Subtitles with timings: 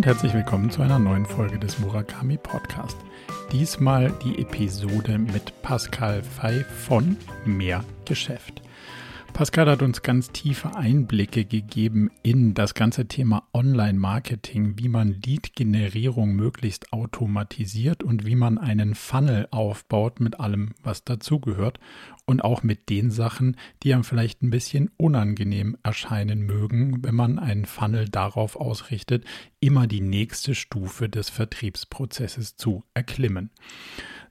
[0.00, 2.96] und herzlich willkommen zu einer neuen Folge des Murakami Podcast.
[3.52, 8.62] Diesmal die Episode mit Pascal Fey von Mehr Geschäft.
[9.34, 16.32] Pascal hat uns ganz tiefe Einblicke gegeben in das ganze Thema Online-Marketing, wie man Lead-Generierung
[16.32, 21.78] möglichst automatisiert und wie man einen Funnel aufbaut mit allem, was dazugehört
[22.30, 27.40] und auch mit den Sachen, die einem vielleicht ein bisschen unangenehm erscheinen mögen, wenn man
[27.40, 29.24] einen Funnel darauf ausrichtet,
[29.58, 33.50] immer die nächste Stufe des Vertriebsprozesses zu erklimmen.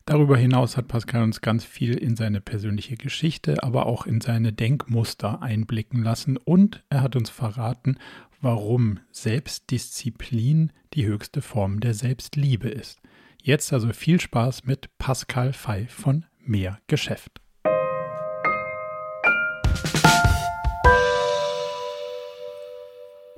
[0.05, 4.54] Darüber hinaus hat Pascal uns ganz viel in seine persönliche Geschichte, aber auch in seine
[4.54, 7.98] Denkmuster einblicken lassen und er hat uns verraten,
[8.40, 13.02] warum Selbstdisziplin die höchste Form der Selbstliebe ist.
[13.43, 17.41] Jetzt also viel Spaß mit Pascal Fey von Mehr Geschäft.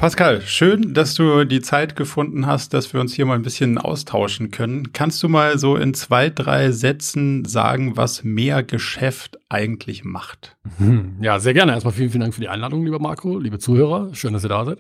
[0.02, 3.78] Pascal, schön, dass du die Zeit gefunden hast, dass wir uns hier mal ein bisschen
[3.78, 4.94] austauschen können.
[4.94, 10.58] Kannst du mal so in zwei, drei Sätzen sagen, was mehr Geschäft eigentlich macht?
[10.78, 11.74] Hm, ja, sehr gerne.
[11.74, 14.16] Erstmal vielen, vielen Dank für die Einladung, lieber Marco, liebe Zuhörer.
[14.16, 14.80] Schön, dass ihr da seid.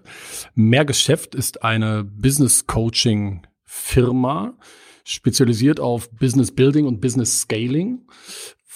[0.56, 4.56] Mehr Geschäft ist eine Business Coaching Firma,
[5.04, 8.08] spezialisiert auf Business Building und Business Scaling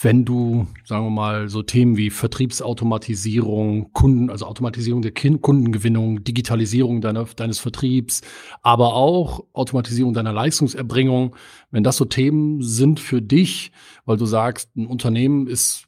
[0.02, 7.00] wenn du, sagen wir mal, so Themen wie Vertriebsautomatisierung, Kunden, also Automatisierung der Kundengewinnung, Digitalisierung
[7.00, 8.22] deiner, deines Vertriebs,
[8.62, 11.36] aber auch Automatisierung deiner Leistungserbringung,
[11.72, 13.72] wenn das so Themen sind für dich,
[14.06, 15.86] weil du sagst, ein Unternehmen ist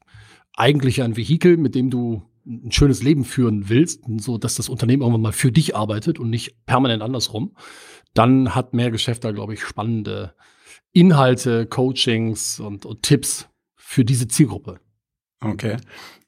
[0.56, 5.02] eigentlich ein Vehikel, mit dem du ein schönes Leben führen willst, so dass das Unternehmen
[5.02, 7.58] irgendwann mal für dich arbeitet und nicht permanent andersrum,
[8.14, 10.34] dann hat mehr Geschäft da, glaube ich, spannende
[10.94, 13.50] Inhalte, Coachings und, und Tipps
[13.90, 14.82] für diese Zielgruppe.
[15.40, 15.78] Okay.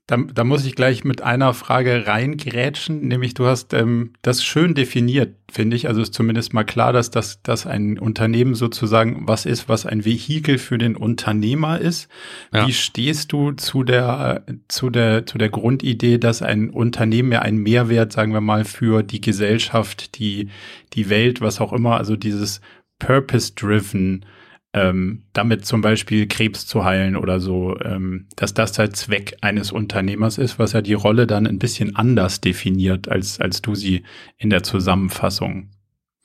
[0.08, 4.76] Da, da muss ich gleich mit einer Frage reingrätschen, nämlich du hast ähm, das schön
[4.76, 5.88] definiert, finde ich.
[5.88, 10.06] Also ist zumindest mal klar, dass das dass ein Unternehmen sozusagen was ist, was ein
[10.06, 12.10] Vehikel für den Unternehmer ist.
[12.54, 12.66] Ja.
[12.66, 17.60] Wie stehst du zu der zu der zu der Grundidee, dass ein Unternehmen ja einen
[17.60, 20.50] Mehrwert, sagen wir mal, für die Gesellschaft, die
[20.94, 22.62] die Welt, was auch immer, also dieses
[23.00, 24.26] Purpose-driven
[24.74, 29.72] ähm, damit zum Beispiel Krebs zu heilen oder so, ähm, dass das halt Zweck eines
[29.72, 34.04] Unternehmers ist, was ja die Rolle dann ein bisschen anders definiert, als, als du sie
[34.38, 35.72] in der Zusammenfassung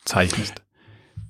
[0.04, 0.62] zeichnest.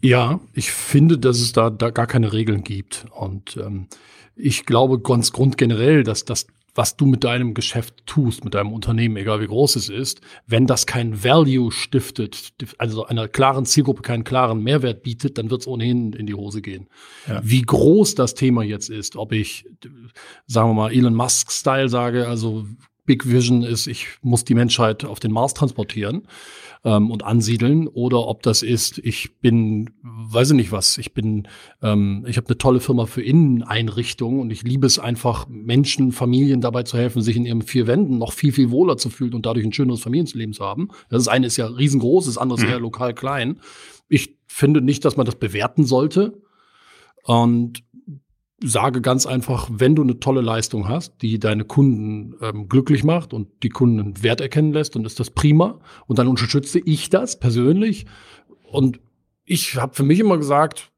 [0.03, 3.07] Ja, ich finde, dass es da, da gar keine Regeln gibt.
[3.13, 3.87] Und ähm,
[4.35, 9.17] ich glaube ganz grundgenerell, dass das was du mit deinem Geschäft tust, mit deinem Unternehmen,
[9.17, 14.25] egal wie groß es ist, wenn das kein Value stiftet, also einer klaren Zielgruppe keinen
[14.25, 16.89] klaren Mehrwert bietet, dann wird es ohnehin in die Hose gehen.
[17.29, 17.41] Ja.
[17.45, 19.67] Wie groß das Thema jetzt ist, ob ich,
[20.47, 22.67] sagen wir mal, Elon Musk-Style sage, also
[23.07, 26.27] Big Vision ist, ich muss die Menschheit auf den Mars transportieren
[26.85, 31.49] ähm, und ansiedeln oder ob das ist, ich bin, weiß ich nicht was, ich bin,
[31.83, 36.61] ähm, ich habe eine tolle Firma für Inneneinrichtungen und ich liebe es einfach, Menschen, Familien
[36.61, 39.47] dabei zu helfen, sich in ihren vier Wänden noch viel, viel wohler zu fühlen und
[39.47, 40.89] dadurch ein schöneres Familienleben zu haben.
[41.09, 42.85] Das eine ist ja riesengroß, das andere ist eher mhm.
[42.85, 43.61] lokal klein.
[44.09, 46.41] Ich finde nicht, dass man das bewerten sollte.
[47.25, 47.83] Und
[48.63, 53.33] sage ganz einfach, wenn du eine tolle Leistung hast, die deine Kunden ähm, glücklich macht
[53.33, 55.81] und die Kunden Wert erkennen lässt, dann ist das prima.
[56.07, 58.07] Und dann unterstütze ich das persönlich.
[58.63, 59.01] Und
[59.45, 60.91] ich habe für mich immer gesagt,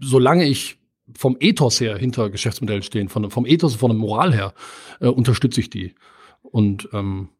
[0.00, 0.78] solange ich
[1.16, 4.54] vom Ethos her hinter Geschäftsmodellen stehen, von, vom Ethos, von der Moral her,
[5.00, 5.94] äh, unterstütze ich die.
[6.42, 7.30] Und ähm,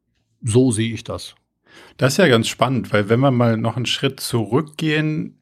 [0.42, 1.34] so sehe ich das.
[1.96, 5.37] Das ist ja ganz spannend, weil wenn wir mal noch einen Schritt zurückgehen,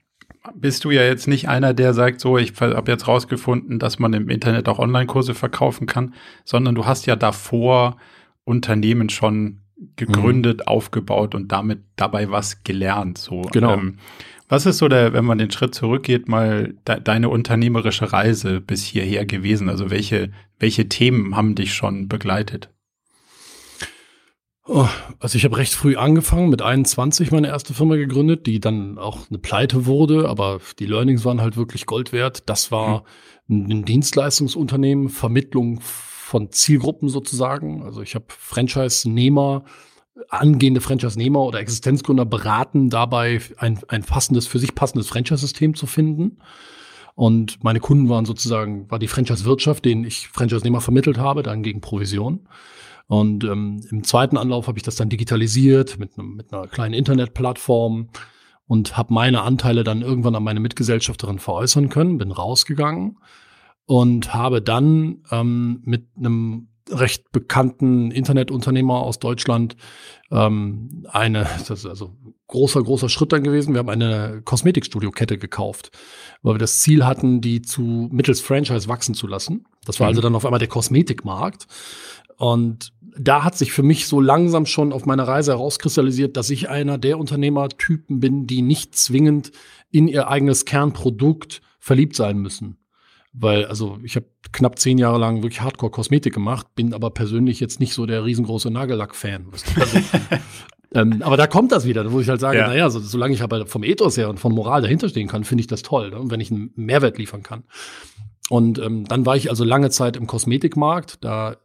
[0.55, 4.13] bist du ja jetzt nicht einer, der sagt, so, ich habe jetzt rausgefunden, dass man
[4.13, 6.15] im Internet auch Online-Kurse verkaufen kann,
[6.45, 7.97] sondern du hast ja davor
[8.45, 9.61] Unternehmen schon
[9.97, 10.67] gegründet, mhm.
[10.69, 13.19] aufgebaut und damit dabei was gelernt.
[13.19, 13.43] So.
[13.53, 13.75] Genau.
[13.75, 13.99] Ähm,
[14.49, 18.85] was ist so der, wenn man den Schritt zurückgeht, mal de deine unternehmerische Reise bis
[18.85, 19.69] hierher gewesen?
[19.69, 22.71] Also welche, welche Themen haben dich schon begleitet?
[24.69, 24.89] Oh,
[25.21, 29.31] also ich habe recht früh angefangen, mit 21 meine erste Firma gegründet, die dann auch
[29.31, 32.49] eine Pleite wurde, aber die Learnings waren halt wirklich Gold wert.
[32.49, 33.05] Das war
[33.47, 33.71] mhm.
[33.71, 37.85] ein Dienstleistungsunternehmen, Vermittlung von Zielgruppen sozusagen.
[37.85, 39.63] Also ich habe Franchise-Nehmer,
[40.31, 46.39] angehende Franchise-Nehmer oder Existenzgründer beraten, dabei ein, ein passendes, für sich passendes Franchise-System zu finden.
[47.15, 51.81] Und meine Kunden waren sozusagen, war die Franchise-Wirtschaft, denen ich Franchise-Nehmer vermittelt habe, dann gegen
[51.81, 52.49] Provision.
[53.09, 58.09] Und ähm, im zweiten Anlauf habe ich das dann digitalisiert mit, mit einer kleinen Internetplattform
[58.67, 63.19] und habe meine Anteile dann irgendwann an meine Mitgesellschafterin veräußern können, bin rausgegangen
[63.87, 69.77] und habe dann ähm, mit einem recht bekannten Internetunternehmer aus Deutschland
[70.31, 72.15] ähm, eine, das ist also
[72.47, 73.75] großer, großer Schritt dann gewesen.
[73.75, 75.91] Wir haben eine Kosmetikstudio-Kette gekauft,
[76.43, 79.65] weil wir das Ziel hatten, die zu mittels Franchise wachsen zu lassen.
[79.85, 80.19] Das war also mhm.
[80.19, 81.67] also dann auf einmal der Kosmetikmarkt.
[82.39, 86.69] Und da hat sich für mich so langsam schon auf meiner Reise herauskristallisiert, dass ich
[86.69, 89.53] einer der Unternehmertypen bin, die nicht zwingend
[89.91, 92.79] in ihr eigenes Kernprodukt verliebt sein müssen.
[93.33, 97.81] Weil, also ich habe knapp zehn Jahre lang wirklich Hardcore-Kosmetik gemacht, bin aber persönlich jetzt
[97.81, 99.47] nicht so der riesengroße Nagellack-Fan.
[99.53, 99.99] Also,
[100.95, 102.69] ähm, aber da kommt das wieder, wo ich halt sage, ja.
[102.69, 105.61] naja, so, solange ich aber vom Ethos her und von Moral dahinter stehen kann, finde
[105.61, 106.23] ich das toll, ne?
[106.25, 107.65] wenn ich einen Mehrwert liefern kann.
[108.49, 111.23] Und ähm, dann war ich also lange Zeit im Kosmetikmarkt.
[111.25, 111.57] Da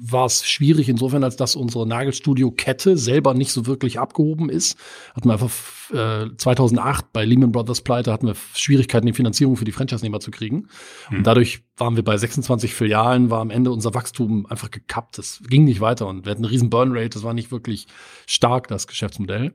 [0.00, 4.78] war es schwierig insofern, als dass unsere Nagelstudio-Kette selber nicht so wirklich abgehoben ist.
[5.14, 5.50] Hatten wir einfach
[5.92, 10.30] äh, 2008 bei Lehman Brothers Pleite hatten wir Schwierigkeiten, die Finanzierung für die Franchise-Nehmer zu
[10.30, 10.68] kriegen.
[11.10, 11.18] Mhm.
[11.18, 15.18] Und dadurch waren wir bei 26 Filialen, war am Ende unser Wachstum einfach gekappt.
[15.18, 17.10] Das ging nicht weiter und wir hatten eine riesen Burn-Rate.
[17.10, 17.86] Das war nicht wirklich
[18.26, 19.54] stark, das Geschäftsmodell.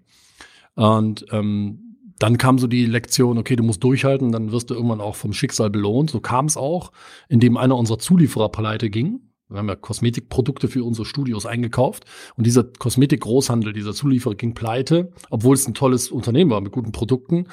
[0.75, 5.01] Und ähm, dann kam so die Lektion, okay, du musst durchhalten, dann wirst du irgendwann
[5.01, 6.09] auch vom Schicksal belohnt.
[6.09, 6.91] So kam es auch,
[7.27, 12.05] indem einer unserer Zulieferer pleite ging wir haben ja Kosmetikprodukte für unsere Studios eingekauft
[12.35, 16.91] und dieser Kosmetikgroßhandel, dieser Zulieferer ging pleite, obwohl es ein tolles Unternehmen war mit guten
[16.91, 17.47] Produkten.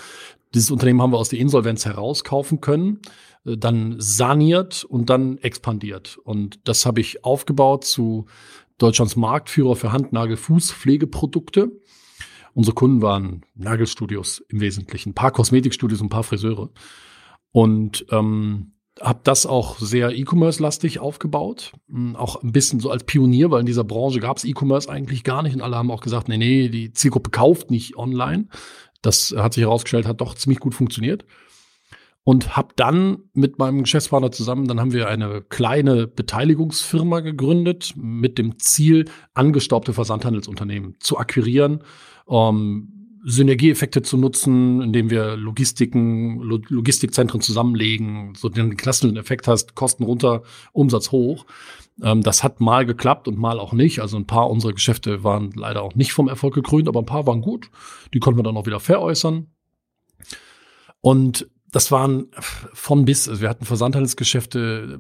[0.55, 3.01] Dieses Unternehmen haben wir aus der Insolvenz herauskaufen können,
[3.45, 6.19] äh, dann saniert und dann expandiert.
[6.25, 8.27] Und das habe ich aufgebaut zu
[8.79, 11.71] Deutschlands Marktführer für Hand-Nagel-Fußpflegeprodukte.
[12.55, 16.71] Unsere Kunden waren Nagelstudios im Wesentlichen, ein paar Kosmetikstudios und ein paar Friseure.
[17.53, 21.73] Und ähm, habe das auch sehr E-Commerce-lastig aufgebaut.
[21.89, 25.25] Hm, auch ein bisschen so als Pionier, weil in dieser Branche gab es E-Commerce eigentlich
[25.25, 25.55] gar nicht.
[25.55, 28.49] Und alle haben auch gesagt, nee, nee, die Zielgruppe kauft nicht online.
[29.03, 31.25] Das hat sich herausgestellt, hat doch ziemlich gut funktioniert.
[32.23, 38.37] Und habe dann mit meinem Geschäftspartner zusammen, dann haben wir eine kleine Beteiligungsfirma gegründet mit
[38.37, 41.83] dem Ziel, angestaubte Versandhandelsunternehmen zu akquirieren.
[42.29, 50.05] Ähm, Synergieeffekte zu nutzen, indem wir Logistiken, Logistikzentren zusammenlegen, so den klassischen Effekt hast, Kosten
[50.05, 51.47] runter, Umsatz hoch.
[52.03, 54.01] Ähm, das hat mal geklappt und mal auch nicht.
[54.01, 57.27] Also ein paar unserer Geschäfte waren leider auch nicht vom Erfolg gekrönt, aber ein paar
[57.27, 57.71] waren gut.
[58.15, 59.49] Die konnten wir dann auch wieder veräußern.
[61.01, 62.29] Und das waren
[62.73, 64.99] von bis, also wir hatten Versandhandelsgeschäfte,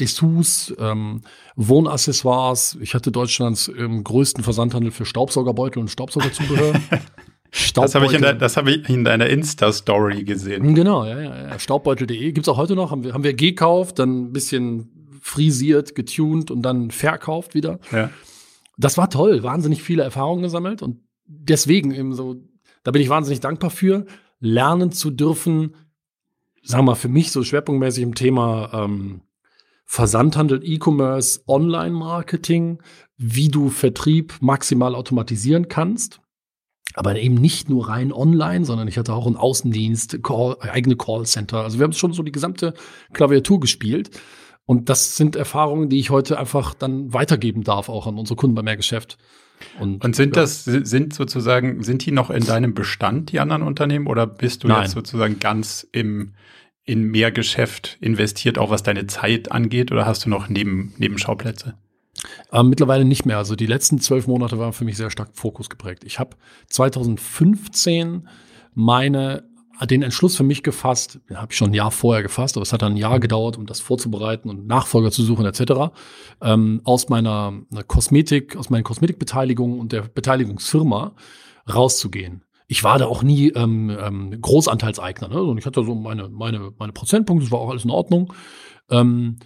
[0.00, 1.20] Dessous, ähm,
[1.54, 2.76] Wohnaccessoires.
[2.80, 6.74] Ich hatte Deutschlands ähm, größten Versandhandel für Staubsaugerbeutel und Staubsaugerzubehör.
[7.74, 10.74] Das habe ich, in de, hab ich in deiner Insta-Story gesehen.
[10.74, 11.48] Genau, ja, ja.
[11.48, 11.58] ja.
[11.58, 12.90] Staubbeutel.de gibt's auch heute noch.
[12.90, 17.78] Haben wir, haben wir gekauft, dann ein bisschen frisiert, getuned und dann verkauft wieder.
[17.92, 18.10] Ja.
[18.76, 22.42] Das war toll, wahnsinnig viele Erfahrungen gesammelt und deswegen eben so,
[22.82, 24.04] da bin ich wahnsinnig dankbar für,
[24.40, 25.76] lernen zu dürfen,
[26.62, 29.22] sagen wir mal, für mich so schwerpunktmäßig im Thema ähm,
[29.84, 32.82] Versandhandel, E-Commerce, Online-Marketing,
[33.16, 36.20] wie du Vertrieb maximal automatisieren kannst
[36.94, 41.62] aber eben nicht nur rein online, sondern ich hatte auch einen Außendienst, Call, eigene Callcenter.
[41.62, 42.74] Also wir haben schon so die gesamte
[43.12, 44.10] Klaviatur gespielt.
[44.66, 48.54] Und das sind Erfahrungen, die ich heute einfach dann weitergeben darf, auch an unsere Kunden
[48.54, 49.18] bei Mehrgeschäft.
[49.78, 50.42] Und, und sind ja.
[50.42, 54.68] das, sind sozusagen, sind die noch in deinem Bestand, die anderen Unternehmen, oder bist du
[54.68, 54.82] Nein.
[54.82, 56.34] jetzt sozusagen ganz im,
[56.84, 61.74] in Mehrgeschäft investiert, auch was deine Zeit angeht, oder hast du noch neben, Nebenschauplätze?
[62.52, 63.38] Ähm, mittlerweile nicht mehr.
[63.38, 66.04] Also die letzten zwölf Monate waren für mich sehr stark Fokus geprägt.
[66.04, 66.36] Ich habe
[66.68, 68.28] 2015
[68.74, 69.44] meine
[69.82, 72.72] den Entschluss für mich gefasst, den habe ich schon ein Jahr vorher gefasst, aber es
[72.72, 75.92] hat dann ein Jahr gedauert, um das vorzubereiten und Nachfolger zu suchen etc.
[76.40, 77.52] Ähm, aus meiner
[77.88, 81.14] Kosmetik, aus meinen Kosmetikbeteiligungen und der Beteiligungsfirma
[81.72, 82.44] rauszugehen.
[82.66, 85.42] Ich war da auch nie ähm, ähm, Großanteilseigner, ne?
[85.42, 88.32] Und ich hatte so meine meine meine Prozentpunkte, das war auch alles in Ordnung.
[88.90, 89.38] Ähm,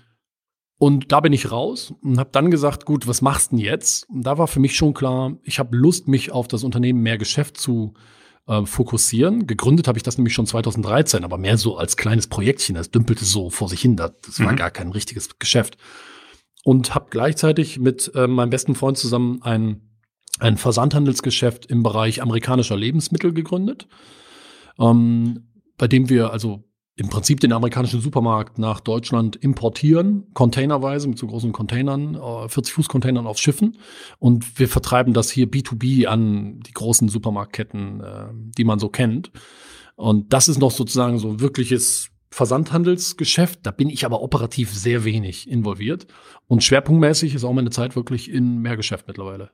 [0.78, 4.08] und da bin ich raus und habe dann gesagt, gut, was machst du denn jetzt?
[4.08, 7.18] Und da war für mich schon klar, ich habe Lust, mich auf das Unternehmen mehr
[7.18, 7.94] Geschäft zu
[8.46, 9.48] äh, fokussieren.
[9.48, 12.76] Gegründet habe ich das nämlich schon 2013, aber mehr so als kleines Projektchen.
[12.76, 13.96] Das dümpelte so vor sich hin.
[13.96, 14.56] Das, das war mhm.
[14.56, 15.78] gar kein richtiges Geschäft.
[16.62, 19.98] Und habe gleichzeitig mit äh, meinem besten Freund zusammen ein,
[20.38, 23.88] ein Versandhandelsgeschäft im Bereich amerikanischer Lebensmittel gegründet,
[24.78, 26.67] ähm, bei dem wir also
[26.98, 33.18] im Prinzip den amerikanischen Supermarkt nach Deutschland importieren, containerweise mit so großen Containern, 40 äh,
[33.18, 33.78] auf Schiffen.
[34.18, 39.30] Und wir vertreiben das hier B2B an die großen Supermarktketten, äh, die man so kennt.
[39.94, 43.60] Und das ist noch sozusagen so ein wirkliches Versandhandelsgeschäft.
[43.62, 46.08] Da bin ich aber operativ sehr wenig involviert.
[46.48, 49.50] Und schwerpunktmäßig ist auch meine Zeit wirklich in Mehrgeschäft mittlerweile.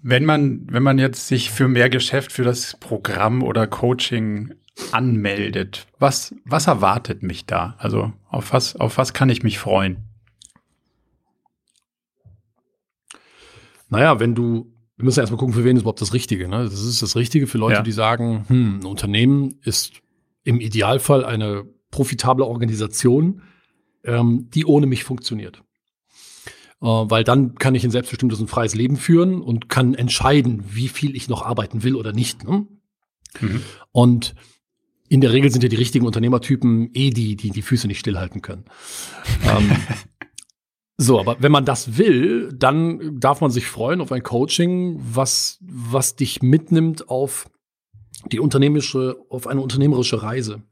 [0.00, 4.54] Wenn man, wenn man jetzt sich für mehr Geschäft, für das Programm oder Coaching
[4.92, 7.74] anmeldet, was, was erwartet mich da?
[7.78, 10.08] Also auf was, auf was kann ich mich freuen?
[13.88, 16.48] Naja, wenn du, wir müssen erstmal gucken, für wen ist überhaupt das Richtige.
[16.48, 16.64] Ne?
[16.64, 17.82] Das ist das Richtige für Leute, ja.
[17.82, 19.94] die sagen, hm, ein Unternehmen ist
[20.44, 23.42] im Idealfall eine profitable Organisation,
[24.04, 25.62] ähm, die ohne mich funktioniert.
[26.80, 30.88] Äh, weil dann kann ich ein selbstbestimmtes und freies Leben führen und kann entscheiden, wie
[30.88, 32.44] viel ich noch arbeiten will oder nicht.
[32.44, 32.66] Ne?
[33.40, 33.62] Mhm.
[33.92, 34.34] Und
[35.08, 38.42] in der Regel sind ja die richtigen Unternehmertypen eh die, die die Füße nicht stillhalten
[38.42, 38.64] können.
[39.44, 39.70] ähm,
[40.96, 45.58] so, aber wenn man das will, dann darf man sich freuen auf ein Coaching, was,
[45.62, 47.50] was dich mitnimmt auf
[48.32, 50.62] die unternehmerische, auf eine unternehmerische Reise,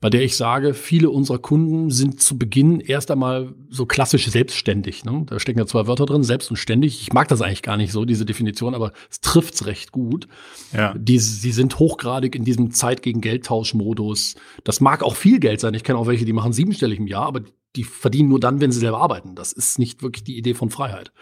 [0.00, 5.04] bei der ich sage, viele unserer Kunden sind zu Beginn erst einmal so klassisch selbstständig.
[5.04, 5.24] Ne?
[5.26, 7.00] Da stecken ja zwei Wörter drin, selbst und ständig.
[7.00, 10.28] Ich mag das eigentlich gar nicht so, diese Definition, aber es trifft's recht gut.
[10.72, 10.94] Ja.
[10.96, 14.34] Die, sie sind hochgradig in diesem Zeit gegen Geldtauschmodus.
[14.64, 15.74] Das mag auch viel Geld sein.
[15.74, 17.42] Ich kenne auch welche, die machen siebenstellig im Jahr, aber
[17.76, 19.34] die verdienen nur dann, wenn sie selber arbeiten.
[19.34, 21.12] Das ist nicht wirklich die Idee von Freiheit.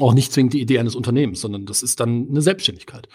[0.00, 3.08] Auch nicht zwingend die Idee eines Unternehmens, sondern das ist dann eine Selbstständigkeit.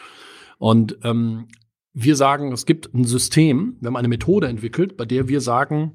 [0.58, 1.48] Und ähm,
[1.94, 5.92] wir sagen, es gibt ein System, wir haben eine Methode entwickelt, bei der wir sagen,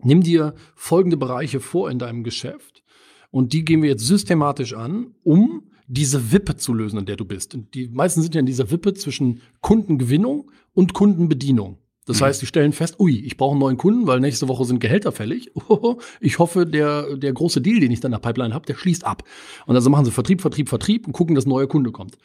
[0.00, 2.82] nimm dir folgende Bereiche vor in deinem Geschäft
[3.30, 7.24] und die gehen wir jetzt systematisch an, um diese Wippe zu lösen, in der du
[7.24, 7.54] bist.
[7.54, 11.78] Und die meisten sind ja in dieser Wippe zwischen Kundengewinnung und Kundenbedienung.
[12.06, 12.24] Das mhm.
[12.24, 15.12] heißt, die stellen fest, ui, ich brauche einen neuen Kunden, weil nächste Woche sind Gehälter
[15.12, 15.52] fällig.
[16.20, 19.04] Ich hoffe, der, der große Deal, den ich dann in der Pipeline habe, der schließt
[19.04, 19.22] ab.
[19.66, 22.16] Und also machen sie Vertrieb, Vertrieb, Vertrieb und gucken, dass ein neuer Kunde kommt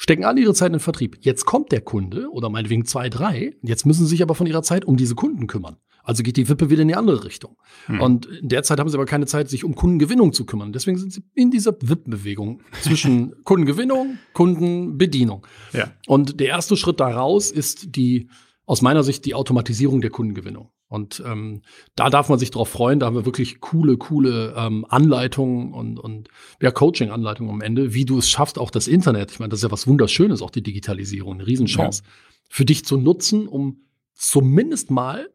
[0.00, 1.18] stecken alle ihre Zeit in den Vertrieb.
[1.20, 3.54] Jetzt kommt der Kunde oder meinetwegen zwei, drei.
[3.60, 5.76] Jetzt müssen sie sich aber von ihrer Zeit um diese Kunden kümmern.
[6.02, 7.58] Also geht die Wippe wieder in die andere Richtung.
[7.84, 8.00] Hm.
[8.00, 10.72] Und in der Zeit haben sie aber keine Zeit, sich um Kundengewinnung zu kümmern.
[10.72, 15.46] Deswegen sind sie in dieser Wippenbewegung zwischen Kundengewinnung, Kundenbedienung.
[15.74, 15.92] Ja.
[16.06, 18.30] Und der erste Schritt daraus ist die,
[18.64, 20.70] aus meiner Sicht, die Automatisierung der Kundengewinnung.
[20.90, 21.62] Und ähm,
[21.94, 22.98] da darf man sich drauf freuen.
[22.98, 26.28] Da haben wir wirklich coole, coole ähm, Anleitungen und, und
[26.60, 29.30] ja, Coaching-Anleitungen am Ende, wie du es schaffst, auch das Internet.
[29.30, 32.10] Ich meine, das ist ja was Wunderschönes, auch die Digitalisierung, eine Riesenchance, ja.
[32.48, 35.30] für dich zu nutzen, um zumindest mal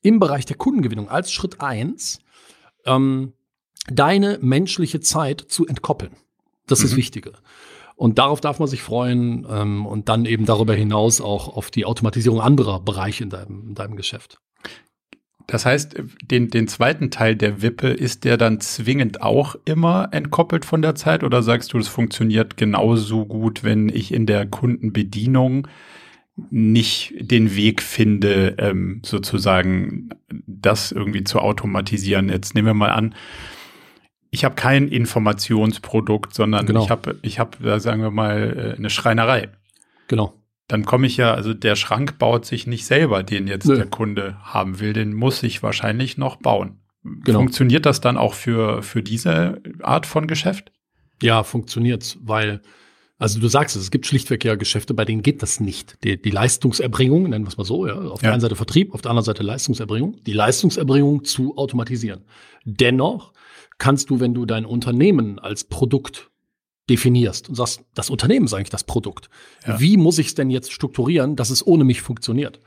[0.00, 2.20] im Bereich der Kundengewinnung als Schritt eins
[2.86, 3.34] ähm,
[3.86, 6.16] deine menschliche Zeit zu entkoppeln.
[6.66, 6.84] Das mhm.
[6.84, 7.32] ist das Wichtige.
[7.96, 11.84] Und darauf darf man sich freuen ähm, und dann eben darüber hinaus auch auf die
[11.84, 14.40] Automatisierung anderer Bereiche in deinem, in deinem Geschäft.
[15.50, 20.64] Das heißt, den, den zweiten Teil der Wippe, ist der dann zwingend auch immer entkoppelt
[20.64, 25.66] von der Zeit oder sagst du, es funktioniert genauso gut, wenn ich in der Kundenbedienung
[26.50, 30.10] nicht den Weg finde, ähm, sozusagen
[30.46, 32.28] das irgendwie zu automatisieren?
[32.28, 33.16] Jetzt nehmen wir mal an,
[34.30, 36.84] ich habe kein Informationsprodukt, sondern genau.
[36.84, 39.48] ich habe, ich habe, sagen wir mal, äh, eine Schreinerei.
[40.06, 40.39] Genau
[40.70, 43.74] dann komme ich ja, also der Schrank baut sich nicht selber, den jetzt Nö.
[43.74, 46.78] der Kunde haben will, den muss ich wahrscheinlich noch bauen.
[47.02, 47.40] Genau.
[47.40, 50.70] Funktioniert das dann auch für, für diese Art von Geschäft?
[51.22, 52.60] Ja, funktioniert's, weil,
[53.18, 55.98] also du sagst es, es gibt schlichtweg ja Geschäfte, bei denen geht das nicht.
[56.04, 58.28] Die, die Leistungserbringung, nennen wir es mal so, ja, auf ja.
[58.28, 62.24] der einen Seite Vertrieb, auf der anderen Seite Leistungserbringung, die Leistungserbringung zu automatisieren.
[62.64, 63.32] Dennoch
[63.78, 66.29] kannst du, wenn du dein Unternehmen als Produkt
[66.90, 69.30] definierst und sagst, das Unternehmen ist eigentlich das Produkt.
[69.66, 69.80] Ja.
[69.80, 72.60] Wie muss ich es denn jetzt strukturieren, dass es ohne mich funktioniert?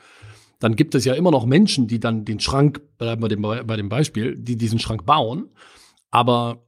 [0.60, 3.76] Dann gibt es ja immer noch Menschen, die dann den Schrank, bleiben wir dem, bei
[3.76, 5.50] dem Beispiel, die diesen Schrank bauen.
[6.10, 6.66] Aber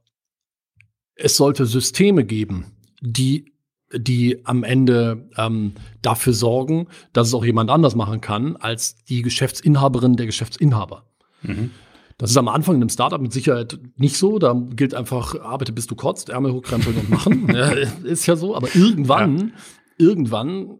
[1.14, 2.66] es sollte Systeme geben,
[3.00, 3.52] die
[3.92, 5.72] die am Ende ähm,
[6.02, 11.04] dafür sorgen, dass es auch jemand anders machen kann als die Geschäftsinhaberin der Geschäftsinhaber.
[11.42, 11.70] Mhm.
[12.18, 14.38] Das ist am Anfang in einem Startup mit Sicherheit nicht so.
[14.38, 17.48] Da gilt einfach, arbeite bis du kotzt, Ärmel hochkrempeln und machen.
[17.54, 17.70] ja,
[18.04, 18.56] ist ja so.
[18.56, 20.06] Aber irgendwann, ja.
[20.06, 20.78] irgendwann,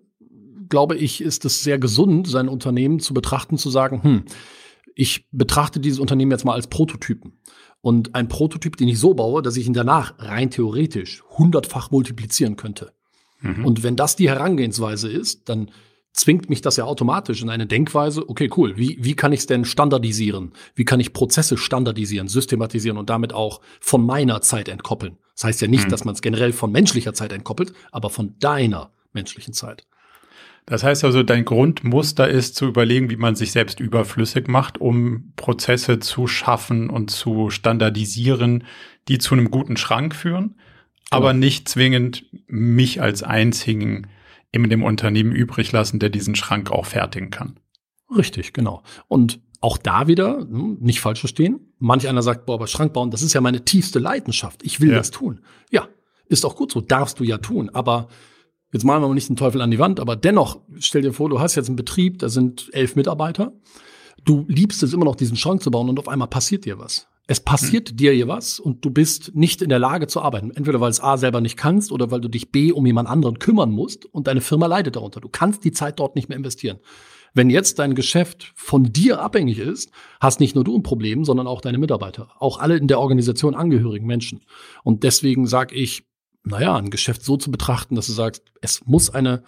[0.69, 4.25] glaube ich, ist es sehr gesund, sein Unternehmen zu betrachten, zu sagen, hm,
[4.95, 7.39] ich betrachte dieses Unternehmen jetzt mal als Prototypen.
[7.83, 12.57] Und ein Prototyp, den ich so baue, dass ich ihn danach rein theoretisch hundertfach multiplizieren
[12.57, 12.95] könnte.
[13.41, 13.65] Mhm.
[13.67, 15.71] Und wenn das die Herangehensweise ist, dann
[16.17, 19.47] zwingt mich das ja automatisch in eine Denkweise, okay, cool, wie, wie kann ich es
[19.47, 20.53] denn standardisieren?
[20.75, 25.19] Wie kann ich Prozesse standardisieren, systematisieren und damit auch von meiner Zeit entkoppeln?
[25.35, 25.91] Das heißt ja nicht, hm.
[25.91, 29.87] dass man es generell von menschlicher Zeit entkoppelt, aber von deiner menschlichen Zeit.
[30.65, 35.33] Das heißt also, dein Grundmuster ist zu überlegen, wie man sich selbst überflüssig macht, um
[35.37, 38.65] Prozesse zu schaffen und zu standardisieren,
[39.07, 40.57] die zu einem guten Schrank führen,
[41.11, 41.45] aber genau.
[41.45, 44.09] nicht zwingend mich als einzigen
[44.53, 47.59] in dem Unternehmen übrig lassen, der diesen Schrank auch fertigen kann.
[48.17, 48.83] Richtig, genau.
[49.09, 53.11] Und auch da wieder, hm, nicht falsch verstehen, manch einer sagt, boah, aber Schrank bauen,
[53.11, 54.63] das ist ja meine tiefste Leidenschaft.
[54.63, 54.97] Ich will ja.
[54.97, 55.41] das tun.
[55.71, 55.89] Ja,
[56.27, 57.71] ist auch gut so, darfst du ja tun.
[57.71, 58.09] Aber
[58.73, 61.29] Jetzt malen wir mal nicht den Teufel an die Wand, aber dennoch, stell dir vor,
[61.31, 63.53] du hast jetzt einen Betrieb, da sind elf Mitarbeiter.
[64.25, 67.09] Du liebst es immer noch, diesen Schrank zu bauen und auf einmal passiert dir was.
[67.27, 67.97] Es passiert mhm.
[67.97, 70.53] dir hier was und du bist nicht in der Lage zu arbeiten.
[70.53, 73.39] Entweder weil es A selber nicht kannst oder weil du dich B um jemand anderen
[73.39, 75.21] kümmern musst und deine Firma leidet darunter.
[75.21, 76.79] Du kannst die Zeit dort nicht mehr investieren.
[77.35, 79.91] Wenn jetzt dein Geschäft von dir abhängig ist,
[80.21, 83.55] hast nicht nur du ein Problem, sondern auch deine Mitarbeiter, auch alle in der Organisation
[83.55, 84.41] angehörigen Menschen.
[84.85, 86.05] Und deswegen sage ich,
[86.45, 89.43] naja, ein Geschäft so zu betrachten, dass du sagst, es muss eine,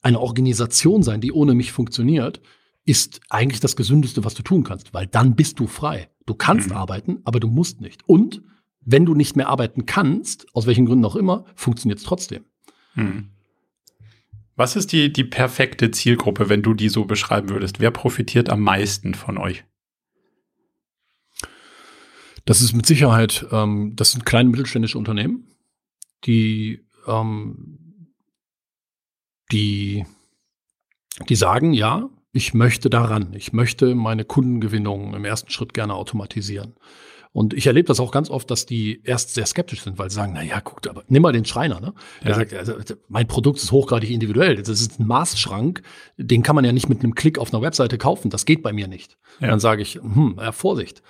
[0.00, 2.40] eine Organisation sein, die ohne mich funktioniert,
[2.86, 6.08] ist eigentlich das Gesündeste, was du tun kannst, weil dann bist du frei.
[6.28, 6.76] Du kannst mhm.
[6.76, 8.06] arbeiten, aber du musst nicht.
[8.06, 8.42] Und
[8.82, 12.44] wenn du nicht mehr arbeiten kannst, aus welchen Gründen auch immer, funktioniert es trotzdem.
[12.94, 13.30] Mhm.
[14.54, 17.80] Was ist die, die perfekte Zielgruppe, wenn du die so beschreiben würdest?
[17.80, 19.64] Wer profitiert am meisten von euch?
[22.44, 25.48] Das ist mit Sicherheit, ähm, das sind kleine mittelständische Unternehmen,
[26.24, 28.12] die, ähm,
[29.50, 30.04] die,
[31.26, 36.74] die sagen, ja, ich möchte daran, ich möchte meine Kundengewinnung im ersten Schritt gerne automatisieren.
[37.32, 40.14] Und ich erlebe das auch ganz oft, dass die erst sehr skeptisch sind, weil sie
[40.14, 41.94] sagen, na ja, guck, aber nimm mal den Schreiner, ne?
[42.22, 42.34] Der ja.
[42.36, 42.74] sagt, also,
[43.08, 44.54] mein Produkt ist hochgradig individuell.
[44.54, 45.82] Das ist ein Maßschrank,
[46.16, 48.30] den kann man ja nicht mit einem Klick auf einer Webseite kaufen.
[48.30, 49.18] Das geht bei mir nicht.
[49.40, 49.48] Ja.
[49.48, 51.02] Dann sage ich, hm, ja, Vorsicht.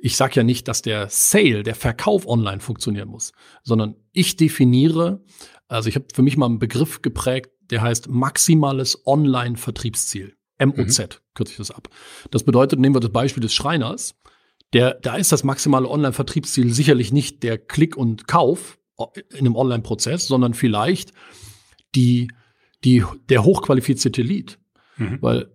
[0.00, 3.32] Ich sage ja nicht, dass der Sale, der Verkauf online funktionieren muss,
[3.64, 5.24] sondern ich definiere,
[5.66, 10.36] also ich habe für mich mal einen Begriff geprägt, der heißt maximales Online-Vertriebsziel.
[10.58, 11.06] MOZ, mhm.
[11.34, 11.88] kürze ich das ab.
[12.30, 14.14] Das bedeutet, nehmen wir das Beispiel des Schreiners.
[14.72, 18.78] Der, da ist das maximale Online-Vertriebsziel sicherlich nicht der Klick und Kauf
[19.30, 21.12] in einem Online-Prozess, sondern vielleicht
[21.94, 22.28] die,
[22.84, 24.58] die, der hochqualifizierte Lead.
[24.96, 25.18] Mhm.
[25.20, 25.52] Weil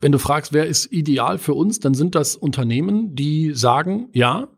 [0.00, 4.48] wenn du fragst, wer ist ideal für uns, dann sind das Unternehmen, die sagen, ja,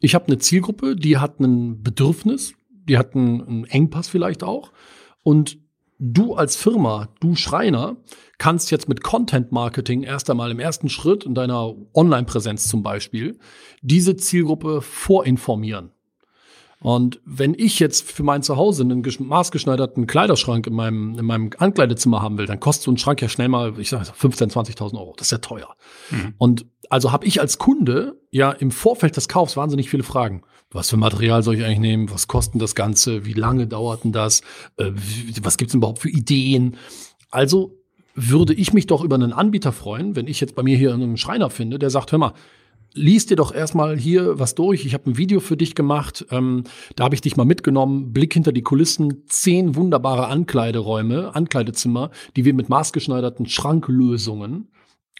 [0.00, 4.72] ich habe eine Zielgruppe, die hat ein Bedürfnis, die hat einen, einen Engpass vielleicht auch.
[5.22, 5.58] Und
[5.98, 7.96] du als Firma, du Schreiner,
[8.38, 13.38] kannst jetzt mit Content Marketing erst einmal im ersten Schritt in deiner Online-Präsenz zum Beispiel
[13.82, 15.90] diese Zielgruppe vorinformieren.
[16.80, 22.20] Und wenn ich jetzt für mein Zuhause einen maßgeschneiderten Kleiderschrank in meinem, in meinem Ankleidezimmer
[22.20, 25.14] haben will, dann kostet so ein Schrank ja schnell mal, ich sage 15.000, 20.000 Euro.
[25.16, 25.74] Das ist ja teuer.
[26.10, 26.34] Mhm.
[26.36, 30.42] Und also habe ich als Kunde ja im Vorfeld des Kaufs wahnsinnig viele Fragen.
[30.70, 32.10] Was für Material soll ich eigentlich nehmen?
[32.10, 33.24] Was kostet das Ganze?
[33.24, 34.40] Wie lange dauert denn das?
[34.76, 34.92] Äh,
[35.40, 36.76] was gibt es überhaupt für Ideen?
[37.30, 37.78] Also
[38.14, 41.16] würde ich mich doch über einen Anbieter freuen, wenn ich jetzt bei mir hier einen
[41.16, 42.32] Schreiner finde, der sagt, hör mal,
[42.96, 44.86] lies dir doch erstmal hier was durch.
[44.86, 46.26] Ich habe ein Video für dich gemacht.
[46.30, 46.64] Ähm,
[46.96, 48.12] da habe ich dich mal mitgenommen.
[48.12, 49.22] Blick hinter die Kulissen.
[49.26, 54.70] Zehn wunderbare Ankleideräume, Ankleidezimmer, die wir mit maßgeschneiderten Schranklösungen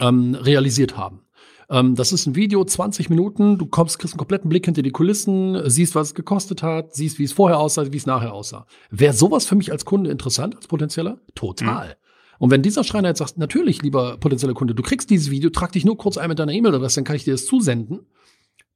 [0.00, 1.25] ähm, realisiert haben.
[1.70, 3.58] Ähm, das ist ein Video, 20 Minuten.
[3.58, 7.18] Du kommst, kriegst einen kompletten Blick hinter die Kulissen, siehst, was es gekostet hat, siehst,
[7.18, 8.66] wie es vorher aussah, wie es nachher aussah.
[8.90, 11.20] Wäre sowas für mich als Kunde interessant, als potenzieller?
[11.34, 11.88] Total.
[11.88, 11.92] Mhm.
[12.38, 15.72] Und wenn dieser Schreiner jetzt sagt, natürlich, lieber potenzieller Kunde, du kriegst dieses Video, trag
[15.72, 18.00] dich nur kurz ein mit deiner E-Mail-Adresse, dann kann ich dir das zusenden.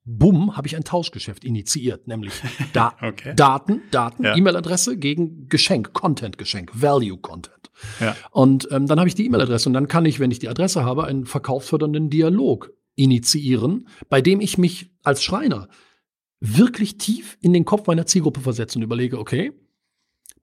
[0.05, 2.33] Bumm, habe ich ein Tauschgeschäft initiiert, nämlich
[2.73, 3.35] da okay.
[3.37, 4.35] Daten, Daten, ja.
[4.35, 7.71] E-Mail-Adresse gegen Geschenk, Content-Geschenk, Value-Content.
[8.01, 8.17] Ja.
[8.31, 10.85] Und ähm, dann habe ich die E-Mail-Adresse und dann kann ich, wenn ich die Adresse
[10.85, 15.69] habe, einen verkaufsfördernden Dialog initiieren, bei dem ich mich als Schreiner
[16.41, 19.53] wirklich tief in den Kopf meiner Zielgruppe versetze und überlege, okay,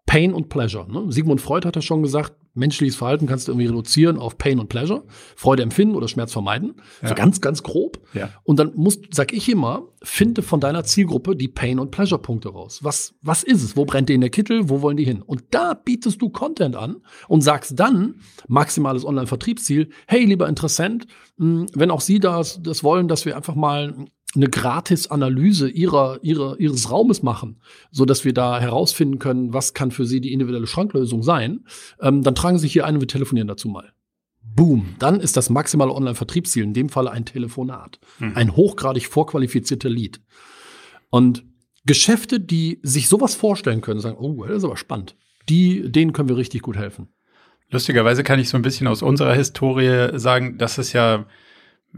[0.07, 0.91] Pain und Pleasure.
[0.91, 1.11] Ne?
[1.11, 4.69] Sigmund Freud hat ja schon gesagt, menschliches Verhalten kannst du irgendwie reduzieren auf Pain und
[4.69, 5.03] Pleasure,
[5.35, 6.75] Freude empfinden oder Schmerz vermeiden.
[7.01, 7.09] Ja.
[7.09, 7.99] So ganz, ganz grob.
[8.13, 8.29] Ja.
[8.43, 12.79] Und dann musst, sag ich immer, finde von deiner Zielgruppe die Pain- und Pleasure-Punkte raus.
[12.81, 13.77] Was, was ist es?
[13.77, 14.69] Wo brennt denen der Kittel?
[14.69, 15.21] Wo wollen die hin?
[15.21, 18.15] Und da bietest du Content an und sagst dann,
[18.47, 21.05] maximales Online-Vertriebsziel, hey, lieber Interessent,
[21.37, 23.93] hm, wenn auch Sie das, das wollen, dass wir einfach mal
[24.35, 27.61] eine Gratis-Analyse ihrer, ihrer, ihres Raumes machen,
[27.91, 31.65] so dass wir da herausfinden können, was kann für Sie die individuelle Schranklösung sein,
[32.01, 33.93] ähm, dann tragen Sie sich hier ein und wir telefonieren dazu mal.
[34.41, 34.95] Boom.
[34.99, 37.99] Dann ist das maximale Online-Vertriebsziel in dem Falle ein Telefonat.
[38.19, 38.31] Mhm.
[38.35, 40.19] Ein hochgradig vorqualifizierter Lead.
[41.09, 41.45] Und
[41.85, 45.15] Geschäfte, die sich sowas vorstellen können, sagen, oh, das ist aber spannend.
[45.47, 47.07] Die, denen können wir richtig gut helfen.
[47.69, 51.25] Lustigerweise kann ich so ein bisschen aus unserer Historie sagen, dass es ja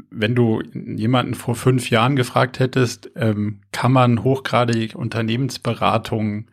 [0.10, 6.48] wenn du jemanden vor fünf Jahren gefragt hättest, ähm, kann man hochgradig Unternehmensberatung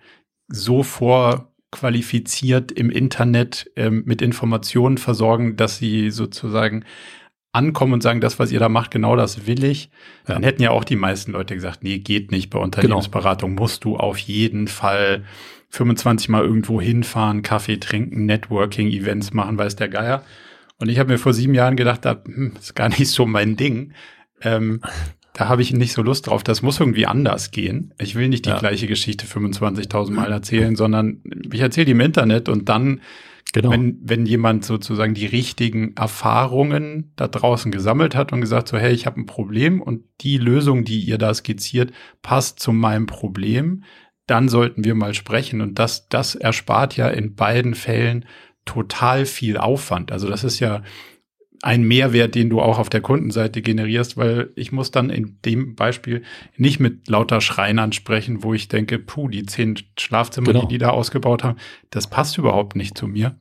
[0.48, 6.84] so vorqualifiziert im Internet ähm, mit Informationen versorgen, dass sie sozusagen
[7.52, 9.90] ankommen und sagen, das, was ihr da macht, genau das will ich,
[10.28, 10.34] ja.
[10.34, 12.50] dann hätten ja auch die meisten Leute gesagt, nee, geht nicht.
[12.50, 13.62] Bei Unternehmensberatung genau.
[13.62, 15.24] musst du auf jeden Fall
[15.70, 20.22] 25 Mal irgendwo hinfahren, Kaffee trinken, Networking, Events machen, weiß der Geier.
[20.78, 23.56] Und ich habe mir vor sieben Jahren gedacht, das hm, ist gar nicht so mein
[23.56, 23.92] Ding.
[24.42, 24.80] Ähm,
[25.32, 26.42] da habe ich nicht so Lust drauf.
[26.42, 27.92] Das muss irgendwie anders gehen.
[27.98, 28.58] Ich will nicht die ja.
[28.58, 33.02] gleiche Geschichte 25.000 Mal erzählen, sondern ich erzähle die im Internet und dann,
[33.52, 33.70] genau.
[33.70, 38.94] wenn, wenn jemand sozusagen die richtigen Erfahrungen da draußen gesammelt hat und gesagt so, hey,
[38.94, 43.84] ich habe ein Problem und die Lösung, die ihr da skizziert, passt zu meinem Problem,
[44.26, 45.60] dann sollten wir mal sprechen.
[45.60, 48.24] Und das, das erspart ja in beiden Fällen
[48.66, 50.12] total viel Aufwand.
[50.12, 50.82] Also das ist ja
[51.62, 55.74] ein Mehrwert, den du auch auf der Kundenseite generierst, weil ich muss dann in dem
[55.74, 56.22] Beispiel
[56.56, 60.60] nicht mit lauter Schreinern sprechen, wo ich denke, puh, die zehn Schlafzimmer, genau.
[60.62, 61.58] die die da ausgebaut haben,
[61.90, 63.38] das passt überhaupt nicht zu mir.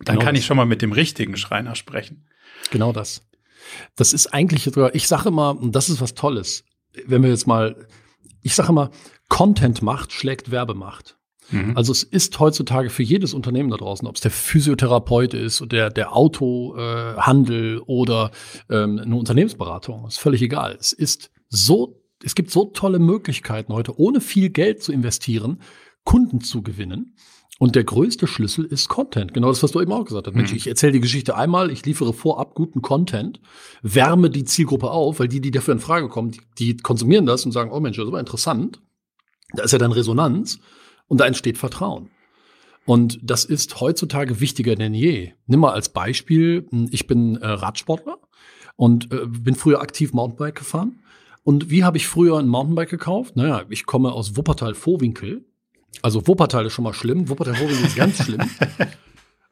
[0.00, 2.26] Dann genau kann ich schon mal mit dem richtigen Schreiner sprechen.
[2.70, 3.28] Genau das.
[3.96, 6.64] Das ist eigentlich, ich sage immer, und das ist was Tolles,
[7.06, 7.86] wenn wir jetzt mal,
[8.42, 8.90] ich sage immer,
[9.28, 11.16] Content macht schlägt Werbemacht.
[11.50, 11.76] Mhm.
[11.76, 15.68] Also es ist heutzutage für jedes Unternehmen da draußen, ob es der Physiotherapeut ist oder
[15.68, 18.30] der, der Autohandel äh, oder
[18.70, 20.76] ähm, eine Unternehmensberatung, ist völlig egal.
[20.78, 25.60] Es ist so, es gibt so tolle Möglichkeiten heute, ohne viel Geld zu investieren,
[26.04, 27.16] Kunden zu gewinnen.
[27.60, 29.32] Und der größte Schlüssel ist Content.
[29.32, 30.34] Genau das, was du eben auch gesagt hast.
[30.34, 30.56] Mensch, mhm.
[30.56, 33.40] ich erzähle die Geschichte einmal, ich liefere vorab guten Content,
[33.82, 37.46] wärme die Zielgruppe auf, weil die, die dafür in Frage kommen, die, die konsumieren das
[37.46, 38.80] und sagen, oh Mensch, das ist aber interessant.
[39.52, 40.58] Da ist ja dann Resonanz.
[41.08, 42.10] Und da entsteht Vertrauen.
[42.86, 45.32] Und das ist heutzutage wichtiger denn je.
[45.46, 48.18] Nimm mal als Beispiel, hm, ich bin äh, Radsportler
[48.76, 51.00] und äh, bin früher aktiv Mountainbike gefahren.
[51.44, 53.36] Und wie habe ich früher ein Mountainbike gekauft?
[53.36, 55.44] Naja, ich komme aus Wuppertal-Vorwinkel.
[56.02, 58.42] Also Wuppertal ist schon mal schlimm, Wuppertal-Vorwinkel ist ganz schlimm.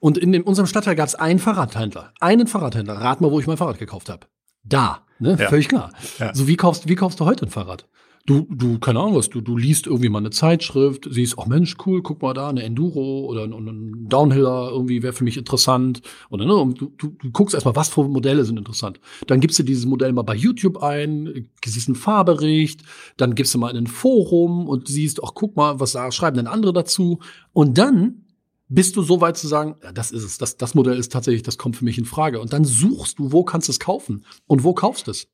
[0.02, 2.12] Und in dem, unserem Stadtteil gab es einen Fahrradhändler.
[2.18, 2.94] Einen Fahrradhändler.
[2.94, 4.26] Rat mal, wo ich mein Fahrrad gekauft habe.
[4.64, 5.36] Da, ne?
[5.38, 5.48] Ja.
[5.48, 5.92] Völlig klar.
[6.18, 6.34] Ja.
[6.34, 7.86] So, wie kaufst, wie kaufst du heute ein Fahrrad?
[8.26, 11.76] Du, du, keine Ahnung was, du, du liest irgendwie mal eine Zeitschrift, siehst, oh Mensch,
[11.86, 16.02] cool, guck mal da, eine Enduro oder ein, ein Downhiller irgendwie wäre für mich interessant.
[16.30, 19.00] Oder ne, du, du, du guckst erstmal, was für Modelle sind interessant.
[19.26, 22.82] Dann gibst du dieses Modell mal bei YouTube ein, siehst einen Fahrbericht,
[23.16, 26.46] dann gibst du mal in ein Forum und siehst, ach guck mal, was schreiben denn
[26.46, 27.18] andere dazu?
[27.52, 28.22] Und dann
[28.68, 31.42] bist du so weit zu sagen, ja, das ist es, das, das Modell ist tatsächlich,
[31.42, 32.40] das kommt für mich in Frage.
[32.40, 35.28] Und dann suchst du, wo kannst du es kaufen und wo kaufst du es?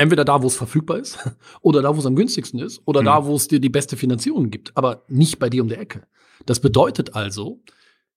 [0.00, 1.18] Entweder da, wo es verfügbar ist,
[1.60, 3.04] oder da, wo es am günstigsten ist, oder mhm.
[3.04, 6.06] da, wo es dir die beste Finanzierung gibt, aber nicht bei dir um die Ecke.
[6.46, 7.62] Das bedeutet also,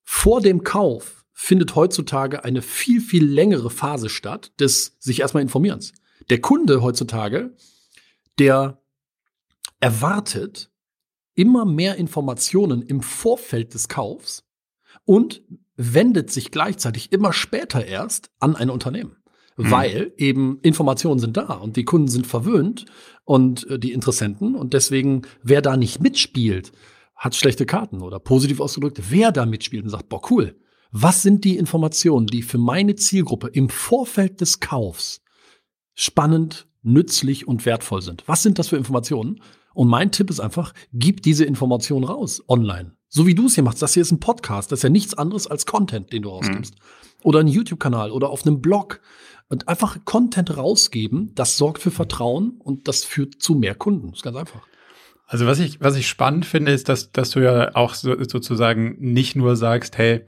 [0.02, 5.92] vor dem Kauf findet heutzutage eine viel, viel längere Phase statt des sich erstmal informierens.
[6.30, 7.54] Der Kunde heutzutage,
[8.40, 8.82] der
[9.82, 10.72] erwartet
[11.36, 14.46] immer mehr Informationen im Vorfeld des Kaufs
[15.04, 15.44] und
[15.76, 19.18] wendet sich gleichzeitig immer später erst an ein Unternehmen.
[19.58, 19.72] Mhm.
[19.72, 22.86] weil eben Informationen sind da und die Kunden sind verwöhnt
[23.24, 26.72] und äh, die Interessenten und deswegen, wer da nicht mitspielt,
[27.16, 30.56] hat schlechte Karten oder positiv ausgedrückt, wer da mitspielt und sagt, boah, cool,
[30.92, 35.22] was sind die Informationen, die für meine Zielgruppe im Vorfeld des Kaufs
[35.96, 38.24] spannend, nützlich und wertvoll sind?
[38.28, 39.42] Was sind das für Informationen?
[39.74, 42.96] Und mein Tipp ist einfach, gib diese Informationen raus online.
[43.10, 43.82] So wie du es hier machst.
[43.82, 44.72] Das hier ist ein Podcast.
[44.72, 46.76] Das ist ja nichts anderes als Content, den du rausgibst.
[46.76, 46.80] Mhm.
[47.24, 49.02] Oder ein YouTube-Kanal oder auf einem Blog.
[49.54, 54.08] Und einfach Content rausgeben, das sorgt für Vertrauen und das führt zu mehr Kunden.
[54.08, 54.62] Das ist ganz einfach.
[55.28, 58.96] Also was ich, was ich spannend finde, ist, dass, dass du ja auch so, sozusagen
[59.00, 60.22] nicht nur sagst, hey,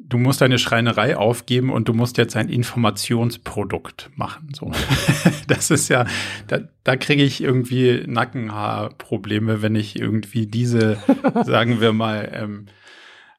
[0.00, 4.48] du musst deine Schreinerei aufgeben und du musst jetzt ein Informationsprodukt machen.
[4.52, 4.72] So.
[5.46, 6.06] Das ist ja,
[6.48, 10.98] da, da kriege ich irgendwie Nackenhaarprobleme, wenn ich irgendwie diese,
[11.44, 12.66] sagen wir mal, ähm,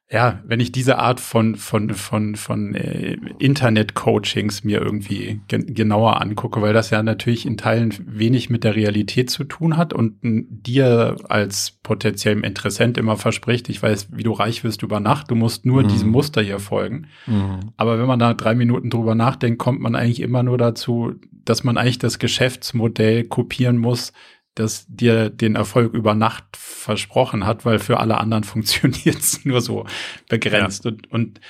[0.09, 6.21] ja, wenn ich diese Art von, von, von, von äh, Internet-Coachings mir irgendwie gen genauer
[6.21, 10.15] angucke, weil das ja natürlich in Teilen wenig mit der Realität zu tun hat und
[10.21, 15.35] dir als potenziellem Interessent immer verspricht, ich weiß, wie du reich wirst über Nacht, du
[15.35, 15.89] musst nur mhm.
[15.89, 17.07] diesem Muster hier folgen.
[17.25, 17.73] Mhm.
[17.75, 21.65] Aber wenn man da drei Minuten drüber nachdenkt, kommt man eigentlich immer nur dazu, dass
[21.65, 24.13] man eigentlich das Geschäftsmodell kopieren muss,
[24.59, 29.61] das dir den Erfolg über Nacht versprochen hat, weil für alle anderen funktioniert es nur
[29.61, 29.85] so
[30.29, 30.85] begrenzt.
[30.85, 30.91] Ja.
[30.91, 31.41] Und, und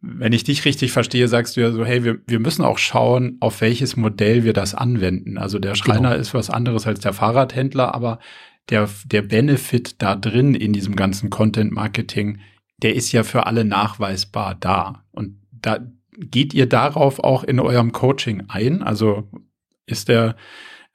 [0.00, 3.36] wenn ich dich richtig verstehe, sagst du ja so, hey, wir, wir müssen auch schauen,
[3.40, 5.38] auf welches Modell wir das anwenden.
[5.38, 6.20] Also der Schreiner genau.
[6.20, 8.20] ist was anderes als der Fahrradhändler, aber
[8.70, 12.38] der, der Benefit da drin in diesem ganzen Content Marketing,
[12.80, 15.04] der ist ja für alle nachweisbar da.
[15.10, 15.78] Und da
[16.18, 18.82] geht ihr darauf auch in eurem Coaching ein?
[18.82, 19.28] Also
[19.86, 20.36] ist der,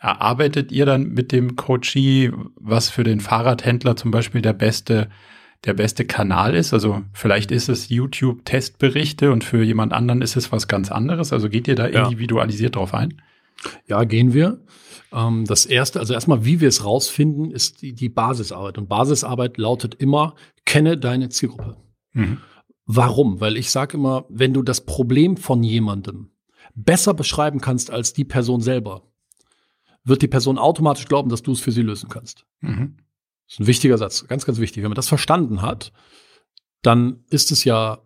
[0.04, 5.10] erarbeitet ihr dann mit dem Coachee, was für den Fahrradhändler zum Beispiel der beste,
[5.64, 6.74] der beste Kanal ist?
[6.74, 11.32] Also vielleicht ist es YouTube-Testberichte und für jemand anderen ist es was ganz anderes.
[11.32, 12.04] Also geht ihr da ja.
[12.04, 13.22] individualisiert drauf ein?
[13.88, 14.60] Ja, gehen wir.
[15.14, 18.78] Ähm, das erste, also erstmal, wie wir es rausfinden, ist die, die Basisarbeit.
[18.78, 20.36] Und Basisarbeit lautet immer,
[20.66, 21.78] kenne deine Zielgruppe.
[22.12, 22.40] Mhm.
[22.86, 23.40] Warum?
[23.40, 26.32] Weil ich sage immer, wenn du das Problem von jemandem
[26.76, 29.04] besser beschreiben kannst als die Person selber,
[30.04, 32.46] wird die Person automatisch glauben, dass du es für sie lösen kannst.
[32.62, 32.98] Mhm.
[33.46, 34.84] Das ist ein wichtiger Satz, ganz, ganz wichtig.
[34.84, 35.92] Wenn man das verstanden hat,
[36.82, 38.00] dann ist es ja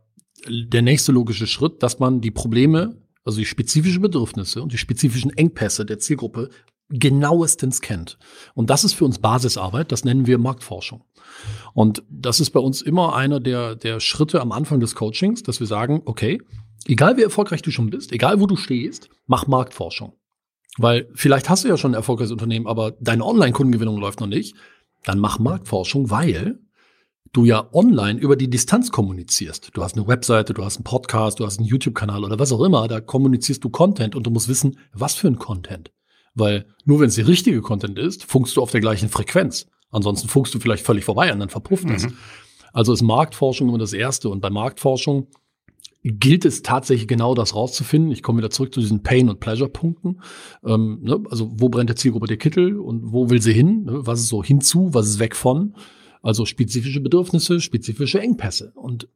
[0.47, 5.35] der nächste logische Schritt, dass man die Probleme, also die spezifischen Bedürfnisse und die spezifischen
[5.35, 6.49] Engpässe der Zielgruppe
[6.89, 8.17] genauestens kennt.
[8.53, 11.03] Und das ist für uns Basisarbeit, das nennen wir Marktforschung.
[11.73, 15.59] Und das ist bei uns immer einer der, der Schritte am Anfang des Coachings, dass
[15.59, 16.41] wir sagen, okay,
[16.85, 20.13] egal wie erfolgreich du schon bist, egal wo du stehst, mach Marktforschung.
[20.77, 24.55] Weil vielleicht hast du ja schon ein erfolgreiches Unternehmen, aber deine Online-Kundengewinnung läuft noch nicht.
[25.03, 26.59] Dann mach Marktforschung, weil
[27.33, 29.71] du ja online über die Distanz kommunizierst.
[29.73, 32.61] Du hast eine Webseite, du hast einen Podcast, du hast einen YouTube-Kanal oder was auch
[32.61, 32.87] immer.
[32.87, 35.91] Da kommunizierst du Content und du musst wissen, was für ein Content.
[36.33, 39.67] Weil nur wenn es der richtige Content ist, funkst du auf der gleichen Frequenz.
[39.89, 42.05] Ansonsten funkst du vielleicht völlig vorbei und dann verpufft es.
[42.05, 42.17] Mhm.
[42.73, 44.29] Also ist Marktforschung immer das Erste.
[44.29, 45.27] Und bei Marktforschung
[46.07, 48.11] gilt es tatsächlich genau das rauszufinden.
[48.11, 50.21] Ich komme wieder zurück zu diesen Pain- und Pleasure-Punkten.
[50.65, 51.23] Ähm, ne?
[51.29, 53.83] Also wo brennt der Zielgruppe der Kittel und wo will sie hin?
[53.83, 54.05] Ne?
[54.05, 55.75] Was ist so hinzu, was ist weg von?
[56.21, 58.71] Also spezifische Bedürfnisse, spezifische Engpässe.
[58.75, 59.07] Und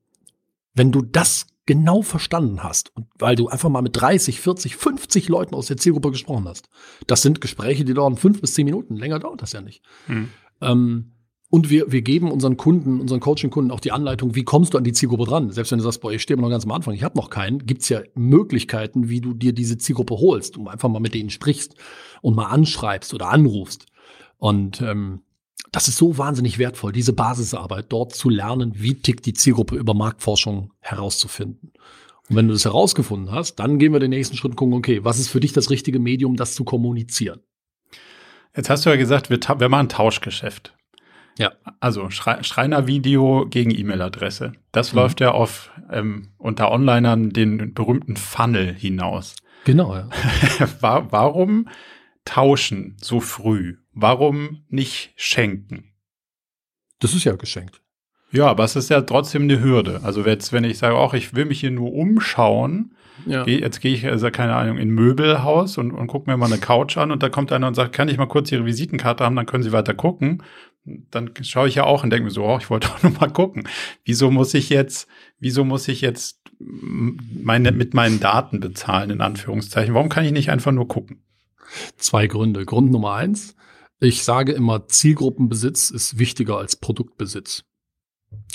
[0.73, 5.29] wenn du das genau verstanden hast und weil du einfach mal mit 30, 40, 50
[5.29, 6.69] Leuten aus der Zielgruppe gesprochen hast,
[7.07, 8.95] das sind Gespräche, die dauern fünf bis zehn Minuten.
[8.95, 9.83] Länger dauert das ja nicht.
[10.07, 10.29] Hm.
[10.61, 11.10] Ähm,
[11.51, 14.85] und wir, wir geben unseren Kunden, unseren Coaching-Kunden auch die Anleitung, wie kommst du an
[14.85, 15.51] die Zielgruppe dran?
[15.51, 17.65] Selbst wenn du sagst, boah, ich stehe noch ganz am Anfang, ich habe noch keinen,
[17.65, 21.75] gibt's ja Möglichkeiten, wie du dir diese Zielgruppe holst, um einfach mal mit denen sprichst
[22.21, 23.85] und mal anschreibst oder anrufst.
[24.37, 25.23] Und ähm,
[25.73, 29.93] das ist so wahnsinnig wertvoll, diese Basisarbeit, dort zu lernen, wie tickt die Zielgruppe über
[29.93, 31.73] Marktforschung herauszufinden.
[32.29, 35.03] Und wenn du das herausgefunden hast, dann gehen wir den nächsten Schritt und gucken, okay,
[35.03, 37.41] was ist für dich das richtige Medium, das zu kommunizieren?
[38.55, 40.73] Jetzt hast du ja gesagt, wir, wir machen Tauschgeschäft.
[41.41, 41.51] Ja.
[41.79, 44.53] Also Schrei Schreinervideo gegen E-Mail-Adresse.
[44.71, 44.99] Das mhm.
[44.99, 49.35] läuft ja auf ähm, unter Onlinern den berühmten Funnel hinaus.
[49.65, 50.09] Genau, ja.
[50.81, 51.67] Warum
[52.25, 53.77] tauschen so früh?
[53.93, 55.91] Warum nicht schenken?
[56.99, 57.81] Das ist ja geschenkt.
[58.31, 60.01] Ja, aber es ist ja trotzdem eine Hürde.
[60.03, 63.43] Also jetzt, wenn ich sage, auch ich will mich hier nur umschauen, ja.
[63.43, 66.47] Geh, jetzt gehe ich, also keine Ahnung, in ein Möbelhaus und, und gucke mir mal
[66.47, 69.23] eine Couch an und da kommt einer und sagt, kann ich mal kurz Ihre Visitenkarte
[69.23, 70.43] haben, dann können Sie weiter gucken.
[70.83, 73.29] Dann schaue ich ja auch und denke mir so, oh, ich wollte auch nur mal
[73.29, 73.67] gucken.
[74.03, 75.07] Wieso muss ich jetzt,
[75.39, 79.93] wieso muss ich jetzt meine, mit meinen Daten bezahlen, in Anführungszeichen?
[79.93, 81.23] Warum kann ich nicht einfach nur gucken?
[81.97, 82.65] Zwei Gründe.
[82.65, 83.55] Grund Nummer eins.
[83.99, 87.63] Ich sage immer, Zielgruppenbesitz ist wichtiger als Produktbesitz.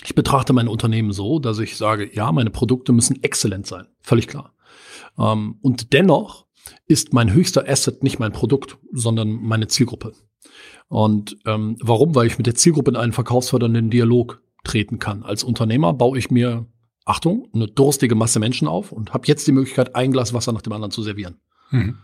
[0.04, 3.86] Ich betrachte mein Unternehmen so, dass ich sage, ja, meine Produkte müssen exzellent sein.
[4.00, 4.54] Völlig klar.
[5.18, 6.46] Ähm, und dennoch
[6.86, 10.12] ist mein höchster Asset nicht mein Produkt, sondern meine Zielgruppe.
[10.88, 12.14] Und ähm, warum?
[12.14, 15.22] Weil ich mit der Zielgruppe in einen verkaufsfördernden Dialog treten kann.
[15.22, 16.66] Als Unternehmer baue ich mir,
[17.04, 20.62] Achtung, eine durstige Masse Menschen auf und habe jetzt die Möglichkeit, ein Glas Wasser nach
[20.62, 21.36] dem anderen zu servieren.
[21.70, 21.98] Mhm.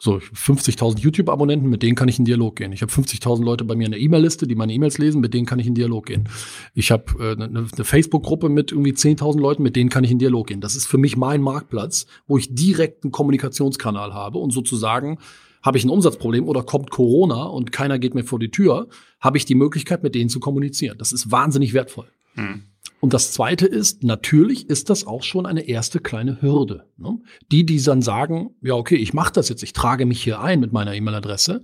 [0.00, 2.72] So, 50.000 YouTube-Abonnenten, mit denen kann ich in Dialog gehen.
[2.72, 5.44] Ich habe 50.000 Leute bei mir in der E-Mail-Liste, die meine E-Mails lesen, mit denen
[5.44, 6.28] kann ich in Dialog gehen.
[6.72, 10.20] Ich habe äh, eine, eine Facebook-Gruppe mit irgendwie 10.000 Leuten, mit denen kann ich in
[10.20, 10.60] Dialog gehen.
[10.60, 15.18] Das ist für mich mein Marktplatz, wo ich direkt einen Kommunikationskanal habe und sozusagen
[15.62, 18.88] habe ich ein Umsatzproblem oder kommt Corona und keiner geht mir vor die Tür,
[19.20, 20.98] habe ich die Möglichkeit, mit denen zu kommunizieren.
[20.98, 22.08] Das ist wahnsinnig wertvoll.
[22.34, 22.62] Hm.
[23.00, 26.86] Und das Zweite ist, natürlich ist das auch schon eine erste kleine Hürde.
[26.96, 27.20] Ne?
[27.52, 30.60] Die, die dann sagen, ja, okay, ich mache das jetzt, ich trage mich hier ein
[30.60, 31.62] mit meiner E-Mail-Adresse,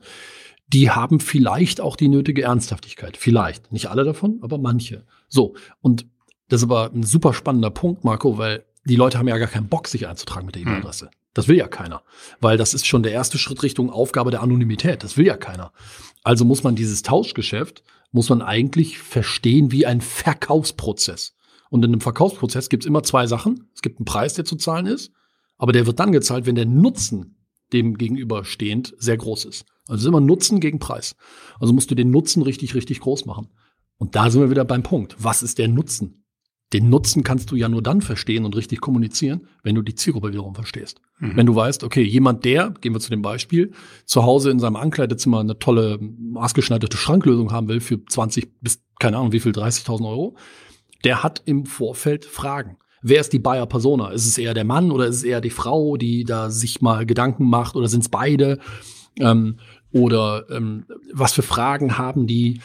[0.69, 3.17] die haben vielleicht auch die nötige Ernsthaftigkeit.
[3.17, 3.73] Vielleicht.
[3.73, 5.05] Nicht alle davon, aber manche.
[5.29, 6.07] So, und
[6.49, 9.69] das ist aber ein super spannender Punkt, Marco, weil die Leute haben ja gar keinen
[9.69, 10.69] Bock, sich einzutragen mit der hm.
[10.69, 11.11] E-Mail-Adresse.
[11.35, 12.03] Das will ja keiner.
[12.41, 15.05] Weil das ist schon der erste Schritt Richtung Aufgabe der Anonymität.
[15.05, 15.73] Das will ja keiner.
[16.23, 17.83] Also muss man dieses Tauschgeschäft
[18.15, 21.35] muss man eigentlich verstehen wie ein Verkaufsprozess.
[21.69, 23.69] Und in einem Verkaufsprozess gibt es immer zwei Sachen.
[23.75, 25.11] Es gibt einen Preis, der zu zahlen ist,
[25.59, 29.67] aber der wird dann gezahlt, wenn der Nutzen dem gegenüberstehend sehr groß ist.
[29.89, 31.17] Also es ist immer Nutzen gegen Preis.
[31.59, 33.49] Also musst du den Nutzen richtig, richtig groß machen.
[33.99, 35.17] Und da sind wir wieder beim Punkt.
[35.19, 36.24] Was ist der Nutzen?
[36.73, 40.33] Den Nutzen kannst du ja nur dann verstehen und richtig kommunizieren, wenn du die Zielgruppe
[40.33, 41.01] wiederum verstehst.
[41.19, 41.37] Mhm.
[41.37, 43.73] Wenn du weißt, okay, jemand, der, gehen wir zu dem Beispiel,
[44.07, 49.19] zu Hause in seinem Ankleidezimmer eine tolle maßgeschneiderte Schranklösung haben will für 20 bis, keine
[49.19, 50.37] Ahnung, wie viel, 30.000 Euro,
[51.05, 52.79] der hat im Vorfeld Fragen.
[53.03, 54.09] Wer ist die Bayer Persona?
[54.09, 57.05] Ist es eher der Mann oder ist es eher die Frau, die da sich mal
[57.05, 58.59] Gedanken macht oder sind es beide?
[59.21, 59.59] Ähm,
[59.93, 62.61] oder ähm, was für Fragen haben die?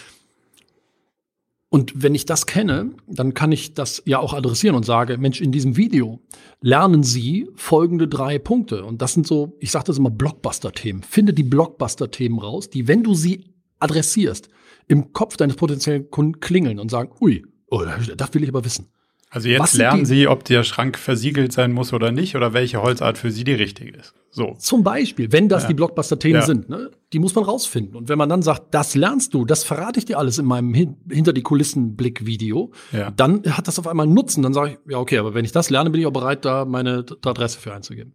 [1.72, 5.40] Und wenn ich das kenne, dann kann ich das ja auch adressieren und sage, Mensch,
[5.40, 6.20] in diesem Video
[6.62, 8.84] lernen Sie folgende drei Punkte.
[8.84, 11.04] Und das sind so, ich sage das immer Blockbuster-Themen.
[11.04, 14.50] Finde die Blockbuster-Themen raus, die, wenn du sie adressierst,
[14.88, 17.84] im Kopf deines potenziellen Kunden klingeln und sagen, ui, oh,
[18.18, 18.88] das will ich aber wissen.
[19.32, 22.82] Also jetzt Was lernen Sie, ob der Schrank versiegelt sein muss oder nicht oder welche
[22.82, 24.16] Holzart für Sie die richtige ist.
[24.32, 24.56] So.
[24.58, 25.68] Zum Beispiel, wenn das Ja.
[25.70, 26.46] die Blockbuster-Themen Ja.
[26.46, 27.96] sind, ne, die muss man rausfinden.
[27.96, 30.74] Und wenn man dann sagt, das lernst du, das verrate ich dir alles in meinem
[30.74, 33.12] Hin hinter die Kulissen-Blick-Video, Ja.
[33.12, 34.42] dann hat das auf einmal einen Nutzen.
[34.42, 36.66] Dann sage ich, ja, okay, aber wenn ich das lerne, bin ich auch bereit, da
[36.66, 38.14] meine D- Adresse für einzugeben.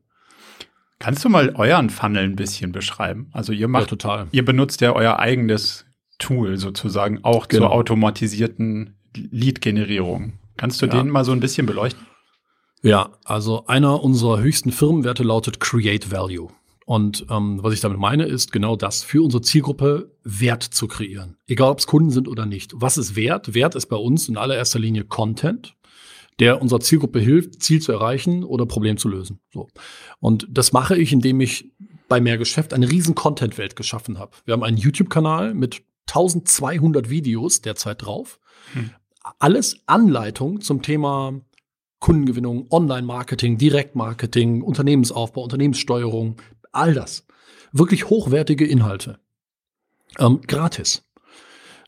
[0.99, 3.29] Kannst du mal euren Funnel ein bisschen beschreiben?
[3.33, 4.27] Also ihr macht, total.
[4.33, 5.85] ihr benutzt ja euer eigenes
[6.19, 7.67] Tool sozusagen auch Genau.
[7.67, 10.35] zur automatisierten Lead-Generierung.
[10.57, 10.93] Kannst du Ja.
[10.93, 12.07] den mal so ein bisschen beleuchten?
[12.83, 16.51] Ja, also einer unserer höchsten Firmenwerte lautet Create Value.
[16.87, 21.39] Und ähm, was ich damit meine, ist genau das, für unsere Zielgruppe Wert zu kreieren.
[21.47, 22.73] Egal, ob es Kunden sind oder nicht.
[22.75, 23.55] Was ist Wert?
[23.55, 25.77] Wert ist bei uns in allererster Linie Content,
[26.41, 29.41] der unserer Zielgruppe hilft, Ziel zu erreichen oder Problem zu lösen.
[29.51, 29.69] So.
[30.21, 31.73] Und das mache ich, indem ich
[32.09, 34.33] bei mehr Geschäft eine riesen Content-Welt geschaffen habe.
[34.45, 38.39] Wir haben einen YouTube-Kanal mit 1200 Videos derzeit drauf.
[38.75, 38.91] Hm.
[39.39, 41.41] Alles Anleitung zum Thema
[41.99, 46.37] Kundengewinnung, Online-Marketing, Direktmarketing, Unternehmensaufbau, Unternehmenssteuerung,
[46.73, 47.27] all das.
[47.73, 49.19] Wirklich hochwertige Inhalte.
[50.19, 51.03] Ähm, gratis.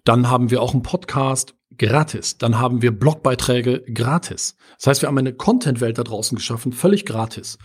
[0.05, 2.39] Dann haben wir auch einen Podcast gratis.
[2.39, 4.57] Dann haben wir Blogbeiträge gratis.
[4.79, 7.59] Das heißt, wir haben eine Content-Welt da draußen geschaffen, völlig gratis.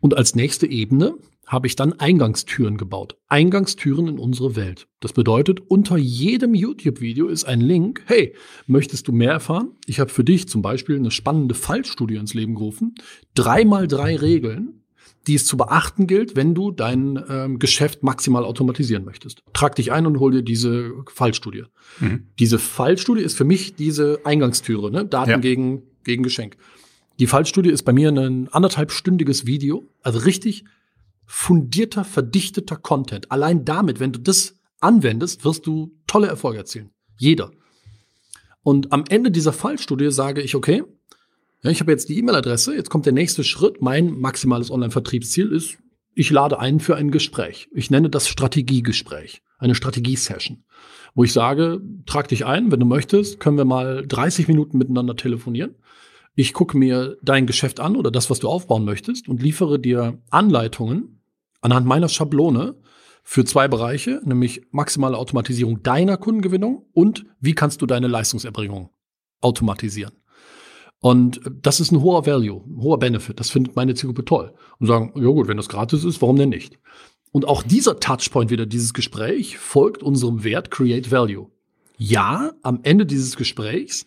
[0.00, 1.14] Und als nächste Ebene
[1.46, 3.16] habe ich dann Eingangstüren gebaut.
[3.28, 4.86] Eingangstüren in unsere Welt.
[5.00, 8.02] Das bedeutet, unter jedem YouTube-Video ist ein Link.
[8.06, 8.34] Hey,
[8.66, 9.72] möchtest du mehr erfahren?
[9.86, 12.94] Ich habe für dich zum Beispiel eine spannende Fallstudie ins Leben gerufen.
[13.34, 14.80] Drei mal drei Regeln,
[15.26, 19.42] die es zu beachten gilt, wenn du dein ähm, Geschäft maximal automatisieren möchtest.
[19.52, 21.64] Trag dich ein und hol dir diese Fallstudie.
[22.00, 22.28] Mhm.
[22.38, 25.04] Diese Fallstudie ist für mich diese Eingangstüre, ne?
[25.06, 25.36] Daten Ja.
[25.38, 26.56] gegen, gegen Geschenk.
[27.18, 30.64] Die Fallstudie ist bei mir ein anderthalbstündiges Video, also richtig
[31.26, 33.30] fundierter, verdichteter Content.
[33.30, 36.90] Allein damit, wenn du das anwendest, wirst du tolle Erfolge erzielen.
[37.16, 37.50] Jeder.
[38.62, 40.82] Und am Ende dieser Fallstudie sage ich, okay,
[41.62, 43.80] ja, ich habe jetzt die E-Mail-Adresse, jetzt kommt der nächste Schritt.
[43.80, 45.78] Mein maximales Online-Vertriebsziel ist,
[46.14, 47.68] ich lade ein für ein Gespräch.
[47.72, 50.64] Ich nenne das Strategiegespräch, eine Strategiesession,
[51.14, 55.16] wo ich sage, trag dich ein, wenn du möchtest, können wir mal 30 Minuten miteinander
[55.16, 55.76] telefonieren.
[56.34, 60.18] Ich gucke mir dein Geschäft an oder das, was du aufbauen möchtest und liefere dir
[60.30, 61.20] Anleitungen
[61.60, 62.76] anhand meiner Schablone
[63.22, 68.90] für zwei Bereiche, nämlich maximale Automatisierung deiner Kundengewinnung und wie kannst du deine Leistungserbringung
[69.40, 70.12] automatisieren.
[71.00, 73.38] Und das ist ein hoher Value, ein hoher Benefit.
[73.38, 74.54] Das findet meine Zielgruppe toll.
[74.78, 76.78] Und sagen, ja gut, wenn das gratis ist, warum denn nicht?
[77.30, 81.50] Und auch dieser Touchpoint wieder, dieses Gespräch, folgt unserem Wert Create Value.
[81.98, 84.06] Ja, am Ende dieses Gesprächs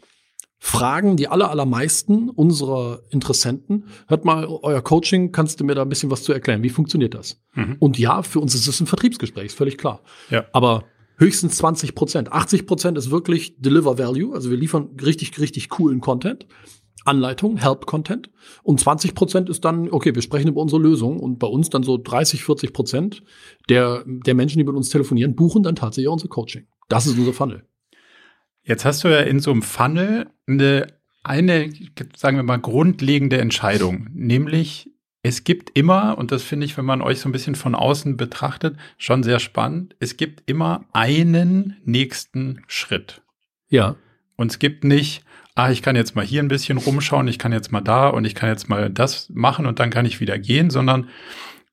[0.59, 5.89] fragen die aller, allermeisten unserer Interessenten, hört mal, euer Coaching, kannst du mir da ein
[5.89, 6.63] bisschen was zu erklären?
[6.63, 7.39] Wie funktioniert das?
[7.53, 7.75] Mhm.
[7.79, 10.01] Und ja, für uns ist es ein Vertriebsgespräch, ist völlig klar.
[10.29, 10.45] Ja.
[10.53, 10.85] Aber
[11.17, 12.31] höchstens 20 Prozent.
[12.31, 16.47] 80 Prozent ist wirklich Deliver Value, also wir liefern richtig, richtig coolen Content.
[17.05, 18.29] Anleitung, Help-Content.
[18.63, 21.19] Und 20 Prozent ist dann, okay, wir sprechen über unsere Lösung.
[21.19, 23.23] Und bei uns dann so 30, 40 Prozent
[23.69, 26.67] der, der Menschen, die mit uns telefonieren, buchen dann tatsächlich unser Coaching.
[26.89, 27.65] Das ist unser Funnel.
[28.67, 30.87] Jetzt hast du ja in so einem Funnel eine,
[31.23, 31.71] eine,
[32.15, 34.91] sagen wir mal, grundlegende Entscheidung, nämlich
[35.23, 38.17] es gibt immer, und das finde ich, wenn man euch so ein bisschen von außen
[38.17, 43.21] betrachtet, schon sehr spannend, es gibt immer einen nächsten Schritt.
[43.69, 43.95] Ja.
[44.35, 45.23] Und es gibt nicht,
[45.55, 48.25] ah, ich kann jetzt mal hier ein bisschen rumschauen, ich kann jetzt mal da und
[48.25, 51.09] ich kann jetzt mal das machen und dann kann ich wieder gehen, sondern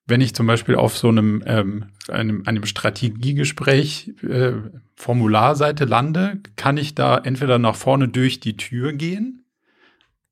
[0.07, 4.53] wenn ich zum Beispiel auf so einem, ähm, einem, einem Strategiegespräch äh,
[4.95, 9.45] Formularseite lande, kann ich da entweder nach vorne durch die Tür gehen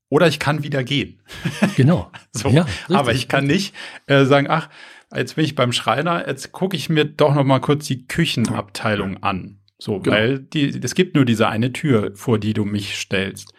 [0.08, 1.20] oder ich kann wieder gehen.
[1.76, 2.10] Genau.
[2.32, 3.74] So, Ja, aber ich kann nicht
[4.06, 4.68] äh, sagen, ach,
[5.14, 9.22] jetzt bin ich beim Schreiner, jetzt gucke ich mir doch noch mal kurz die Küchenabteilung
[9.22, 9.58] an.
[9.78, 10.16] So, Genau.
[10.16, 13.52] weil die, es gibt nur diese eine Tür, vor die du mich stellst.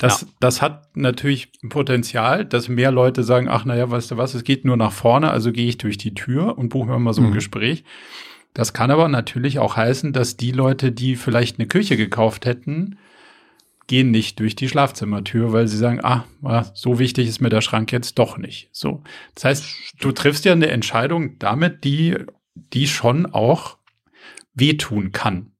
[0.00, 0.26] Das, Ja.
[0.40, 4.44] das hat natürlich ein Potenzial, dass mehr Leute sagen, ach, naja, weißt du was, es
[4.44, 7.20] geht nur nach vorne, also gehe ich durch die Tür und buche mir mal so
[7.22, 7.34] ein Mhm.
[7.34, 7.84] Gespräch.
[8.54, 12.98] Das kann aber natürlich auch heißen, dass die Leute, die vielleicht eine Küche gekauft hätten,
[13.86, 16.24] gehen nicht durch die Schlafzimmertür, weil sie sagen, ah,
[16.74, 18.68] so wichtig ist mir der Schrank jetzt doch nicht.
[18.72, 19.02] So.
[19.34, 19.66] Das heißt,
[20.00, 22.16] du triffst ja eine Entscheidung damit, die,
[22.54, 23.76] die schon auch
[24.54, 25.52] wehtun kann.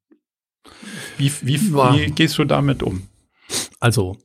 [1.18, 3.02] Wie, wie, wie gehst du damit um?
[3.81, 4.17] Also,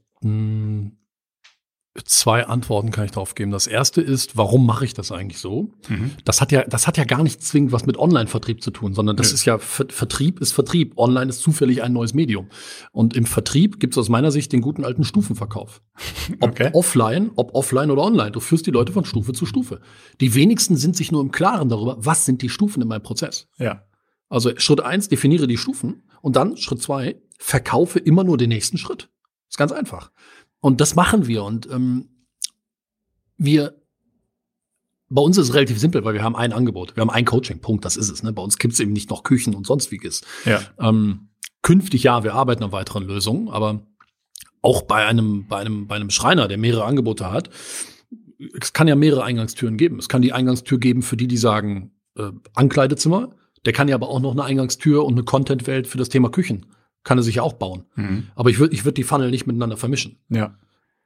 [2.03, 3.51] zwei Antworten kann ich darauf geben.
[3.51, 5.71] Das erste ist, warum mache ich das eigentlich so?
[5.87, 6.11] Mhm.
[6.25, 9.15] Das hat ja, das hat ja gar nicht zwingend was mit Online-Vertrieb zu tun, sondern
[9.15, 9.33] das Nö.
[9.35, 10.97] ist ja Ver Vertrieb ist Vertrieb.
[10.97, 12.49] Online ist zufällig ein neues Medium.
[12.91, 15.81] Und im Vertrieb gibt es aus meiner Sicht den guten alten Stufenverkauf.
[16.41, 16.69] Ob Okay.
[16.73, 18.31] offline, ob offline oder online.
[18.31, 19.79] Du führst die Leute von Stufe zu Stufe.
[20.21, 23.47] Die wenigsten sind sich nur im Klaren darüber, was sind die Stufen in meinem Prozess.
[23.57, 23.83] Ja.
[24.29, 28.77] Also Schritt eins, definiere die Stufen und dann Schritt zwei, verkaufe immer nur den nächsten
[28.77, 29.09] Schritt.
[29.55, 30.11] Ist ganz einfach.
[30.59, 31.45] Und das machen wir.
[31.45, 32.09] Und ähm,
[33.37, 33.73] wir
[35.09, 36.97] bei uns ist es relativ simpel, weil wir haben ein Angebot.
[36.97, 38.21] Wir haben ein Coaching, Punkt, das ist es.
[38.21, 38.33] Ne?
[38.33, 40.23] Bei uns gibt es eben nicht noch Küchen und sonstiges.
[40.43, 40.59] Ja.
[40.77, 41.29] Ähm,
[41.61, 43.87] künftig ja, wir arbeiten an weiteren Lösungen, aber
[44.61, 47.49] auch bei einem, bei einem, bei einem Schreiner, der mehrere Angebote hat,
[48.59, 49.99] es kann ja mehrere Eingangstüren geben.
[49.99, 53.29] Es kann die Eingangstür geben für die, die sagen, äh, Ankleidezimmer.
[53.65, 56.65] Der kann ja aber auch noch eine Eingangstür und eine Content-Welt für das Thema Küchen.
[57.05, 57.85] Kann er sich ja auch bauen.
[57.95, 58.27] Mhm.
[58.35, 60.17] Aber ich würde ich würd die Funnel nicht miteinander vermischen.
[60.29, 60.55] Ja.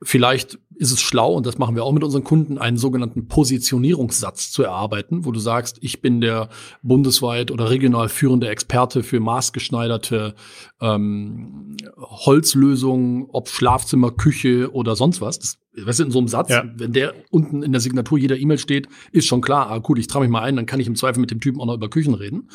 [0.02, 4.50] Vielleicht ist es schlau, und das machen wir auch mit unseren Kunden, einen sogenannten Positionierungssatz
[4.50, 6.48] zu erarbeiten, wo du sagst, ich bin der
[6.82, 10.36] bundesweit oder regional führende Experte für maßgeschneiderte
[10.80, 15.40] ähm, Holzlösungen, ob Schlafzimmer, Küche oder sonst was.
[15.40, 16.64] Das, weißt du, in so einem Satz, Ja.
[16.76, 20.08] wenn der unten in der Signatur jeder E-Mail steht, ist schon klar, ah gut, ich
[20.08, 21.90] trage mich mal ein, dann kann ich im Zweifel mit dem Typen auch noch über
[21.90, 22.50] Küchen reden.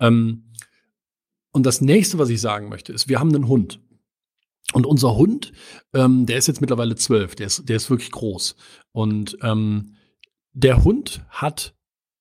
[0.00, 0.43] Ähm,
[1.54, 3.78] und das nächste, was ich sagen möchte, ist, wir haben einen Hund.
[4.72, 5.52] Und unser Hund,
[5.94, 8.56] ähm, der ist jetzt mittlerweile zwölf, der ist, der ist wirklich groß.
[8.90, 9.94] Und ähm,
[10.52, 11.76] der Hund hat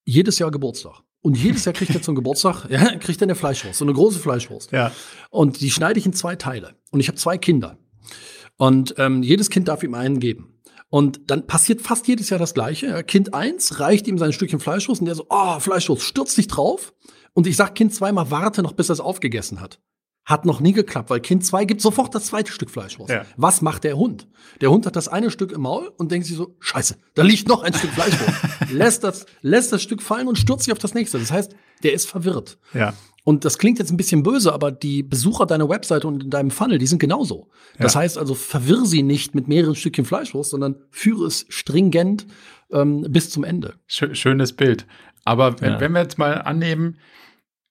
[0.06, 1.02] jedes Jahr Geburtstag.
[1.24, 4.20] Und jedes Jahr kriegt er zum Geburtstag, ja, kriegt er eine Fleischwurst, so eine große
[4.20, 4.72] Fleischwurst.
[4.72, 4.92] Ja.
[5.32, 6.76] Und die schneide ich in zwei Teile.
[6.92, 7.80] Und ich habe zwei Kinder.
[8.58, 10.60] Und ähm, jedes Kind darf ihm einen geben.
[10.90, 13.04] Und dann passiert fast jedes Jahr das Gleiche.
[13.04, 16.94] Kind eins reicht ihm sein Stückchen Fleischwurst und der so, oh, Fleischwurst, stürzt sich drauf.
[17.34, 19.80] Und ich sag Kind zweimal, warte noch, bis er es aufgegessen hat.
[20.26, 23.12] Hat noch nie geklappt, weil Kind zwei gibt sofort das zweite Stück Fleischwurst.
[23.12, 23.26] Ja.
[23.36, 24.28] Was macht der Hund?
[24.62, 27.48] Der Hund hat das eine Stück im Maul und denkt sich so, scheiße, da liegt
[27.50, 28.40] noch ein Stück Fleischwurst.
[28.72, 31.20] lässt, das, lässt das Stück fallen und stürzt sich auf das nächste.
[31.20, 31.54] Das heißt,
[31.84, 32.58] der ist verwirrt.
[32.74, 32.94] Ja.
[33.26, 36.52] Und das klingt jetzt ein bisschen böse, aber die Besucher deiner Webseite und in deinem
[36.52, 37.50] Funnel, die sind genauso.
[37.78, 38.02] Das Ja.
[38.02, 42.28] heißt also, verwirr sie nicht mit mehreren Stückchen Fleischwurst, sondern führe es stringent
[42.72, 43.76] ähm, bis zum Ende.
[43.90, 44.86] Schö- Schönes Bild.
[45.26, 45.80] Aber wenn, Ja.
[45.82, 46.98] wenn wir jetzt mal annehmen,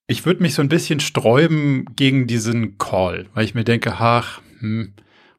[0.06, 4.40] ich würde mich so ein bisschen sträuben gegen diesen Call, weil ich mir denke, ach,
[4.58, 4.94] hm,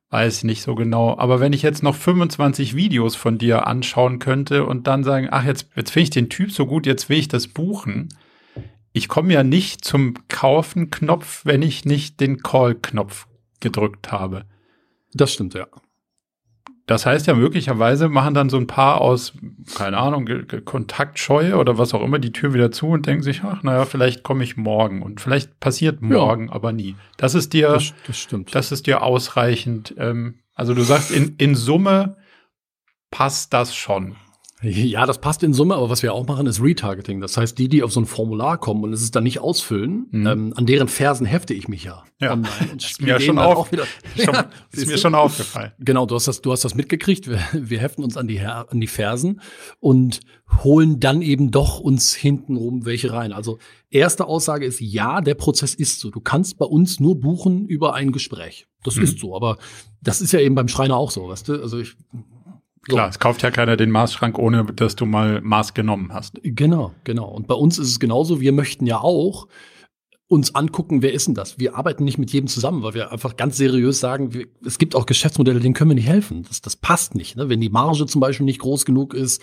[0.09, 1.18] weiß nicht so genau.
[1.18, 5.43] Aber wenn ich jetzt noch 25 Videos von dir anschauen könnte und dann sagen, ach,
[5.43, 8.09] jetzt, jetzt finde ich den Typ so gut, jetzt will ich das buchen.
[8.91, 13.26] Ich komme ja nicht zum Kaufen-Knopf, wenn ich nicht den Call-Knopf
[13.59, 14.45] gedrückt habe.
[15.14, 15.68] Das stimmt, ja.
[16.86, 19.34] Das heißt ja möglicherweise machen dann so ein paar aus,
[19.75, 20.27] keine Ahnung,
[20.65, 24.23] Kontaktscheue oder was auch immer die Tür wieder zu und denken sich, ach, naja, vielleicht
[24.23, 26.95] komme ich morgen und vielleicht passiert morgen, aber nie.
[27.15, 28.53] Das ist dir, Das, das stimmt.
[28.53, 29.95] das ist dir ausreichend.
[29.97, 32.17] Ähm, also du sagst, in, in Summe
[33.11, 34.17] passt das schon.
[34.64, 37.20] Ja, das passt in Summe, aber was wir auch machen, ist Retargeting.
[37.20, 40.07] Das heißt, die, die auf so ein Formular kommen und es ist dann nicht ausfüllen,
[40.11, 40.28] Mhm.
[40.28, 42.32] ähm, an deren Fersen hefte ich mich ja, Ja.
[42.34, 43.86] online und Ist mir schon auf- auch wieder.
[44.16, 44.97] Schon, Ja, ist mir du?
[44.99, 45.72] schon aufgefallen.
[45.80, 47.28] Genau, du hast das, du hast das mitgekriegt.
[47.30, 49.41] Wir, wir heften uns an die, Her an die Fersen
[49.80, 50.22] und
[50.64, 53.34] holen dann eben doch uns hintenrum welche rein.
[53.34, 53.57] Also
[53.89, 56.09] erste Aussage ist ja, der Prozess ist so.
[56.09, 58.68] Du kannst bei uns nur buchen über ein Gespräch.
[58.84, 59.03] Das Mhm.
[59.03, 59.57] ist so, aber
[60.01, 61.61] das ist ja eben beim Schreiner auch so, weißt du?
[61.61, 61.95] Also ich
[62.88, 62.95] so.
[62.95, 66.39] Klar, es kauft ja keiner den Maßschrank, ohne dass du mal Maß genommen hast.
[66.43, 67.29] Genau, genau.
[67.29, 68.41] Und bei uns ist es genauso.
[68.41, 69.47] Wir möchten ja auch
[70.27, 71.59] uns angucken, wer ist denn das?
[71.59, 74.95] Wir arbeiten nicht mit jedem zusammen, weil wir einfach ganz seriös sagen, wir, es gibt
[74.95, 76.43] auch Geschäftsmodelle, denen können wir nicht helfen.
[76.43, 77.38] Das, das passt nicht.
[77.38, 77.49] Ne?
[77.49, 79.41] Wenn die Marge zum Beispiel nicht groß genug ist,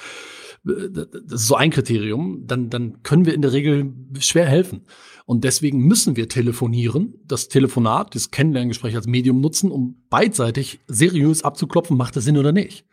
[0.67, 4.83] äh, das ist so ein Kriterium, dann, dann können wir in der Regel schwer helfen.
[5.25, 11.45] Und deswegen müssen wir telefonieren, das Telefonat, das Kennenlerngespräch als Medium nutzen, um beidseitig seriös
[11.45, 12.85] abzuklopfen, macht das Sinn oder nicht.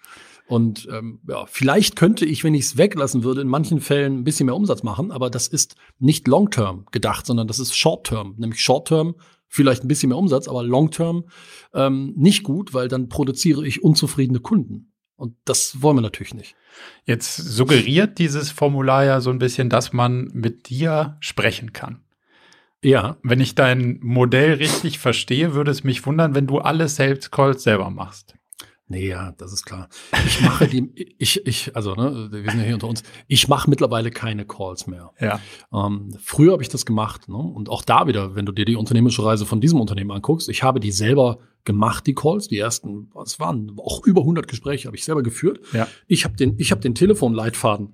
[0.47, 4.23] Und ähm, ja, vielleicht könnte ich, wenn ich es weglassen würde, in manchen Fällen ein
[4.23, 8.35] bisschen mehr Umsatz machen, aber das ist nicht long-term gedacht, sondern das ist short-term.
[8.37, 9.15] Nämlich short-term
[9.49, 11.25] vielleicht ein bisschen mehr Umsatz, aber long-term
[11.73, 14.93] ähm, nicht gut, weil dann produziere ich unzufriedene Kunden.
[15.17, 16.55] Und das wollen wir natürlich nicht.
[17.05, 22.03] Jetzt suggeriert dieses Formular ja so ein bisschen, dass man mit dir sprechen kann.
[22.83, 27.31] Ja, Wenn ich dein Modell richtig verstehe, würde es mich wundern, wenn du alle Sales
[27.31, 28.36] Calls selber machst.
[28.87, 29.89] Nee, ja, das ist klar.
[30.25, 33.69] Ich mache die, ich, ich, also, ne, wir sind ja hier unter uns, ich mache
[33.69, 35.11] mittlerweile keine Calls mehr.
[35.19, 35.39] Ja.
[35.73, 37.37] Ähm, früher habe ich das gemacht, ne?
[37.37, 40.63] Und auch da wieder, wenn du dir die unternehmerische Reise von diesem Unternehmen anguckst, ich
[40.63, 44.97] habe die selber gemacht, die Calls, die ersten, es waren auch über 100 Gespräche, habe
[44.97, 45.59] ich selber geführt.
[45.73, 45.87] Ja.
[46.07, 47.93] Ich habe den, ich habe den Telefonleitfaden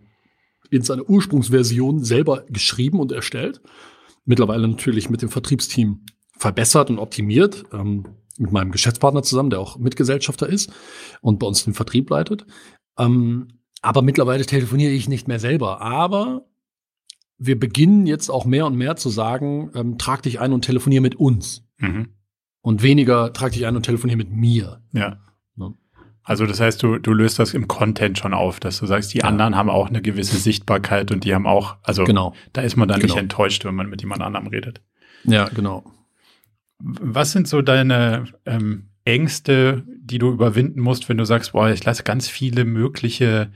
[0.70, 3.62] in seiner Ursprungsversion selber geschrieben und erstellt.
[4.26, 6.06] Mittlerweile natürlich mit dem Vertriebsteam
[6.38, 8.06] verbessert und optimiert, ähm,
[8.38, 10.72] mit meinem Geschäftspartner zusammen, der auch Mitgesellschafter ist
[11.22, 12.46] und bei uns den Vertrieb leitet.
[12.98, 15.82] Ähm, aber mittlerweile telefoniere ich nicht mehr selber.
[15.82, 16.46] Aber
[17.38, 21.02] wir beginnen jetzt auch mehr und mehr zu sagen, ähm, trag dich ein und telefonier
[21.02, 21.66] mit uns.
[21.78, 22.10] Mhm.
[22.62, 24.82] Und weniger trag dich ein und telefonier mit mir.
[24.94, 25.18] Ja.
[25.58, 25.74] Ja.
[26.26, 29.18] Also das heißt, du, du löst das im Content schon auf, dass du sagst, die
[29.18, 29.26] Ja.
[29.26, 32.34] anderen haben auch eine gewisse Sichtbarkeit und die haben auch, also Genau.
[32.54, 33.20] da ist man dann nicht Genau.
[33.20, 34.82] enttäuscht, wenn man mit jemand anderem redet.
[35.26, 35.84] Ja, genau.
[36.86, 41.84] Was sind so deine ähm, Ängste, die du überwinden musst, wenn du sagst, boah, ich
[41.84, 43.52] lasse ganz viele mögliche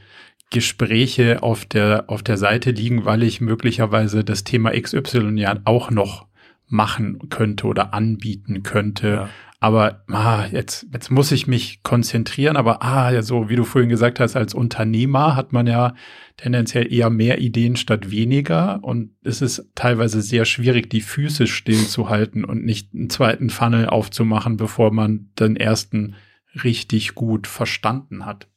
[0.49, 5.91] Gespräche auf der, auf der Seite liegen, weil ich möglicherweise das Thema XY ja auch
[5.91, 6.27] noch
[6.69, 9.07] machen könnte oder anbieten könnte.
[9.07, 9.29] Ja.
[9.59, 12.57] Aber ah, jetzt, jetzt muss ich mich konzentrieren.
[12.57, 15.95] Aber ah, ja, so wie du vorhin gesagt hast, als Unternehmer hat man ja
[16.37, 18.83] tendenziell eher mehr Ideen statt weniger.
[18.83, 24.57] Und es ist teilweise sehr schwierig, die Füße stillzuhalten und nicht einen zweiten Funnel aufzumachen,
[24.57, 26.15] bevor man den ersten
[26.63, 28.47] richtig gut verstanden hat.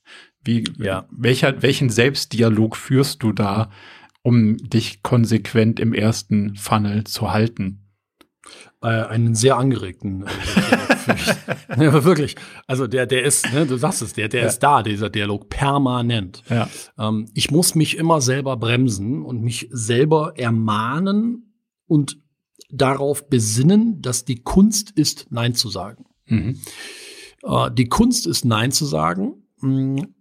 [0.44, 1.06] Wie, ja.
[1.10, 3.70] welcher, welchen Selbstdialog führst du da,
[4.22, 7.89] um dich konsequent im ersten Funnel zu halten?
[8.82, 10.24] Äh, einen sehr angeregten.
[10.24, 12.36] Äh, ja, wirklich.
[12.66, 14.46] Also der, der ist, ne, du sagst es, der, der ja.
[14.46, 16.42] ist da, dieser Dialog, permanent.
[16.48, 16.68] Ja.
[16.98, 21.52] Ähm, ich muss mich immer selber bremsen und mich selber ermahnen
[21.86, 22.18] und
[22.70, 26.06] darauf besinnen, dass die Kunst ist, Nein zu sagen.
[26.26, 26.58] Mhm.
[27.42, 29.42] Äh, die Kunst ist, Nein zu sagen.
[29.60, 30.14] Mh, mm,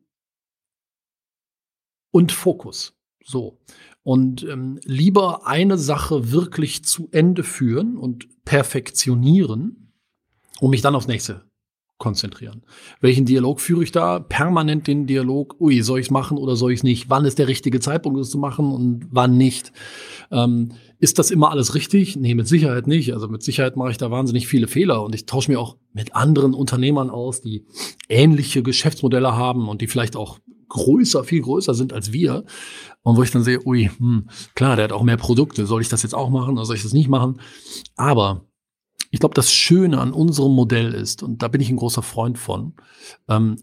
[2.12, 2.98] und Fokus.
[3.24, 3.60] So.
[4.04, 9.94] Und ähm, lieber eine Sache wirklich zu Ende führen und perfektionieren,
[10.60, 11.50] um mich dann aufs nächste
[12.00, 12.64] konzentrieren.
[13.02, 14.20] Welchen Dialog führe ich da?
[14.20, 17.10] Permanent den Dialog, ui, soll ich es machen oder soll ich es nicht?
[17.10, 19.72] Wann ist der richtige Zeitpunkt, es zu machen und wann nicht?
[20.32, 22.16] Ähm, ist das immer alles richtig?
[22.16, 23.14] Nee, mit Sicherheit nicht.
[23.14, 26.16] Also mit Sicherheit mache ich da wahnsinnig viele Fehler und ich tausche mir auch mit
[26.16, 27.66] anderen Unternehmern aus, die
[28.08, 30.40] ähnliche Geschäftsmodelle haben und die vielleicht auch
[30.70, 32.46] größer, viel größer sind als wir.
[33.02, 35.66] Und wo ich dann sehe, ui, hm, klar, der hat auch mehr Produkte.
[35.66, 37.42] Soll ich das jetzt auch machen oder soll ich das nicht machen?
[37.96, 38.46] Aber
[39.12, 42.38] ich glaube, das Schöne an unserem Modell ist, und da bin ich ein großer Freund
[42.38, 42.74] von,
[43.28, 43.58] ähm,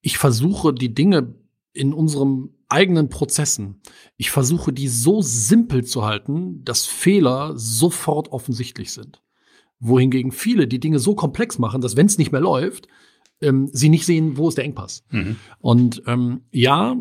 [0.00, 1.34] ich versuche die Dinge
[1.72, 3.80] in unserem eigenen Prozessen,
[4.16, 9.22] ich versuche die so simpel zu halten, dass Fehler sofort offensichtlich sind.
[9.80, 12.88] Wohingegen viele die Dinge so komplex machen, dass wenn es nicht mehr läuft,
[13.40, 15.04] ähm, sie nicht sehen, wo ist der Engpass.
[15.10, 15.36] Mhm.
[15.60, 16.96] Und ähm, ja,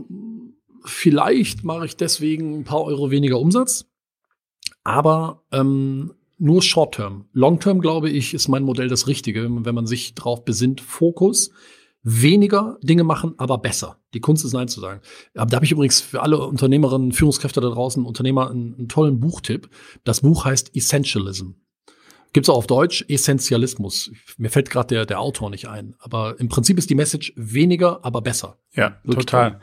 [0.85, 3.85] vielleicht mache ich deswegen ein paar Euro weniger Umsatz,
[4.83, 7.25] aber ähm, nur Short-Term.
[7.33, 11.51] Long-Term, glaube ich, ist mein Modell das Richtige, wenn man sich darauf besinnt, Fokus,
[12.03, 13.99] weniger Dinge machen, aber besser.
[14.13, 15.01] Die Kunst ist Nein zu sagen.
[15.33, 19.69] Da habe ich übrigens für alle Unternehmerinnen, Führungskräfte da draußen, Unternehmer einen, einen tollen Buchtipp.
[20.03, 21.51] Das Buch heißt Essentialism.
[22.38, 24.11] Gibt's auch auf Deutsch Essentialismus.
[24.38, 25.95] Mir fällt gerade der, der Autor nicht ein.
[25.97, 28.59] Aber im Prinzip ist die Message weniger, aber besser.
[28.75, 29.53] Ja, Wirklich total.
[29.53, 29.59] Toll.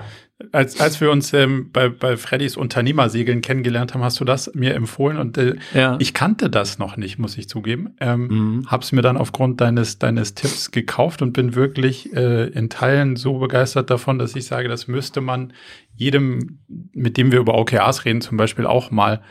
[0.51, 4.75] Als, als wir uns ähm, bei, bei Freddys Unternehmersegeln kennengelernt haben, hast du das mir
[4.75, 5.97] empfohlen und äh, ja.
[6.01, 7.95] ich kannte das noch nicht, muss ich zugeben.
[8.01, 8.67] Ähm, mhm.
[8.67, 13.39] Hab's mir dann aufgrund deines, deines Tipps gekauft und bin wirklich äh, in Teilen so
[13.39, 15.53] begeistert davon, dass ich sage, das müsste man
[15.95, 16.59] jedem,
[16.93, 19.23] mit dem wir über OKRs reden, zum Beispiel auch mal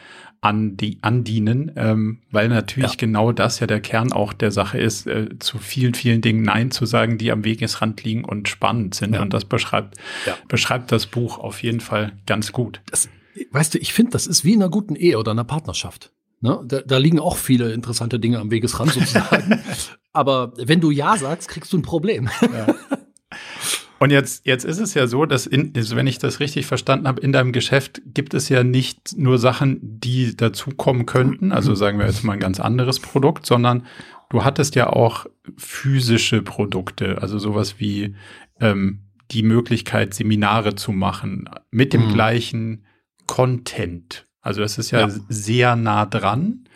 [0.44, 2.98] an die andienen, ähm, weil natürlich ja.
[2.98, 6.70] genau das ja der Kern auch der Sache ist, äh, zu vielen, vielen Dingen Nein
[6.70, 9.16] zu sagen, die am Wegesrand liegen und spannend sind.
[9.16, 9.22] Ja.
[9.22, 10.36] Und das beschreibt, ja.
[10.50, 12.82] beschreibt das Buch auf jeden Fall ganz gut.
[12.91, 13.08] Das,
[13.52, 16.12] weißt du, ich finde, das ist wie in einer guten Ehe oder einer Partnerschaft.
[16.41, 16.60] Ne?
[16.66, 19.62] Da, da liegen auch viele interessante Dinge am Wegesrand sozusagen.
[20.12, 22.30] Aber wenn du Ja sagst, kriegst du ein Problem.
[22.41, 22.76] Ja.
[24.00, 27.08] Und jetzt, jetzt ist es ja so, dass, in, also wenn ich das richtig verstanden
[27.08, 32.00] habe, in deinem Geschäft gibt es ja nicht nur Sachen, die dazukommen könnten, also sagen
[32.00, 33.86] wir jetzt mal ein ganz anderes Produkt, sondern
[34.30, 35.26] du hattest ja auch
[35.58, 38.16] physische Produkte, also sowas wie
[38.60, 42.14] ähm, die Möglichkeit, Seminare zu machen mit dem mhm.
[42.14, 42.86] gleichen
[43.26, 44.26] Content.
[44.41, 46.68] Also es ist ja, ja, sehr nah dran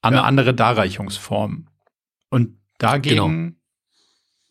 [0.00, 0.20] an ja.
[0.20, 1.66] eine andere Darreichungsform.
[2.30, 3.59] Und dagegen genau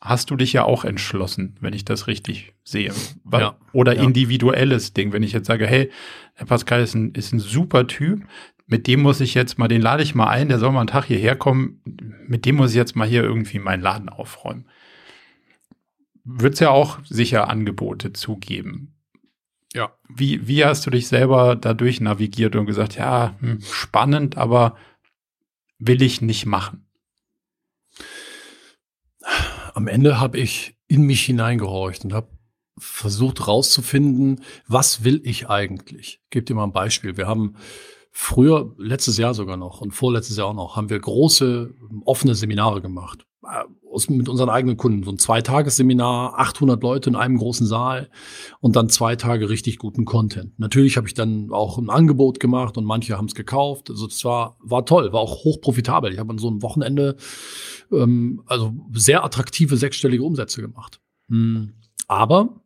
[0.02, 2.94] hast du dich ja auch entschlossen, wenn ich das richtig sehe.
[3.32, 4.04] Ja, oder ja.
[4.04, 5.92] individuelles Ding, wenn ich jetzt sage, hey,
[6.36, 8.24] Herr Pascal ist ein, ist ein super Typ,
[8.66, 10.88] mit dem muss ich jetzt mal, den lade ich mal ein, der soll mal einen
[10.88, 11.82] Tag hierher kommen,
[12.28, 14.70] mit dem muss ich jetzt mal hier irgendwie meinen Laden aufräumen.
[16.24, 18.96] Wird es ja auch sicher Angebote zugeben.
[19.74, 19.94] Ja.
[20.08, 24.78] Wie, wie hast du dich selber dadurch navigiert und gesagt, ja, hm, spannend, aber
[25.80, 26.86] will ich nicht machen?
[29.80, 32.28] Am Ende habe ich in mich hineingehorcht und habe
[32.78, 36.20] versucht rauszufinden, was will ich eigentlich?
[36.22, 37.16] Ich gebe dir mal ein Beispiel.
[37.16, 37.56] Wir haben
[38.12, 41.74] früher, letztes Jahr sogar noch und vorletztes Jahr auch noch, haben wir große
[42.04, 43.26] offene Seminare gemacht.
[43.44, 43.64] Äh,
[44.10, 45.04] mit unseren eigenen Kunden.
[45.04, 48.10] So ein Zweitagesseminar, 800 Leute in einem großen Saal
[48.62, 50.58] und dann zwei Tage richtig guten Content.
[50.58, 53.90] Natürlich habe ich dann auch ein Angebot gemacht und manche haben es gekauft.
[53.90, 56.14] Also das war, war toll, war auch hochprofitabel.
[56.14, 57.18] Ich habe an so einem Wochenende
[57.92, 61.02] ähm, also sehr attraktive sechsstellige Umsätze gemacht.
[61.30, 61.74] Hm.
[62.08, 62.62] Aber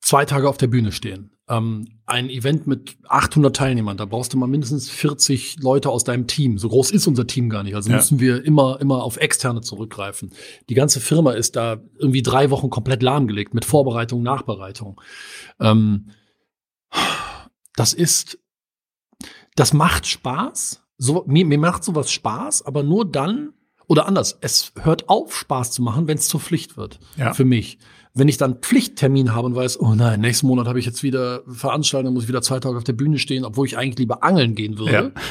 [0.00, 1.31] zwei Tage auf der Bühne stehen.
[1.48, 6.26] Ähm, ein Event mit 800 Teilnehmern, da brauchst du mal mindestens 40 Leute aus deinem
[6.26, 6.56] Team.
[6.56, 7.74] So groß ist unser Team gar nicht.
[7.74, 7.96] Also ja.
[7.96, 10.32] müssen wir immer, immer auf externe zurückgreifen.
[10.68, 15.00] Die ganze Firma ist da irgendwie drei Wochen komplett lahmgelegt mit Vorbereitung, Nachbereitung.
[15.58, 16.10] Ähm,
[17.74, 18.38] das ist,
[19.56, 20.82] das macht Spaß.
[20.98, 23.54] So, mir, mir macht sowas Spaß, aber nur dann,
[23.88, 27.00] oder anders, es hört auf, Spaß zu machen, wenn es zur Pflicht wird.
[27.16, 27.34] Ja.
[27.34, 27.78] Für mich.
[28.14, 31.42] Wenn ich dann Pflichttermin habe und weiß, oh nein, nächsten Monat habe ich jetzt wieder
[31.46, 34.54] Veranstaltung, muss ich wieder zwei Tage auf der Bühne stehen, obwohl ich eigentlich lieber angeln
[34.54, 34.92] gehen würde.
[34.92, 35.10] Ja.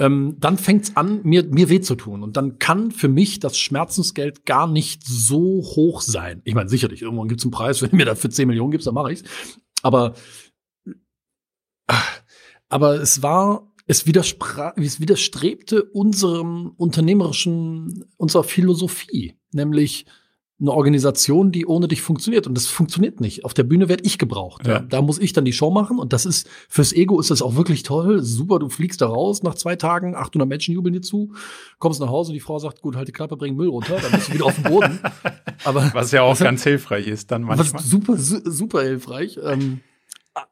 [0.00, 2.22] Ähm, dann fängt's an, mir, mir weh zu tun.
[2.22, 6.40] Und dann kann für mich das Schmerzensgeld gar nicht so hoch sein.
[6.44, 8.94] Ich meine, sicherlich, irgendwann gibt's einen Preis, wenn du mir dafür 10 Millionen gibst, dann
[8.94, 9.24] mache ich's.
[9.82, 10.14] Aber,
[12.70, 20.06] aber es war, es, es widerstrebte unserem unternehmerischen, unserer Philosophie, nämlich
[20.60, 22.46] eine Organisation, die ohne dich funktioniert.
[22.46, 23.44] Und das funktioniert nicht.
[23.44, 24.66] Auf der Bühne werde ich gebraucht.
[24.66, 24.80] Ja.
[24.80, 25.98] Da muss ich dann die Show machen.
[25.98, 28.22] Und das ist, fürs Ego ist das auch wirklich toll.
[28.22, 31.32] Super, du fliegst da raus nach zwei Tagen, 800 Menschen jubeln dir zu,
[31.78, 33.96] kommst nach Hause und die Frau sagt, gut, halt die Klappe, bring Müll runter.
[34.00, 35.00] Dann bist du wieder auf dem Boden.
[35.64, 37.80] Aber, was ja auch ganz hilfreich ist dann manchmal.
[37.80, 39.38] Was super, super hilfreich.
[39.42, 39.80] Ähm,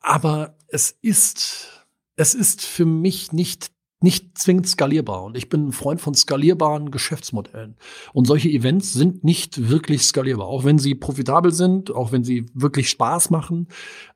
[0.00, 1.84] aber es ist,
[2.16, 3.70] es ist für mich nicht
[4.00, 5.24] nicht zwingend skalierbar.
[5.24, 7.76] Und ich bin ein Freund von skalierbaren Geschäftsmodellen.
[8.12, 12.46] Und solche Events sind nicht wirklich skalierbar, auch wenn sie profitabel sind, auch wenn sie
[12.54, 13.68] wirklich Spaß machen.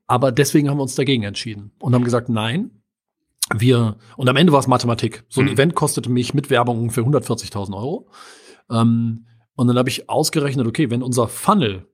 [0.06, 2.82] Aber deswegen haben wir uns dagegen entschieden und haben gesagt, nein,
[3.54, 5.24] wir, und am Ende war es Mathematik.
[5.28, 5.54] So ein mhm.
[5.54, 8.08] Event kostete mich mit Werbung ungefähr 140.000 Euro.
[8.70, 11.88] Ähm, und dann habe ich ausgerechnet, okay, wenn unser Funnel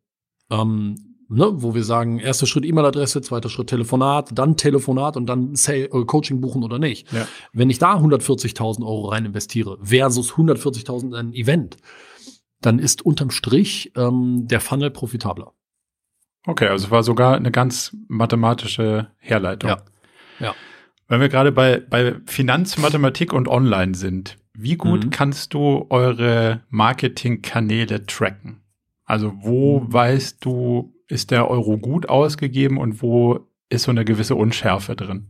[0.50, 5.54] ähm, ne, wo wir sagen, erster Schritt E-Mail-Adresse, zweiter Schritt Telefonat, dann Telefonat und dann
[5.54, 7.12] Sale, äh, Coaching buchen oder nicht.
[7.12, 7.26] Ja.
[7.52, 11.76] Wenn ich da 140.000 Euro rein investiere versus 140.000 ein Event,
[12.60, 15.52] dann ist unterm Strich ähm, der Funnel profitabler.
[16.46, 19.70] Okay, also war sogar eine ganz mathematische Herleitung.
[19.70, 19.82] Ja.
[20.40, 20.54] ja.
[21.06, 25.10] Wenn wir gerade bei, bei Finanz, Mathematik und Online sind, wie gut mhm.
[25.10, 28.62] kannst du eure Marketingkanäle tracken?
[29.04, 29.92] Also wo mhm.
[29.92, 35.28] weißt du, ist der Euro gut ausgegeben und wo ist so eine gewisse Unschärfe drin?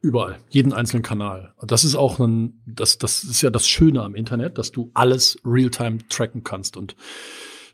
[0.00, 1.54] Überall, jeden einzelnen Kanal.
[1.62, 5.38] Das ist auch ein, das, das ist ja das Schöne am Internet, dass du alles
[5.46, 6.76] real-time tracken kannst.
[6.76, 6.94] Und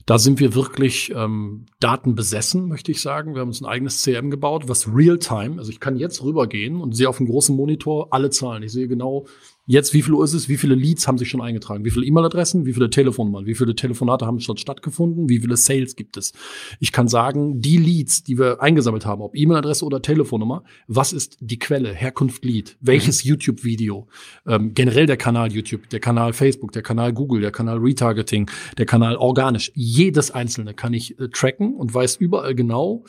[0.06, 3.34] da sind wir wirklich ähm, datenbesessen, möchte ich sagen.
[3.34, 6.94] Wir haben uns ein eigenes CM gebaut, was real-time, also ich kann jetzt rübergehen und
[6.96, 8.62] sehe auf dem großen Monitor alle Zahlen.
[8.62, 9.26] Ich sehe genau,
[9.66, 10.48] Jetzt, wie viel Uhr ist es?
[10.48, 11.84] Wie viele Leads haben sich schon eingetragen?
[11.84, 12.66] Wie viele E-Mail-Adressen?
[12.66, 13.46] Wie viele Telefonnummern?
[13.46, 15.28] Wie viele Telefonate haben schon stattgefunden?
[15.28, 16.32] Wie viele Sales gibt es?
[16.80, 21.36] Ich kann sagen, die Leads, die wir eingesammelt haben, ob E-Mail-Adresse oder Telefonnummer, was ist
[21.40, 22.76] die Quelle, Herkunft Lead?
[22.80, 23.30] Welches mhm.
[23.30, 24.08] YouTube-Video?
[24.46, 28.86] Ähm, generell der Kanal YouTube, der Kanal Facebook, der Kanal Google, der Kanal Retargeting, der
[28.86, 29.70] Kanal organisch.
[29.74, 33.04] Jedes einzelne kann ich äh, tracken und weiß überall genau,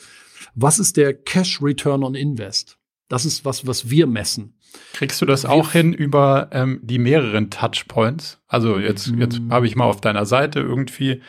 [0.54, 2.78] was ist der Cash Return on Invest?
[3.08, 4.54] Das ist was, was wir messen.
[4.92, 8.40] Kriegst du das auch hin über ähm, die mehreren Touchpoints?
[8.48, 9.52] Also jetzt, jetzt mm.
[9.52, 11.22] habe ich mal auf deiner Seite irgendwie,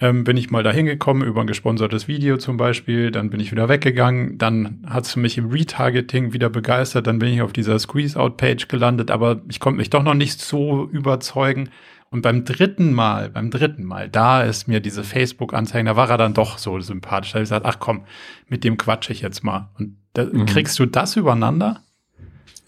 [0.00, 3.52] ähm, bin ich mal da hingekommen über ein gesponsertes Video zum Beispiel, dann bin ich
[3.52, 7.78] wieder weggegangen, dann hast du mich im Retargeting wieder begeistert, dann bin ich auf dieser
[7.78, 11.70] Squeeze-Out-Page gelandet, aber ich konnte mich doch noch nicht so überzeugen.
[12.12, 16.18] Und beim dritten Mal, beim dritten Mal, da ist mir diese Facebook-Anzeigen, da war er
[16.18, 17.30] dann doch so sympathisch.
[17.30, 18.04] Da habe ich gesagt, ach komm,
[18.48, 19.70] mit dem quatsche ich jetzt mal.
[19.78, 20.46] Und da, mhm.
[20.46, 21.82] kriegst du das übereinander?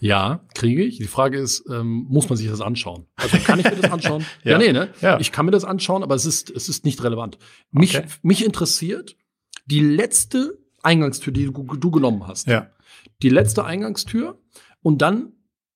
[0.03, 0.97] Ja, kriege ich.
[0.97, 3.07] Die Frage ist, ähm, muss man sich das anschauen?
[3.15, 4.25] Also kann ich mir das anschauen?
[4.43, 4.51] ja.
[4.51, 4.89] ja, nee, ne?
[4.99, 5.17] Ja.
[5.21, 7.37] Ich kann mir das anschauen, aber es ist, es ist nicht relevant.
[7.71, 8.07] Mich, okay.
[8.21, 9.15] mich interessiert
[9.65, 12.47] die letzte Eingangstür, die du, du genommen hast.
[12.47, 12.67] Ja.
[13.21, 14.37] Die letzte Eingangstür
[14.81, 15.31] und dann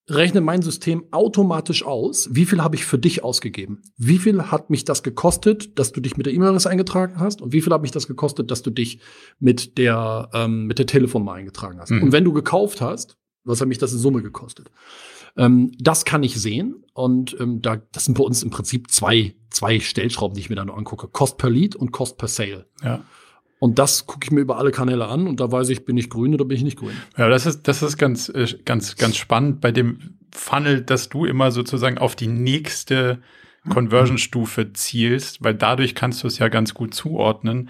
[0.10, 3.82] rechnet mein System automatisch aus, wie viel habe ich für dich ausgegeben?
[3.96, 7.42] Wie viel hat mich das gekostet, dass du dich mit der E-Mail-Adresse eingetragen hast?
[7.42, 9.00] Und wie viel hat mich das gekostet, dass du dich
[9.40, 11.92] mit der, ähm, mit der Telefonnummer eingetragen hast?
[11.92, 12.04] Mhm.
[12.04, 13.18] Und wenn du gekauft hast,
[13.48, 14.70] was hat mich das in Summe gekostet?
[15.36, 19.36] Ähm, das kann ich sehen und ähm, da, das sind bei uns im Prinzip zwei,
[19.50, 21.08] zwei Stellschrauben, die ich mir da nur angucke.
[21.08, 22.66] Cost per Lead und Cost per Sale.
[22.84, 23.04] Ja.
[23.60, 26.10] Und das gucke ich mir über alle Kanäle an und da weiß ich, bin ich
[26.10, 26.94] grün oder bin ich nicht grün.
[27.18, 31.26] Ja, das ist, das ist ganz, äh, ganz, ganz spannend bei dem Funnel, dass du
[31.26, 33.20] immer sozusagen auf die nächste
[33.70, 37.70] Conversion-Stufe zielst, weil dadurch kannst du es ja ganz gut zuordnen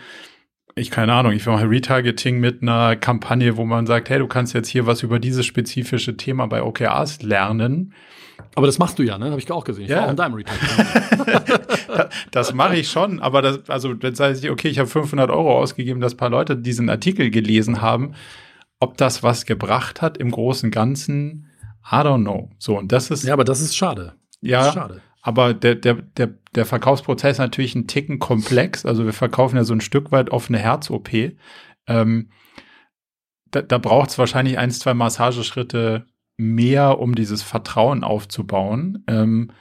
[0.78, 4.54] ich keine Ahnung, ich mache Retargeting mit einer Kampagne, wo man sagt, hey, du kannst
[4.54, 7.94] jetzt hier was über dieses spezifische Thema bei OKRs lernen.
[8.56, 9.32] Aber das machst du ja, ne?
[9.32, 9.86] Habe ich auch gesehen.
[9.86, 9.98] Ich ja.
[9.98, 10.86] war auch in deinem Retargeting.
[11.88, 15.58] das, das mache ich schon, aber das, also sage ich, okay, ich habe 500 Euro
[15.58, 18.14] ausgegeben, dass paar Leute diesen Artikel gelesen haben.
[18.80, 21.48] Ob das was gebracht hat im großen Ganzen,
[21.92, 22.52] I don't know.
[22.60, 23.24] So, und das ist.
[23.24, 24.14] Ja, aber das ist schade.
[24.42, 25.02] Ja, schade.
[25.28, 28.86] Aber der, der, der, der Verkaufsprozess ist natürlich ein Ticken komplex.
[28.86, 31.10] Also wir verkaufen ja so ein Stück weit offene Herz-OP.
[31.86, 32.30] Ähm,
[33.52, 36.06] da da braucht es wahrscheinlich ein, zwei Massageschritte
[36.38, 39.04] mehr, um dieses Vertrauen aufzubauen.
[39.08, 39.52] Ähm,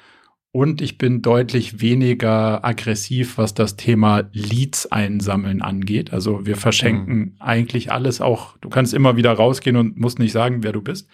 [0.52, 6.12] und ich bin deutlich weniger aggressiv, was das Thema Leads einsammeln angeht.
[6.12, 7.36] Also wir verschenken mhm.
[7.40, 8.56] eigentlich alles auch.
[8.58, 11.08] Du kannst immer wieder rausgehen und musst nicht sagen, wer du bist.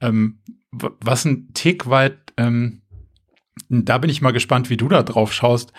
[0.00, 0.38] Ähm,
[0.70, 2.79] was ein Tick weit, ähm,
[3.68, 5.72] da bin ich mal gespannt, wie du da drauf schaust.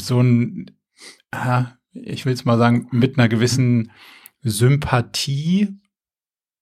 [0.00, 0.70] So ein,
[1.30, 3.92] äh, ich will es mal sagen, mit einer gewissen
[4.40, 5.68] Sympathie,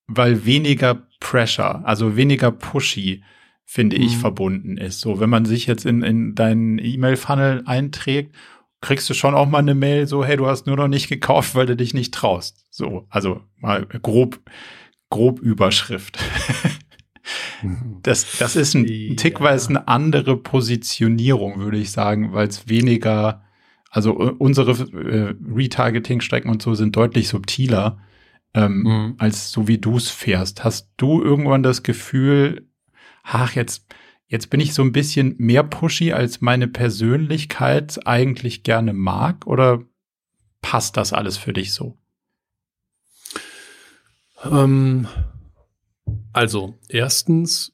[0.07, 3.23] weil weniger Pressure, also weniger pushy
[3.71, 4.21] finde ich, mhm.
[4.21, 5.01] verbunden ist.
[5.01, 8.35] So, wenn man sich jetzt in, in deinen E-Mail-Funnel einträgt,
[8.81, 11.55] kriegst du schon auch mal eine Mail so, hey, du hast nur noch nicht gekauft,
[11.55, 12.67] weil du dich nicht traust.
[12.71, 14.41] So, also mal grob,
[15.09, 16.19] grob Überschrift.
[18.03, 23.45] Das, das ist ein, ein tickweise eine andere Positionierung, würde ich sagen, weil es weniger,
[23.91, 27.99] also unsere äh, Retargeting-Strecken und so sind deutlich subtiler,
[28.55, 29.15] ähm, mhm.
[29.19, 30.65] als so wie du es fährst.
[30.65, 32.69] Hast du irgendwann das Gefühl,
[33.23, 33.87] ach, jetzt,
[34.27, 39.47] jetzt bin ich so ein bisschen mehr pushy, als meine Persönlichkeit eigentlich gerne mag?
[39.47, 39.83] Oder
[40.63, 41.97] passt das alles für dich so?
[44.45, 45.07] Ähm,
[46.33, 47.73] also, erstens,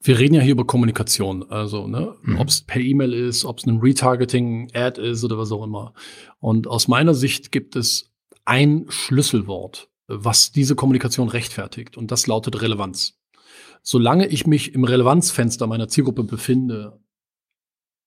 [0.00, 2.38] wir reden ja hier über Kommunikation, also ne, mhm.
[2.38, 5.94] ob es per E-Mail ist, ob es ein Retargeting-Ad ist oder was auch immer.
[6.40, 8.12] Und aus meiner Sicht gibt es
[8.44, 13.18] ein Schlüsselwort, was diese Kommunikation rechtfertigt, und das lautet Relevanz
[13.84, 16.98] solange ich mich im Relevanzfenster meiner Zielgruppe befinde,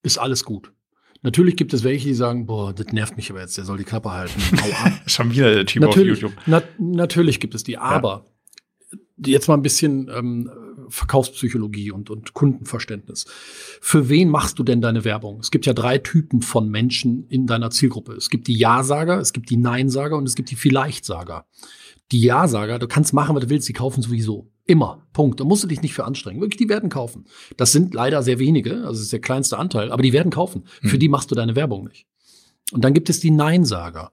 [0.03, 0.73] ist alles gut.
[1.21, 3.83] Natürlich gibt es welche, die sagen, boah, das nervt mich aber jetzt, der soll die
[3.83, 4.39] Klappe halten.
[5.05, 6.43] Schon wieder der Typ natürlich, auf YouTube.
[6.45, 8.25] Na, natürlich gibt es die, aber
[8.91, 8.99] ja.
[9.33, 10.49] jetzt mal ein bisschen ähm,
[10.89, 13.25] Verkaufspsychologie und, und Kundenverständnis.
[13.81, 15.39] Für wen machst du denn deine Werbung?
[15.39, 18.13] Es gibt ja drei Typen von Menschen in deiner Zielgruppe.
[18.13, 21.45] Es gibt die Ja-Sager, es gibt die Nein-Sager und es gibt die Vielleicht-Sager.
[22.11, 24.49] Die Ja-Sager, du kannst machen, was du willst, die kaufen sowieso.
[24.65, 25.07] Immer.
[25.13, 25.39] Punkt.
[25.39, 26.41] Da musst du dich nicht für anstrengen.
[26.41, 27.25] Wirklich, die werden kaufen.
[27.57, 30.65] Das sind leider sehr wenige, also das ist der kleinste Anteil, aber die werden kaufen.
[30.81, 30.87] Mhm.
[30.87, 32.05] Für die machst du deine Werbung nicht.
[32.71, 34.11] Und dann gibt es die Neinsager.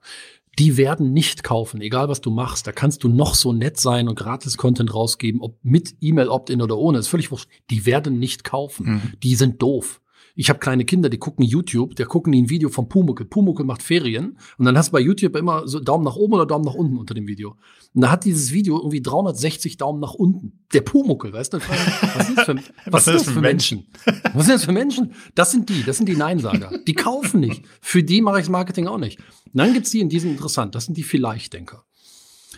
[0.59, 2.67] Die werden nicht kaufen, egal was du machst.
[2.67, 6.63] Da kannst du noch so nett sein und gratis Content rausgeben, ob mit E-Mail Opt-in
[6.63, 7.49] oder ohne, ist völlig wurscht.
[7.71, 8.87] Die werden nicht kaufen.
[8.87, 9.13] Mhm.
[9.23, 10.01] Die sind doof.
[10.37, 13.25] Ich habe kleine Kinder, die gucken YouTube, der gucken die ein Video von Pumuckel.
[13.25, 16.45] Pumuckel macht Ferien und dann hast du bei YouTube immer so Daumen nach oben oder
[16.45, 17.57] Daumen nach unten unter dem Video.
[17.95, 20.65] Und da hat dieses Video irgendwie 360 Daumen nach unten.
[20.73, 21.59] Der Pumuckel, weißt du?
[21.59, 22.57] Was ist das für,
[22.87, 23.87] was, was ist das für Menschen?
[24.33, 25.13] was sind das für Menschen?
[25.37, 26.79] Das sind die, das sind die Neinsager.
[26.85, 27.65] Die kaufen nicht.
[27.81, 29.21] Für die mache ich das Marketing auch nicht.
[29.21, 31.85] Und dann gibt's die in diesem interessant, das sind die Vielleicht-Denker.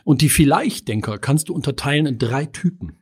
[0.05, 2.97] Und die Vielleicht-Denker kannst du unterteilen in drei Typen.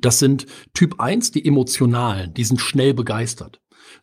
[0.00, 3.60] Das sind Typ 1, die emotionalen, die sind schnell begeistert.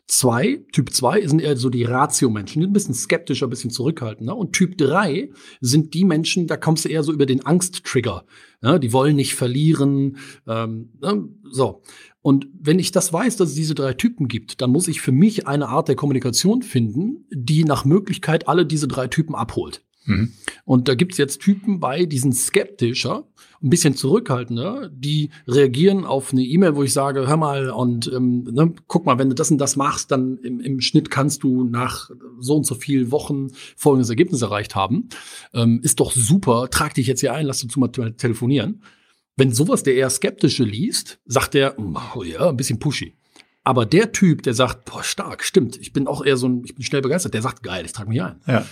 [0.10, 4.38] Zwei, Typ 2 sind eher so die Ratio-Menschen, ein bisschen skeptischer, ein bisschen zurückhaltender.
[4.38, 8.26] Und Typ 3 sind die Menschen, da kommst du eher so über den Angst-Trigger.
[8.62, 10.18] Ja, die wollen nicht verlieren.
[10.48, 11.84] Ähm, ne, so.
[12.22, 15.12] Und wenn ich das weiß, dass es diese drei Typen gibt, dann muss ich für
[15.12, 19.87] mich eine Art der Kommunikation finden, die nach Möglichkeit alle diese drei Typen abholt.
[20.08, 20.32] Mhm.
[20.66, 23.28] Und da gibt's jetzt Typen bei, die sind skeptischer,
[23.62, 28.44] ein bisschen zurückhaltender, die reagieren auf eine E-Mail, wo ich sage, hör mal, und ähm,
[28.44, 31.64] ne, guck mal, wenn du das und das machst, dann im, im Schnitt kannst du
[31.64, 35.10] nach so und so vielen Wochen folgendes Ergebnis erreicht haben.
[35.54, 38.82] Ähm, ist doch super, trag dich jetzt hier ein, lass dazu mal telefonieren.
[39.36, 41.76] Wenn sowas der eher Skeptische liest, sagt er,
[42.16, 43.14] oh ja, ein bisschen pushy.
[43.64, 46.74] Aber der Typ, der sagt, boah, stark, stimmt, ich bin auch eher so ein, ich
[46.74, 48.40] bin schnell begeistert, der sagt, geil, ich trage mich ein.
[48.48, 48.66] Ja.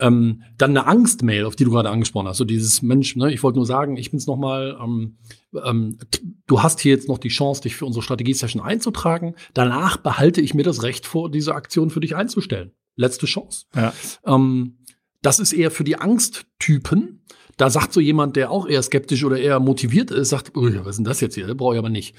[0.00, 2.38] Ähm, dann eine Angstmail, auf die du gerade angesprochen hast.
[2.38, 5.16] So dieses Mensch, ne, ich wollte nur sagen, ich bin's nochmal, ähm,
[5.64, 5.98] ähm,
[6.46, 9.34] du hast hier jetzt noch die Chance, dich für unsere Strategie-Session einzutragen.
[9.54, 12.72] Danach behalte ich mir das Recht vor, diese Aktion für dich einzustellen.
[12.96, 13.66] Letzte Chance.
[13.74, 13.92] Ja.
[14.26, 14.78] Ähm,
[15.22, 17.22] das ist eher für die Angsttypen.
[17.56, 20.96] Da sagt so jemand, der auch eher skeptisch oder eher motiviert ist, sagt, was ist
[20.96, 21.46] denn das jetzt hier?
[21.46, 22.14] Das brauche ich aber nicht.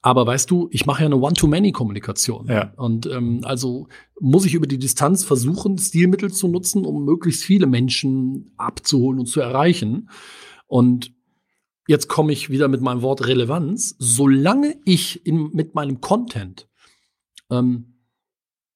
[0.00, 2.46] Aber weißt du, ich mache ja eine One-to-Many-Kommunikation.
[2.46, 2.72] Ja.
[2.76, 3.88] Und ähm, also
[4.20, 9.26] muss ich über die Distanz versuchen, Stilmittel zu nutzen, um möglichst viele Menschen abzuholen und
[9.26, 10.08] zu erreichen.
[10.66, 11.12] Und
[11.88, 13.96] jetzt komme ich wieder mit meinem Wort Relevanz.
[13.98, 16.68] Solange ich in, mit meinem Content
[17.50, 17.98] ähm,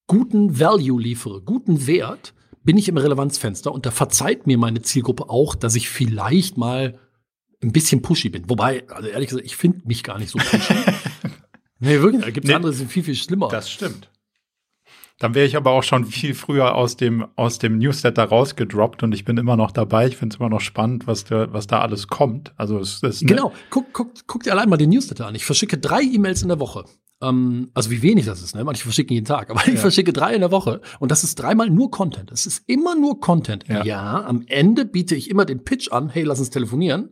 [0.08, 5.30] guten Value liefere, guten Wert, bin ich im Relevanzfenster und da verzeiht mir meine Zielgruppe
[5.30, 6.98] auch, dass ich vielleicht mal
[7.62, 8.48] ein bisschen pushy bin.
[8.48, 10.74] Wobei, also ehrlich gesagt, ich finde mich gar nicht so pushy.
[11.78, 13.48] nee, wirklich, da gibt es nee, andere, die sind viel, viel schlimmer.
[13.48, 14.08] Das stimmt.
[15.18, 19.14] Dann wäre ich aber auch schon viel früher aus dem, aus dem Newsletter rausgedroppt und
[19.14, 20.08] ich bin immer noch dabei.
[20.08, 22.52] Ich finde es immer noch spannend, was, da, was da alles kommt.
[22.56, 25.36] Also es ist Genau, guck, guck, guck dir allein mal den Newsletter an.
[25.36, 26.86] Ich verschicke drei E-Mails in der Woche.
[27.22, 28.64] Ähm, also wie wenig das ist, ne?
[28.64, 31.70] Manche verschicken jeden Tag, aber ich verschicke drei in der Woche und das ist dreimal
[31.70, 32.32] nur Content.
[32.32, 33.64] Das ist immer nur Content.
[33.68, 33.84] Ja.
[33.84, 37.10] ja, am Ende biete ich immer den Pitch an, hey, lass uns telefonieren.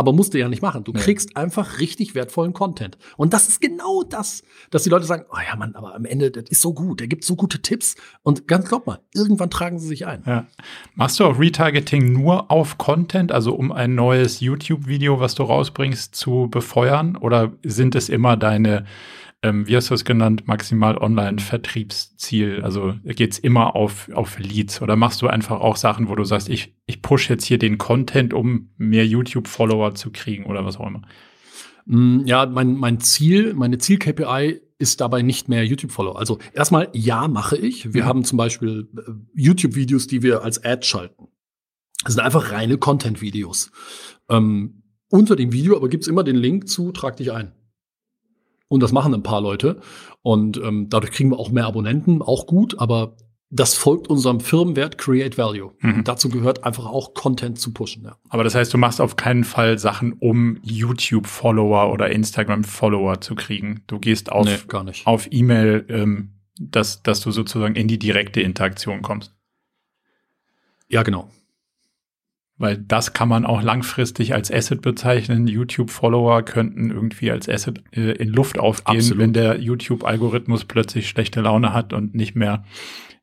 [0.00, 0.82] Aber musst du ja nicht machen.
[0.82, 1.00] Du Nee.
[1.00, 2.96] kriegst einfach richtig wertvollen Content.
[3.18, 6.30] Und das ist genau das, dass die Leute sagen, oh ja, Mann, aber am Ende,
[6.30, 7.96] das ist so gut, der gibt so gute Tipps.
[8.22, 10.22] Und ganz glaub mal, irgendwann tragen sie sich ein.
[10.26, 10.46] Ja.
[10.94, 16.14] Machst du auch Retargeting nur auf Content, also um ein neues YouTube-Video, was du rausbringst,
[16.14, 17.16] zu befeuern?
[17.16, 18.86] Oder sind es immer deine,
[19.42, 22.60] ähm, wie hast du es genannt, maximal Online-Vertriebsziel?
[22.62, 24.82] Also geht's immer auf, auf Leads?
[24.82, 27.78] Oder machst du einfach auch Sachen, wo du sagst, ich, ich push jetzt hier den
[27.78, 31.02] Content, um mehr YouTube-Follower zu kriegen oder was auch immer?
[31.86, 36.18] Mm, Ja, mein, mein Ziel, meine Ziel-KPI ist dabei nicht mehr YouTube-Follower.
[36.18, 37.92] Also erstmal, ja, mache ich.
[37.92, 38.06] Wir Mhm.
[38.08, 41.28] haben zum Beispiel äh, YouTube-Videos, die wir als Ad schalten.
[42.04, 43.70] Das sind einfach reine Content-Videos.
[44.30, 47.52] Ähm, unter dem Video aber gibt's immer den Link zu Trag dich ein.
[48.70, 49.80] Und das machen ein paar Leute.
[50.22, 53.16] Und ähm, dadurch kriegen wir auch mehr Abonnenten, auch gut, aber
[53.50, 55.72] das folgt unserem Firmenwert Create Value.
[55.80, 56.04] Mhm.
[56.04, 58.04] Dazu gehört einfach auch Content zu pushen.
[58.04, 58.16] Ja.
[58.28, 63.82] Aber das heißt, du machst auf keinen Fall Sachen, um YouTube-Follower oder Instagram-Follower zu kriegen.
[63.88, 65.04] Du gehst auf, Nee, gar nicht.
[65.04, 69.34] auf E-Mail, ähm, dass, dass du sozusagen in die direkte Interaktion kommst.
[70.88, 71.28] Ja, genau.
[72.60, 75.46] Weil das kann man auch langfristig als Asset bezeichnen.
[75.46, 79.22] YouTube-Follower könnten irgendwie als Asset äh, in Luft aufgehen, Absolut.
[79.22, 82.64] wenn der YouTube-Algorithmus plötzlich schlechte Laune hat und nicht mehr,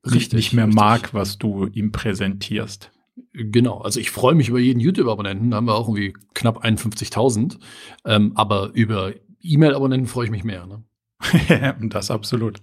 [0.03, 0.81] Richtig, nicht mehr richtig.
[0.81, 2.91] mag, was du ihm präsentierst.
[3.31, 7.59] Genau, also ich freue mich über jeden YouTube-Abonnenten, da haben wir auch irgendwie knapp 51.000,
[8.05, 9.13] ähm, aber über
[9.43, 10.65] E-Mail-Abonnenten freue ich mich mehr.
[10.65, 10.83] Ne?
[11.89, 12.57] das absolut.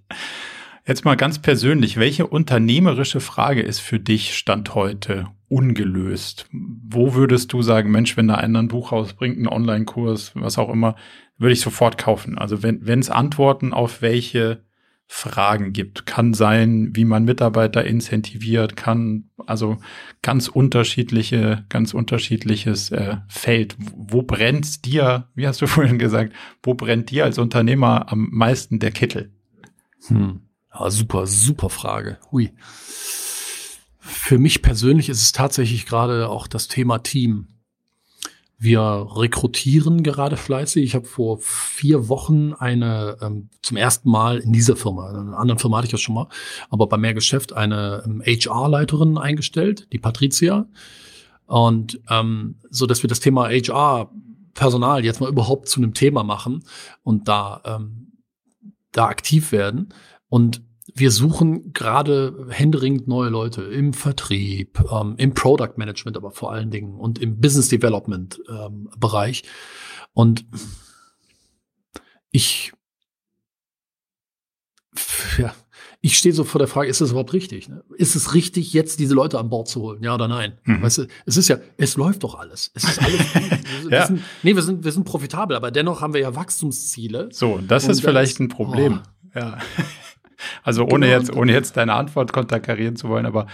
[0.84, 6.46] Jetzt mal ganz persönlich, welche unternehmerische Frage ist für dich Stand heute ungelöst?
[6.50, 10.68] Wo würdest du sagen, Mensch, wenn da einer ein Buch rausbringt, einen Online-Kurs, was auch
[10.68, 10.96] immer,
[11.38, 12.36] würde ich sofort kaufen?
[12.36, 14.64] Also wenn es Antworten auf welche
[15.06, 19.76] Fragen gibt, kann sein, wie man Mitarbeiter incentiviert, kann also
[20.22, 23.76] ganz unterschiedliche, ganz unterschiedliches äh, Feld.
[23.78, 25.28] Wo brennt's dir?
[25.36, 26.32] Wie hast du vorhin gesagt?
[26.64, 29.30] Wo brennt dir als Unternehmer am meisten der Kittel?
[30.08, 30.40] Hm.
[30.72, 32.18] Ja, super, super Frage.
[32.32, 32.50] Hui.
[34.06, 37.48] Für mich persönlich ist es tatsächlich gerade auch das Thema Team.
[38.58, 40.84] Wir rekrutieren gerade fleißig.
[40.84, 45.38] Ich habe vor vier Wochen eine ähm, zum ersten Mal in dieser Firma, in einer
[45.38, 46.28] anderen Firma hatte ich das schon mal,
[46.68, 50.66] aber bei mehr Geschäft eine ähm, HR-Leiterin eingestellt, die Patricia.
[51.46, 54.10] Und ähm, so, dass wir das Thema HR
[54.52, 56.62] Personal jetzt mal überhaupt zu einem Thema machen
[57.02, 58.12] und da ähm,
[58.92, 59.94] da aktiv werden.
[60.28, 60.62] Und
[60.96, 66.70] wir suchen gerade händeringend neue Leute im Vertrieb, ähm, im Product Management, aber vor allen
[66.70, 69.42] Dingen und im Business Development ähm, Bereich.
[70.12, 70.46] Und
[72.30, 72.72] ich,
[75.38, 75.52] ja,
[76.00, 77.68] ich stehe so vor der Frage, ist das überhaupt richtig?
[77.68, 77.82] Ne?
[77.96, 80.02] Ist es richtig, jetzt diese Leute an Bord zu holen?
[80.02, 80.58] Ja oder nein?
[80.64, 80.82] Mhm.
[80.82, 82.70] Weißt du, es ist ja, es läuft doch alles.
[82.74, 83.20] Es ist alles.
[83.84, 84.06] Wir, Ja.
[84.06, 87.28] sind, nee, wir sind, wir sind profitabel, aber dennoch haben wir ja Wachstumsziele.
[87.32, 89.00] So, das Und ist vielleicht das- ein Problem.
[89.34, 89.58] Ja.
[90.62, 91.18] Also ohne Genau.
[91.18, 93.46] jetzt, ohne jetzt deine Antwort konterkarieren zu wollen, aber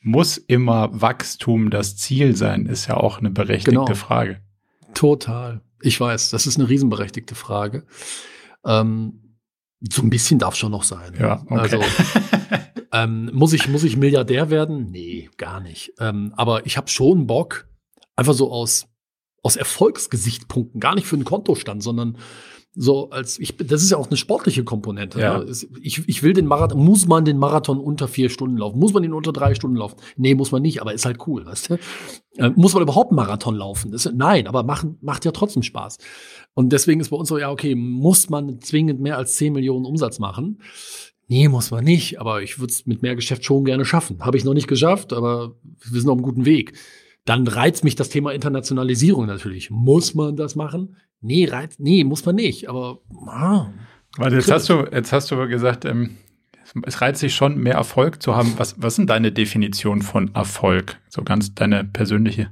[0.00, 3.94] muss immer Wachstum das Ziel sein, ist ja auch eine berechtigte Genau.
[3.94, 4.40] Frage.
[4.94, 5.60] Total.
[5.80, 7.84] Ich weiß, das ist eine riesenberechtigte Frage.
[8.64, 9.36] Ähm,
[9.80, 11.14] so ein bisschen darf schon noch sein.
[11.18, 11.58] Ja, okay.
[11.58, 11.80] Also,
[12.92, 14.90] ähm, muss ich muss ich Milliardär werden?
[14.90, 15.92] Nee, gar nicht.
[16.00, 17.68] Ähm, aber ich habe schon Bock,
[18.16, 18.86] einfach so aus
[19.42, 22.18] aus Erfolgsgesichtspunkten, gar nicht für einen Kontostand, sondern
[22.78, 25.18] so als ich das ist ja auch eine sportliche Komponente.
[25.18, 25.38] Ja.
[25.38, 25.50] Ne?
[25.80, 28.78] Ich, ich will den Marathon, muss man den Marathon unter vier Stunden laufen?
[28.78, 29.96] Muss man ihn unter drei Stunden laufen?
[30.16, 31.78] Nee, muss man nicht, aber ist halt cool, weißt du?
[32.36, 33.92] Äh, muss man überhaupt einen Marathon laufen?
[33.92, 35.96] Das, nein, aber machen, macht ja trotzdem Spaß.
[36.54, 39.86] Und deswegen ist bei uns so, ja, okay, muss man zwingend mehr als 10 Millionen
[39.86, 40.60] Umsatz machen?
[41.28, 44.18] Nee, muss man nicht, aber ich würde es mit mehr Geschäft schon gerne schaffen.
[44.20, 46.74] Habe ich noch nicht geschafft, aber wir sind auf einem guten Weg.
[47.24, 49.70] Dann reizt mich das Thema Internationalisierung natürlich.
[49.70, 50.96] Muss man das machen?
[51.20, 53.72] Nee, reizt, nee, muss man nicht, aber ah,
[54.16, 56.16] Warte, jetzt hast du, jetzt hast du aber gesagt, ähm,
[56.84, 58.54] es reizt sich schon, mehr Erfolg zu haben.
[58.58, 61.00] Was, was sind deine Definition von Erfolg?
[61.08, 62.50] So ganz deine persönliche.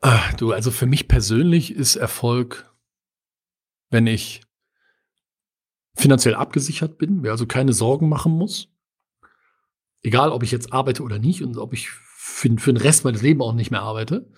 [0.00, 2.72] Ah, Du, also für mich persönlich ist Erfolg,
[3.90, 4.42] wenn ich
[5.94, 8.68] finanziell abgesichert bin, mir also keine Sorgen machen muss.
[10.02, 13.22] Egal, ob ich jetzt arbeite oder nicht und ob ich für, für den Rest meines
[13.22, 14.28] Lebens auch nicht mehr arbeite.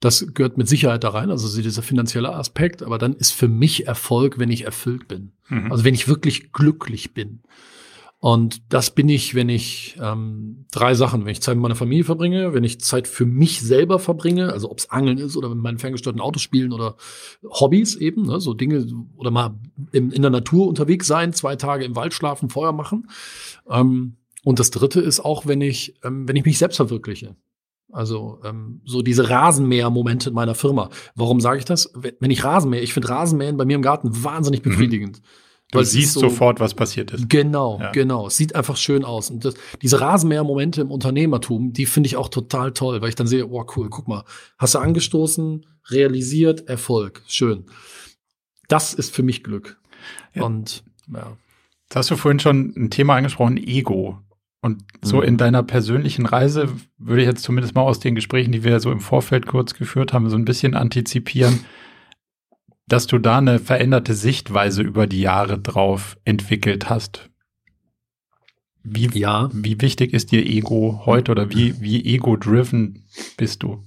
[0.00, 2.82] Das gehört mit Sicherheit da rein, also so dieser finanzielle Aspekt.
[2.82, 5.32] Aber dann ist für mich Erfolg, wenn ich erfüllt bin.
[5.48, 5.70] Mhm.
[5.70, 7.42] Also wenn ich wirklich glücklich bin.
[8.20, 12.04] Und das bin ich, wenn ich ähm, drei Sachen, wenn ich Zeit mit meiner Familie
[12.04, 15.56] verbringe, wenn ich Zeit für mich selber verbringe, also ob es Angeln ist oder mit
[15.58, 16.96] meinen ferngesteuerten Autos spielen oder
[17.42, 18.86] Hobbys eben, ne, so Dinge
[19.16, 19.58] oder mal
[19.92, 23.08] im, in der Natur unterwegs sein, zwei Tage im Wald schlafen, Feuer machen.
[23.70, 27.36] Ähm, und das Dritte ist auch, wenn ich, ähm, wenn ich mich selbst verwirkliche.
[27.92, 30.90] Also ähm, so diese Rasenmäher-Momente in meiner Firma.
[31.14, 31.92] Warum sage ich das?
[31.94, 34.70] Wenn ich Rasenmäher, ich finde Rasenmähen bei mir im Garten wahnsinnig mhm.
[34.70, 35.20] befriedigend.
[35.20, 35.24] Mhm.
[35.72, 37.28] Du siehst so, sofort, was passiert ist.
[37.28, 37.92] Genau, ja.
[37.92, 38.26] genau.
[38.26, 39.30] Es sieht einfach schön aus.
[39.30, 43.28] Und das, diese Rasenmäher-Momente im Unternehmertum, die finde ich auch total toll, weil ich dann
[43.28, 44.24] sehe, oh cool, guck mal,
[44.58, 47.66] hast du angestoßen, realisiert, Erfolg, schön.
[48.66, 49.80] Das ist für mich Glück.
[50.34, 50.42] Ja.
[50.42, 50.82] Und
[51.12, 51.36] ja.
[51.84, 54.18] Jetzt hast du vorhin schon ein Thema angesprochen, Ego.
[54.62, 55.22] Und so mhm.
[55.22, 58.92] in deiner persönlichen Reise würde ich jetzt zumindest mal aus den Gesprächen, die wir so
[58.92, 61.60] im Vorfeld kurz geführt haben, so ein bisschen antizipieren
[62.90, 67.30] dass du da eine veränderte Sichtweise über die Jahre drauf entwickelt hast.
[68.82, 69.48] Wie, ja.
[69.52, 73.06] wie wichtig ist dir Ego heute oder wie, wie ego-driven
[73.36, 73.84] bist du?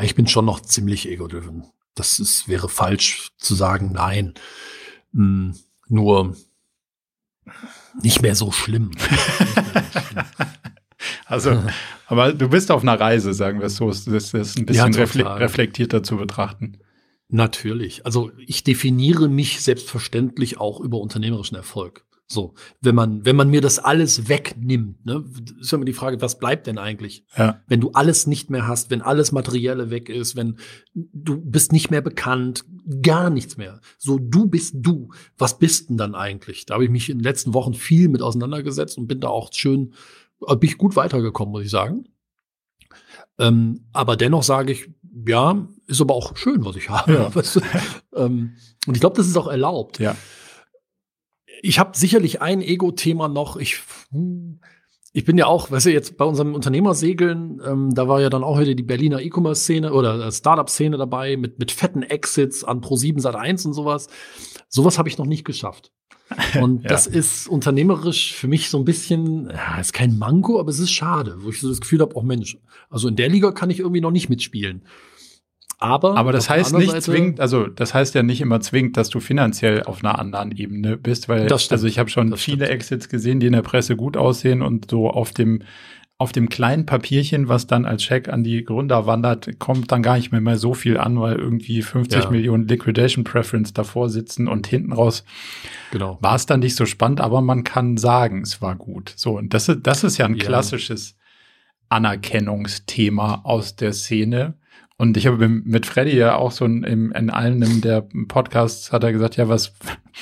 [0.00, 1.66] Ich bin schon noch ziemlich ego-driven.
[1.94, 4.32] Das ist, wäre falsch zu sagen, nein.
[5.12, 5.54] Hm,
[5.88, 6.36] nur
[8.02, 8.90] nicht mehr so schlimm.
[11.26, 11.62] Also,
[12.06, 13.88] aber du bist auf einer Reise, sagen wir es so.
[13.88, 16.78] Das ist ein bisschen ja, refle reflektierter zu betrachten.
[17.28, 18.04] Natürlich.
[18.04, 22.04] Also ich definiere mich selbstverständlich auch über unternehmerischen Erfolg.
[22.32, 25.24] So, wenn man, wenn man mir das alles wegnimmt, ne,
[25.60, 27.24] ist immer die Frage, was bleibt denn eigentlich?
[27.36, 27.60] Ja.
[27.66, 30.56] Wenn du alles nicht mehr hast, wenn alles Materielle weg ist, wenn
[30.94, 32.64] du bist nicht mehr bekannt,
[33.02, 33.80] gar nichts mehr.
[33.98, 35.10] So, du bist du.
[35.38, 36.66] Was bist denn dann eigentlich?
[36.66, 39.52] Da habe ich mich in den letzten Wochen viel mit auseinandergesetzt und bin da auch
[39.52, 39.92] schön
[40.46, 42.04] äh, bin ich gut weitergekommen, muss ich sagen.
[43.38, 44.88] Ähm, aber dennoch sage ich,
[45.26, 47.12] ja, ist aber auch schön, was ich habe.
[47.12, 47.34] Ja.
[47.34, 47.60] Weißt du?
[48.14, 48.56] ähm,
[48.86, 49.98] und ich glaube, das ist auch erlaubt.
[49.98, 50.16] Ja.
[51.62, 53.56] Ich habe sicherlich ein Ego-Thema noch.
[53.56, 53.80] Ich,
[55.12, 58.44] ich bin ja auch, weißt du, jetzt bei unserem Unternehmersegeln, ähm, da war ja dann
[58.44, 63.36] auch heute die Berliner E-Commerce-Szene oder Startup-Szene dabei mit, mit fetten Exits an Pro7 Sat
[63.36, 64.08] 1 und sowas.
[64.68, 65.92] Sowas habe ich noch nicht geschafft.
[66.60, 66.88] Und ja.
[66.88, 70.92] das ist unternehmerisch für mich so ein bisschen, ja, ist kein Manko, aber es ist
[70.92, 72.56] schade, wo ich so das Gefühl habe, auch oh Mensch,
[72.88, 74.84] also in der Liga kann ich irgendwie noch nicht mitspielen.
[75.82, 79.08] Aber, aber das heißt nicht Seite, zwingend, also das heißt ja nicht immer zwingend, dass
[79.08, 82.70] du finanziell auf einer anderen Ebene bist, weil das also ich habe schon viele stimmt.
[82.70, 85.62] Exits gesehen, die in der Presse gut aussehen und so auf dem
[86.18, 90.18] auf dem kleinen Papierchen, was dann als Scheck an die Gründer wandert, kommt dann gar
[90.18, 92.30] nicht mehr, mehr so viel an, weil irgendwie 50 ja.
[92.30, 95.24] Millionen Liquidation Preference davor sitzen und hinten raus
[95.92, 96.18] genau.
[96.20, 99.14] war es dann nicht so spannend, aber man kann sagen, es war gut.
[99.16, 100.44] So, und das, ist das ist ja ein ja.
[100.44, 101.16] klassisches
[101.88, 104.59] Anerkennungsthema aus der Szene.
[105.00, 109.12] Und ich habe mit Freddy ja auch so in, in einem der Podcasts hat er
[109.12, 109.72] gesagt, ja, was,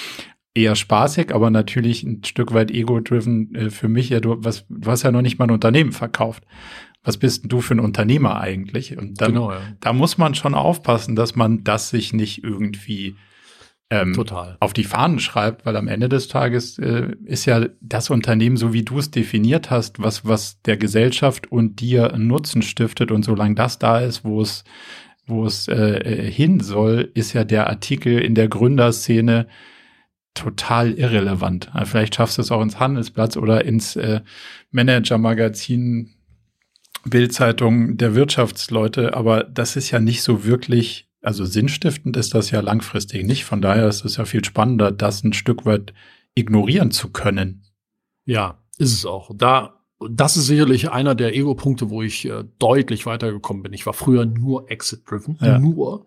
[0.54, 4.08] eher spaßig, aber natürlich ein Stück weit ego-driven äh, für mich.
[4.08, 6.44] Ja, du, was, du hast ja noch nicht mal ein Unternehmen verkauft.
[7.02, 8.96] Was bist du für ein Unternehmer eigentlich?
[8.96, 9.60] Und dann, genau, ja.
[9.80, 13.16] da muss man schon aufpassen, dass man das sich nicht irgendwie
[13.90, 14.56] ähm, Total.
[14.60, 18.72] auf die Fahnen schreibt, weil am Ende des Tages äh, ist ja das Unternehmen, so
[18.72, 23.24] wie du es definiert hast, was, was der Gesellschaft und dir einen Nutzen stiftet und
[23.24, 24.64] solange das da ist, wo es
[25.28, 29.46] wo es äh, hin soll, ist ja der Artikel in der Gründerszene
[30.34, 31.70] total irrelevant.
[31.84, 34.20] Vielleicht schaffst du es auch ins Handelsblatt oder ins äh,
[34.70, 36.14] Manager-Magazin,
[37.04, 42.60] Bildzeitung der Wirtschaftsleute, aber das ist ja nicht so wirklich, also sinnstiftend ist das ja
[42.60, 43.44] langfristig nicht.
[43.44, 45.92] Von daher ist es ja viel spannender, das ein Stück weit
[46.34, 47.64] ignorieren zu können.
[48.24, 49.30] Ja, ist es auch.
[49.34, 49.74] Da
[50.08, 53.72] das ist sicherlich einer der Ego-Punkte, wo ich äh, deutlich weitergekommen bin.
[53.72, 55.58] Ich war früher nur Exit-driven, ja.
[55.58, 56.06] nur.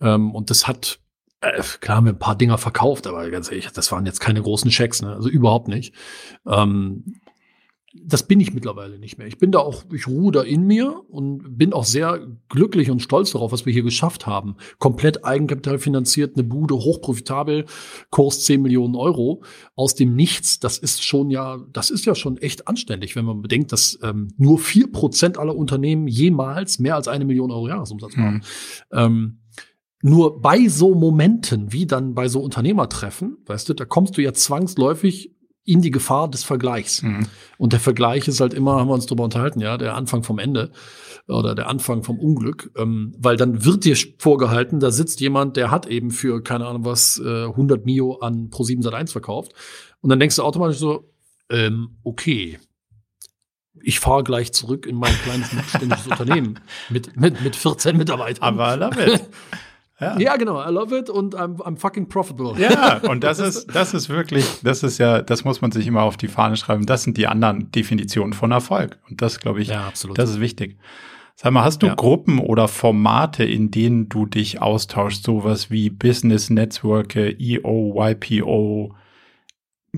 [0.00, 0.98] Ähm, und das hat
[1.40, 4.42] äh, klar haben wir ein paar Dinger verkauft, aber ganz ehrlich, das waren jetzt keine
[4.42, 5.14] großen Schecks, ne?
[5.14, 5.94] also überhaupt nicht.
[6.46, 7.20] Ähm,
[8.04, 9.26] das bin ich mittlerweile nicht mehr.
[9.26, 13.00] Ich bin da auch, ich ruhe da in mir und bin auch sehr glücklich und
[13.00, 14.56] stolz darauf, was wir hier geschafft haben.
[14.78, 17.66] Komplett Eigenkapital finanziert, eine Bude, hochprofitabel,
[18.10, 19.42] Kurs 10 Millionen Euro
[19.74, 20.60] aus dem Nichts.
[20.60, 24.28] Das ist schon ja, das ist ja schon echt anständig, wenn man bedenkt, dass ähm,
[24.36, 28.42] nur vier Prozent aller Unternehmen jemals mehr als eine Million Euro Jahresumsatz machen.
[28.92, 28.98] Mhm.
[28.98, 29.38] Ähm,
[30.02, 34.32] nur bei so Momenten, wie dann bei so Unternehmertreffen, weißt du, da kommst du ja
[34.32, 35.35] zwangsläufig
[35.66, 37.02] in die Gefahr des Vergleichs.
[37.02, 37.26] Mhm.
[37.58, 40.38] Und der Vergleich ist halt immer, haben wir uns drüber unterhalten, ja, der Anfang vom
[40.38, 40.70] Ende
[41.28, 45.72] oder der Anfang vom Unglück, ähm, weil dann wird dir vorgehalten, da sitzt jemand, der
[45.72, 49.52] hat eben für, keine Ahnung was, äh, 100 Mio an Pro7 Sat1 verkauft.
[50.00, 51.12] Und dann denkst du automatisch so,
[51.50, 52.58] ähm, okay,
[53.82, 56.60] ich fahre gleich zurück in mein kleines mittelständisches Unternehmen
[56.90, 58.42] mit, mit, mit 14 Mitarbeitern.
[58.42, 59.28] Aber damit.
[60.00, 60.18] Ja.
[60.18, 60.36] ja.
[60.36, 60.62] genau.
[60.62, 62.60] I love it und I'm, I'm fucking profitable.
[62.60, 66.02] Ja, und das ist, das ist wirklich, das ist ja, das muss man sich immer
[66.02, 66.86] auf die Fahne schreiben.
[66.86, 68.98] Das sind die anderen Definitionen von Erfolg.
[69.08, 70.18] Und das, glaube ich, ja, absolut.
[70.18, 70.78] das ist wichtig.
[71.34, 71.94] Sag mal, hast du ja.
[71.94, 78.94] Gruppen oder Formate, in denen du dich austauschst, sowas wie Business Netzwerke, EO, YPO,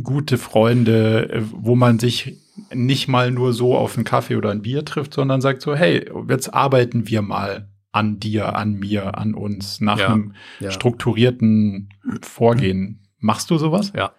[0.03, 2.39] gute Freunde, wo man sich
[2.73, 6.11] nicht mal nur so auf einen Kaffee oder ein Bier trifft, sondern sagt so, hey,
[6.29, 10.71] jetzt arbeiten wir mal an dir, an mir, an uns, nach ja, einem ja.
[10.71, 11.91] strukturierten
[12.23, 13.01] Vorgehen.
[13.19, 13.93] Machst du sowas?
[13.95, 14.13] Ja.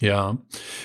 [0.00, 0.38] Ja.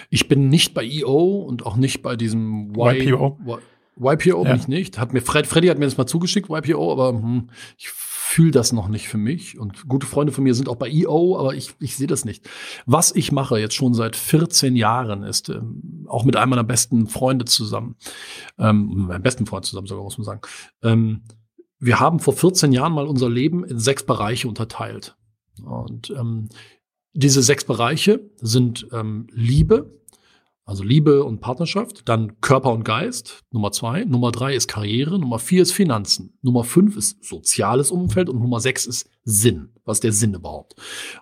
[0.09, 3.39] Ich bin nicht bei EO und auch nicht bei diesem y YPO.
[3.45, 3.59] Y
[3.99, 4.51] YPO ja.
[4.51, 4.99] bin ich nicht.
[4.99, 8.73] Hat mir Fred, Freddy hat mir das mal zugeschickt, YPO, aber hm, ich fühle das
[8.73, 9.57] noch nicht für mich.
[9.57, 12.47] Und gute Freunde von mir sind auch bei EO, aber ich, ich sehe das nicht.
[12.85, 17.07] Was ich mache jetzt schon seit 14 Jahren ist, ähm, auch mit einem meiner besten
[17.07, 17.95] Freunde zusammen,
[18.59, 20.41] ähm, meinem besten Freund zusammen sogar, muss man sagen,
[20.83, 21.23] ähm,
[21.79, 25.15] wir haben vor 14 Jahren mal unser Leben in sechs Bereiche unterteilt.
[25.63, 26.49] Und ähm,
[27.13, 29.97] diese sechs Bereiche sind ähm, Liebe,
[30.65, 34.03] also Liebe und Partnerschaft, dann Körper und Geist, Nummer zwei.
[34.03, 38.59] Nummer drei ist Karriere, Nummer vier ist Finanzen, Nummer fünf ist soziales Umfeld und Nummer
[38.59, 39.69] sechs ist Sinn.
[39.85, 40.75] Was der Sinn überhaupt?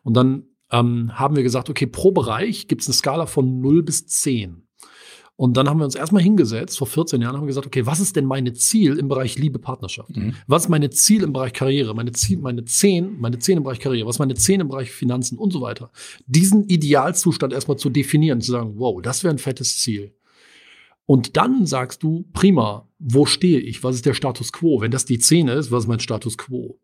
[0.04, 3.84] Und dann ähm, haben wir gesagt, okay, pro Bereich gibt es eine Skala von null
[3.84, 4.65] bis zehn.
[5.38, 8.00] Und dann haben wir uns erstmal hingesetzt, vor 14 Jahren haben wir gesagt, okay, was
[8.00, 10.16] ist denn meine Ziel im Bereich Liebe, Partnerschaft?
[10.16, 10.34] Mhm.
[10.48, 11.94] Was ist meine Ziel im Bereich Karriere?
[11.94, 14.92] Meine Ziel, meine 10, meine 10 im Bereich Karriere, was ist meine 10 im Bereich
[14.92, 15.92] Finanzen und so weiter?
[16.26, 20.14] Diesen Idealzustand erstmal zu definieren, zu sagen, wow, das wäre ein fettes Ziel.
[21.06, 23.84] Und dann sagst du, prima, wo stehe ich?
[23.84, 24.82] Was ist der Status quo?
[24.82, 26.80] Wenn das die 10 ist, was ist mein Status quo?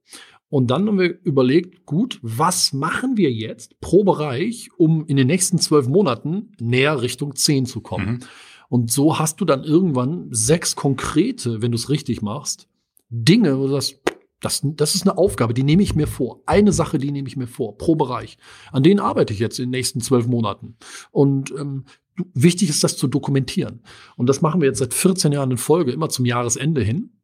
[0.52, 5.28] Und dann haben wir überlegt, gut, was machen wir jetzt pro Bereich, um in den
[5.28, 8.12] nächsten zwölf Monaten näher Richtung zehn zu kommen?
[8.12, 8.20] Mhm.
[8.68, 12.68] Und so hast du dann irgendwann sechs konkrete, wenn du es richtig machst,
[13.10, 14.02] Dinge, wo du sagst,
[14.42, 16.42] das, das ist eine Aufgabe, die nehme ich mir vor.
[16.46, 18.38] Eine Sache, die nehme ich mir vor, pro Bereich.
[18.74, 20.76] An denen arbeite ich jetzt in den nächsten zwölf Monaten.
[21.12, 21.86] Und ähm,
[22.34, 23.84] wichtig ist, das zu dokumentieren.
[24.18, 27.21] Und das machen wir jetzt seit 14 Jahren in Folge, immer zum Jahresende hin.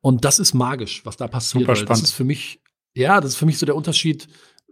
[0.00, 1.62] Und das ist magisch, was da passiert.
[1.62, 1.90] Super spannend.
[1.90, 2.60] Das ist für mich,
[2.94, 4.28] ja, das ist für mich so der Unterschied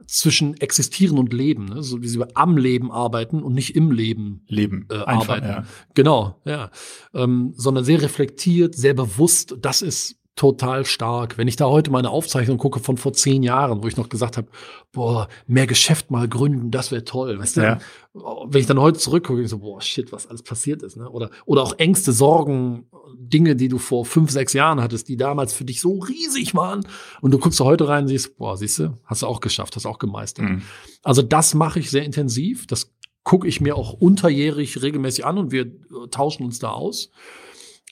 [0.06, 1.82] zwischen existieren und leben, ne?
[1.82, 5.46] so wie sie am Leben arbeiten und nicht im Leben leben äh, Einfach, arbeiten.
[5.46, 5.64] Ja.
[5.94, 6.70] Genau, ja,
[7.14, 9.56] ähm, sondern sehr reflektiert, sehr bewusst.
[9.60, 11.36] Das ist total stark.
[11.36, 14.36] Wenn ich da heute meine Aufzeichnung gucke von vor zehn Jahren, wo ich noch gesagt
[14.36, 14.46] habe,
[14.92, 17.40] boah, mehr Geschäft mal gründen, das wäre toll.
[17.40, 17.62] Weißt du?
[17.62, 17.78] Ja.
[18.20, 20.96] Wenn ich dann heute zurückgucke, ich so, boah, shit, was alles passiert ist.
[20.96, 21.08] Ne?
[21.08, 25.52] Oder, oder auch Ängste, Sorgen, Dinge, die du vor fünf, sechs Jahren hattest, die damals
[25.52, 26.86] für dich so riesig waren.
[27.20, 29.76] Und du guckst da heute rein und siehst, boah, siehst du, hast du auch geschafft,
[29.76, 30.48] hast auch gemeistert.
[30.48, 30.62] Mhm.
[31.02, 32.66] Also das mache ich sehr intensiv.
[32.66, 32.92] Das
[33.24, 37.10] gucke ich mir auch unterjährig regelmäßig an und wir äh, tauschen uns da aus.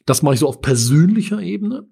[0.06, 1.88] Das mache ich so auf persönlicher Ebene.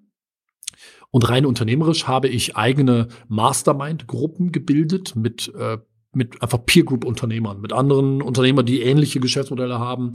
[1.11, 5.77] Und rein unternehmerisch habe ich eigene Mastermind-Gruppen gebildet mit äh,
[6.15, 10.13] mit einfach Peer Group Unternehmern, mit anderen Unternehmern, die ähnliche Geschäftsmodelle haben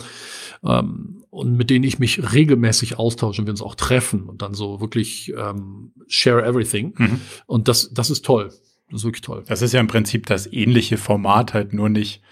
[0.64, 4.54] ähm, und mit denen ich mich regelmäßig austausche und wir uns auch treffen und dann
[4.54, 6.94] so wirklich ähm, share everything.
[6.96, 7.20] Mhm.
[7.46, 8.52] Und das, das ist toll.
[8.90, 9.44] Das ist wirklich toll.
[9.46, 12.22] Das ist ja im Prinzip das ähnliche Format, halt nur nicht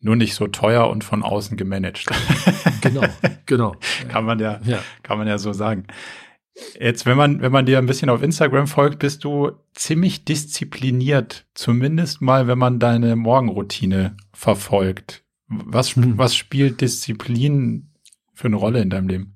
[0.00, 2.06] nur nicht so teuer und von außen gemanagt.
[2.80, 3.02] genau,
[3.46, 3.74] genau.
[4.08, 5.86] kann man ja, ja, kann man ja so sagen.
[6.78, 11.46] Jetzt, wenn man, wenn man dir ein bisschen auf Instagram folgt, bist du ziemlich diszipliniert.
[11.54, 15.24] Zumindest mal, wenn man deine Morgenroutine verfolgt.
[15.48, 16.18] Was, hm.
[16.18, 17.90] was spielt Disziplin
[18.34, 19.34] für eine Rolle in deinem Leben?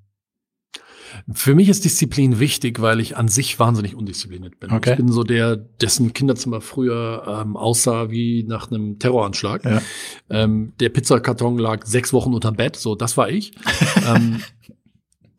[1.32, 4.72] Für mich ist Disziplin wichtig, weil ich an sich wahnsinnig undiszipliniert bin.
[4.72, 4.92] Okay.
[4.92, 9.64] Ich bin so der, dessen Kinderzimmer früher ähm, aussah wie nach einem Terroranschlag.
[9.64, 9.82] Ja.
[10.30, 13.52] Ähm, der Pizzakarton lag sechs Wochen unterm Bett, so das war ich.
[14.08, 14.40] ähm,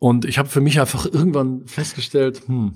[0.04, 2.74] und ich habe für mich einfach irgendwann festgestellt, hm,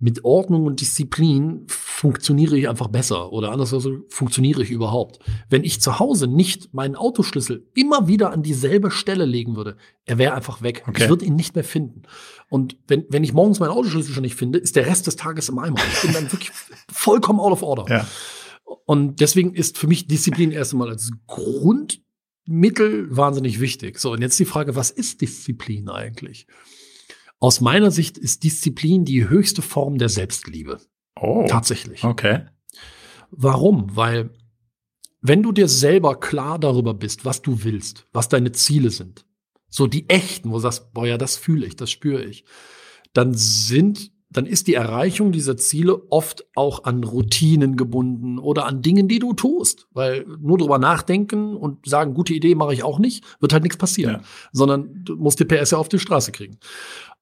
[0.00, 5.20] mit Ordnung und Disziplin funktioniere ich einfach besser oder anders also funktioniere ich überhaupt.
[5.48, 10.18] Wenn ich zu Hause nicht meinen Autoschlüssel immer wieder an dieselbe Stelle legen würde, er
[10.18, 10.82] wäre einfach weg.
[10.88, 11.04] Okay.
[11.04, 12.02] Ich würde ihn nicht mehr finden.
[12.48, 15.48] Und wenn, wenn ich morgens meinen Autoschlüssel schon nicht finde, ist der Rest des Tages
[15.48, 15.78] im Eimer.
[15.92, 16.50] Ich bin dann wirklich
[16.90, 17.84] vollkommen out of order.
[17.88, 18.06] Ja.
[18.86, 22.00] Und deswegen ist für mich Disziplin erst einmal als Grund
[22.46, 23.98] Mittel wahnsinnig wichtig.
[23.98, 26.46] So, und jetzt die Frage, was ist Disziplin eigentlich?
[27.38, 30.80] Aus meiner Sicht ist Disziplin die höchste Form der Selbstliebe.
[31.20, 31.46] Oh.
[31.48, 32.04] Tatsächlich.
[32.04, 32.46] Okay.
[33.30, 33.94] Warum?
[33.96, 34.30] Weil,
[35.20, 39.26] wenn du dir selber klar darüber bist, was du willst, was deine Ziele sind,
[39.68, 42.44] so die echten, wo du sagst, boah, ja, das fühle ich, das spüre ich,
[43.12, 48.82] dann sind dann ist die Erreichung dieser Ziele oft auch an Routinen gebunden oder an
[48.82, 49.88] Dingen, die du tust.
[49.92, 53.78] Weil nur drüber nachdenken und sagen, gute Idee mache ich auch nicht, wird halt nichts
[53.78, 54.16] passieren.
[54.16, 54.20] Ja.
[54.52, 56.58] Sondern du musst die PS ja auf die Straße kriegen.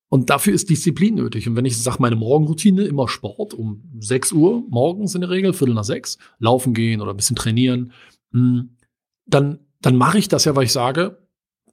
[0.09, 1.49] Und dafür ist Disziplin nötig.
[1.49, 5.53] Und wenn ich sage, meine Morgenroutine immer Sport um 6 Uhr morgens in der Regel,
[5.53, 7.93] Viertel nach sechs, laufen gehen oder ein bisschen trainieren,
[8.33, 8.77] hm,
[9.25, 11.25] dann, dann mache ich das ja, weil ich sage,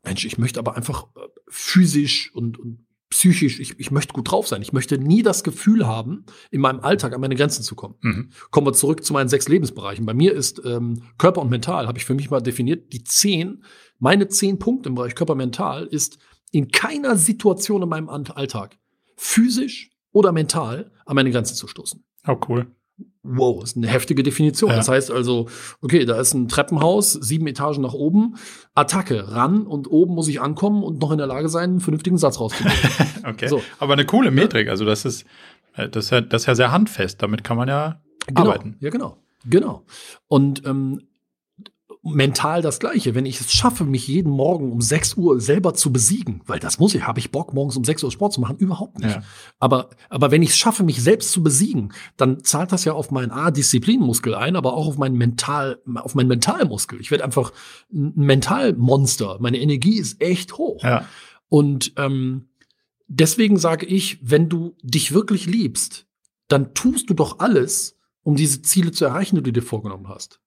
[0.03, 4.47] Mensch, ich möchte aber einfach äh, physisch und, und psychisch, ich, ich möchte gut drauf
[4.47, 4.61] sein.
[4.61, 7.95] Ich möchte nie das Gefühl haben, in meinem Alltag an meine Grenzen zu kommen.
[8.01, 8.29] Mhm.
[8.49, 10.05] Kommen wir zurück zu meinen sechs Lebensbereichen.
[10.05, 13.63] Bei mir ist ähm, Körper und Mental, habe ich für mich mal definiert, die zehn,
[13.99, 16.17] meine zehn Punkte im Bereich Körper mental ist
[16.51, 18.77] in keiner Situation in meinem Alltag
[19.17, 22.03] physisch oder mental an meine Grenzen zu stoßen.
[22.27, 22.73] Oh, cool.
[23.23, 24.71] Wow, ist eine heftige Definition.
[24.71, 24.77] Ja.
[24.77, 25.47] Das heißt also,
[25.81, 28.35] okay, da ist ein Treppenhaus, sieben Etagen nach oben,
[28.73, 32.17] Attacke, ran und oben muss ich ankommen und noch in der Lage sein, einen vernünftigen
[32.17, 32.77] Satz rauszubringen.
[33.27, 33.47] okay.
[33.47, 33.61] So.
[33.77, 34.69] Aber eine coole Metrik.
[34.69, 35.25] Also das ist,
[35.75, 37.21] äh, das ist ja, das ist ja sehr handfest.
[37.21, 38.41] Damit kann man ja genau.
[38.41, 38.77] arbeiten.
[38.79, 39.17] Ja, genau.
[39.45, 39.85] Genau.
[40.27, 41.01] Und ähm,
[42.03, 43.13] mental das Gleiche.
[43.13, 46.79] Wenn ich es schaffe, mich jeden Morgen um 6 Uhr selber zu besiegen, weil das
[46.79, 48.57] muss ich, habe ich Bock, morgens um 6 Uhr Sport zu machen?
[48.57, 49.15] Überhaupt nicht.
[49.15, 49.23] Ja.
[49.59, 53.11] Aber, aber wenn ich es schaffe, mich selbst zu besiegen, dann zahlt das ja auf
[53.11, 56.99] meinen A-Disziplinmuskel ein, aber auch auf meinen Mental, auf meinen Mentalmuskel.
[56.99, 57.51] Ich werde einfach
[57.93, 59.37] ein Mentalmonster.
[59.39, 60.83] Meine Energie ist echt hoch.
[60.83, 61.05] Ja.
[61.49, 62.49] Und ähm,
[63.07, 66.07] deswegen sage ich, wenn du dich wirklich liebst,
[66.47, 70.39] dann tust du doch alles, um diese Ziele zu erreichen, die du dir vorgenommen hast.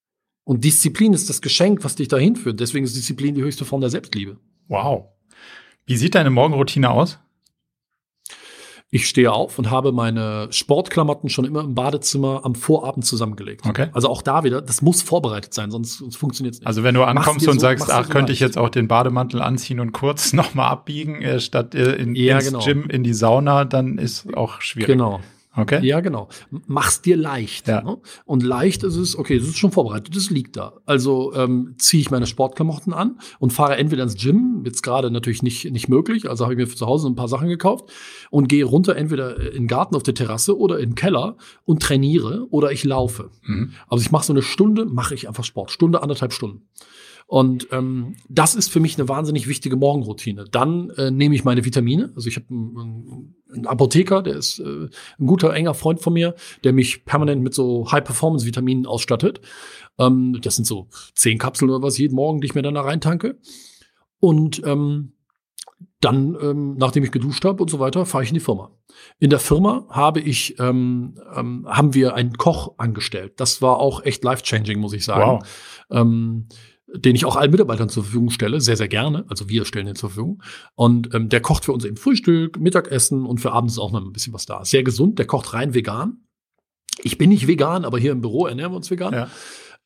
[0.45, 2.61] Und Disziplin ist das Geschenk, was dich dahin führt.
[2.61, 4.37] Deswegen ist Disziplin die höchste Form der Selbstliebe.
[4.69, 5.07] Wow.
[5.87, 7.19] Wie sieht deine Morgenroutine aus?
[8.91, 13.67] Ich stehe auf und habe meine Sportklamotten schon immer im Badezimmer am Vorabend zusammengelegt.
[13.67, 13.89] Okay.
[13.93, 16.67] Also auch da wieder, das muss vorbereitet sein, sonst, sonst funktioniert es nicht.
[16.69, 19.81] Also wenn du ankommst und so, sagst, ach, könnte ich jetzt auch den Bademantel anziehen
[19.81, 22.65] und kurz nochmal abbiegen, äh, statt äh, in, ja, ins genau.
[22.65, 24.87] Gym, in die Sauna, dann ist auch schwierig.
[24.87, 25.21] Genau.
[25.57, 25.85] Okay.
[25.87, 26.29] Ja, genau.
[26.67, 27.69] Mach's dir leicht.
[27.69, 27.83] Ja.
[27.83, 27.99] Ne?
[28.25, 30.75] Und leicht ist es, okay, das ist schon vorbereitet, das liegt da.
[30.85, 35.43] Also ähm, ziehe ich meine Sportklamotten an und fahre entweder ins Gym, jetzt gerade natürlich
[35.43, 37.91] nicht, nicht möglich, also habe ich mir zu Hause ein paar Sachen gekauft
[38.31, 41.83] und gehe runter entweder in den Garten auf der Terrasse oder in den Keller und
[41.83, 43.31] trainiere oder ich laufe.
[43.43, 43.73] Mhm.
[43.89, 45.71] Also ich mache so eine Stunde, mache ich einfach Sport.
[45.71, 46.63] Stunde, anderthalb Stunden.
[47.27, 50.45] Und ähm, das ist für mich eine wahnsinnig wichtige Morgenroutine.
[50.51, 52.13] Dann äh, nehme ich meine Vitamine.
[52.15, 54.89] Also ich habe einen, einen Apotheker, der ist äh,
[55.19, 56.35] ein guter, enger Freund von mir,
[56.65, 59.41] der mich permanent mit so High-Performance-Vitaminen ausstattet.
[59.99, 62.83] Ähm, das sind so zehn Kapseln oder was jeden Morgen, die ich mir dann da
[62.83, 63.39] reintanke.
[64.21, 65.13] Und ähm,
[66.01, 68.71] dann, ähm, nachdem ich geduscht habe und so weiter, fahre ich in die Firma.
[69.19, 73.41] In der Firma habe ich, ähm, ähm, haben wir einen Koch angestellt.
[73.41, 75.41] Das war auch echt life-changing, muss ich sagen.
[75.91, 76.39] Wow.
[76.97, 79.25] Den ich auch allen Mitarbeitern zur Verfügung stelle, sehr, sehr gerne.
[79.29, 80.43] Also wir stellen den zur Verfügung.
[80.75, 84.13] Und ähm, der kocht für uns eben Frühstück, Mittagessen und für abends auch noch ein
[84.13, 84.65] bisschen was da.
[84.65, 86.25] Sehr gesund, der kocht rein vegan.
[87.03, 89.13] Ich bin nicht vegan, aber hier im Büro ernähren wir uns vegan.
[89.13, 89.29] Ja.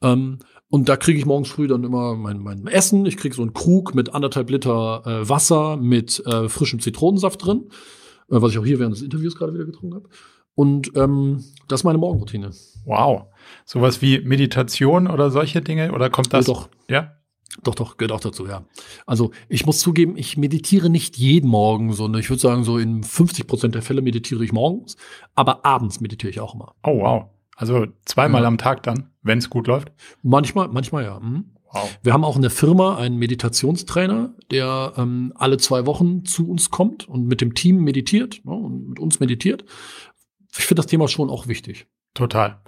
[0.03, 0.39] Ähm,
[0.71, 3.07] und da kriege ich morgens früh dann immer mein, mein Essen.
[3.07, 7.71] Ich kriege so einen Krug mit anderthalb Liter äh, Wasser mit äh, frischem Zitronensaft drin,
[8.31, 10.09] äh, was ich auch hier während des Interviews gerade wieder getrunken habe.
[10.55, 12.51] Und ähm, das ist meine Morgenroutine.
[12.85, 13.27] Wow.
[13.65, 15.93] Sowas wie Meditation oder solche Dinge?
[15.93, 16.47] Oder kommt das?
[16.47, 16.69] Ja, doch.
[16.89, 17.13] Ja?
[17.63, 18.65] Doch, doch, gehört auch dazu, ja.
[19.07, 23.03] Also ich muss zugeben, ich meditiere nicht jeden Morgen, sondern ich würde sagen, so in
[23.03, 24.97] 50 Prozent der Fälle meditiere ich morgens,
[25.35, 26.75] aber abends meditiere ich auch immer.
[26.85, 27.25] Oh, wow.
[27.57, 28.49] Also zweimal ja.
[28.49, 29.91] am Tag dann, wenn es gut läuft?
[30.23, 31.19] Manchmal, manchmal ja.
[31.19, 31.53] Mhm.
[31.73, 31.99] Wow.
[32.03, 36.71] Wir haben auch in der Firma einen Meditationstrainer, der ähm, alle zwei Wochen zu uns
[36.71, 39.65] kommt und mit dem Team meditiert ne, und mit uns meditiert
[40.57, 41.87] ich finde das Thema schon auch wichtig.
[42.15, 42.61] Total.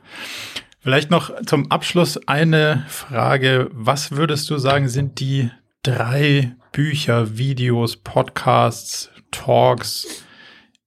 [0.82, 3.68] Vielleicht noch zum Abschluss eine Frage.
[3.72, 5.50] Was würdest du sagen, sind die
[5.82, 10.24] drei Bücher, Videos, Podcasts, Talks,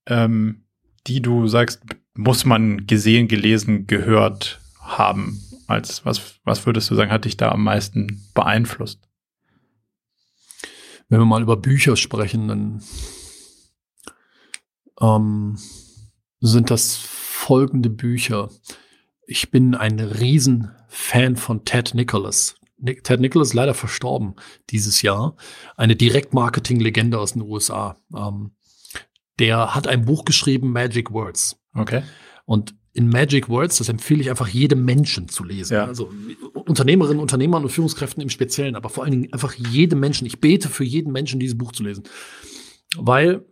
[0.07, 0.65] ähm,
[1.05, 1.83] die du sagst,
[2.15, 5.39] muss man gesehen, gelesen, gehört haben?
[5.67, 9.07] Als was, was würdest du sagen, hat dich da am meisten beeinflusst?
[11.07, 12.83] Wenn wir mal über Bücher sprechen, dann
[14.99, 15.59] ähm,
[16.39, 18.49] sind das folgende Bücher.
[19.27, 22.55] Ich bin ein Riesenfan von Ted Nicholas.
[23.03, 24.35] Ted Nicholas ist leider verstorben
[24.69, 25.35] dieses Jahr.
[25.77, 27.97] Eine Direktmarketing-Legende aus den USA.
[28.15, 28.51] Ähm,
[29.39, 31.59] der hat ein Buch geschrieben, Magic Words.
[31.73, 32.03] Okay.
[32.45, 35.73] Und in Magic Words, das empfehle ich einfach jedem Menschen zu lesen.
[35.73, 35.85] Ja.
[35.85, 36.11] Also
[36.53, 40.27] Unternehmerinnen, Unternehmern und Führungskräften im Speziellen, aber vor allen Dingen einfach jedem Menschen.
[40.27, 42.03] Ich bete für jeden Menschen, dieses Buch zu lesen.
[42.95, 43.45] Weil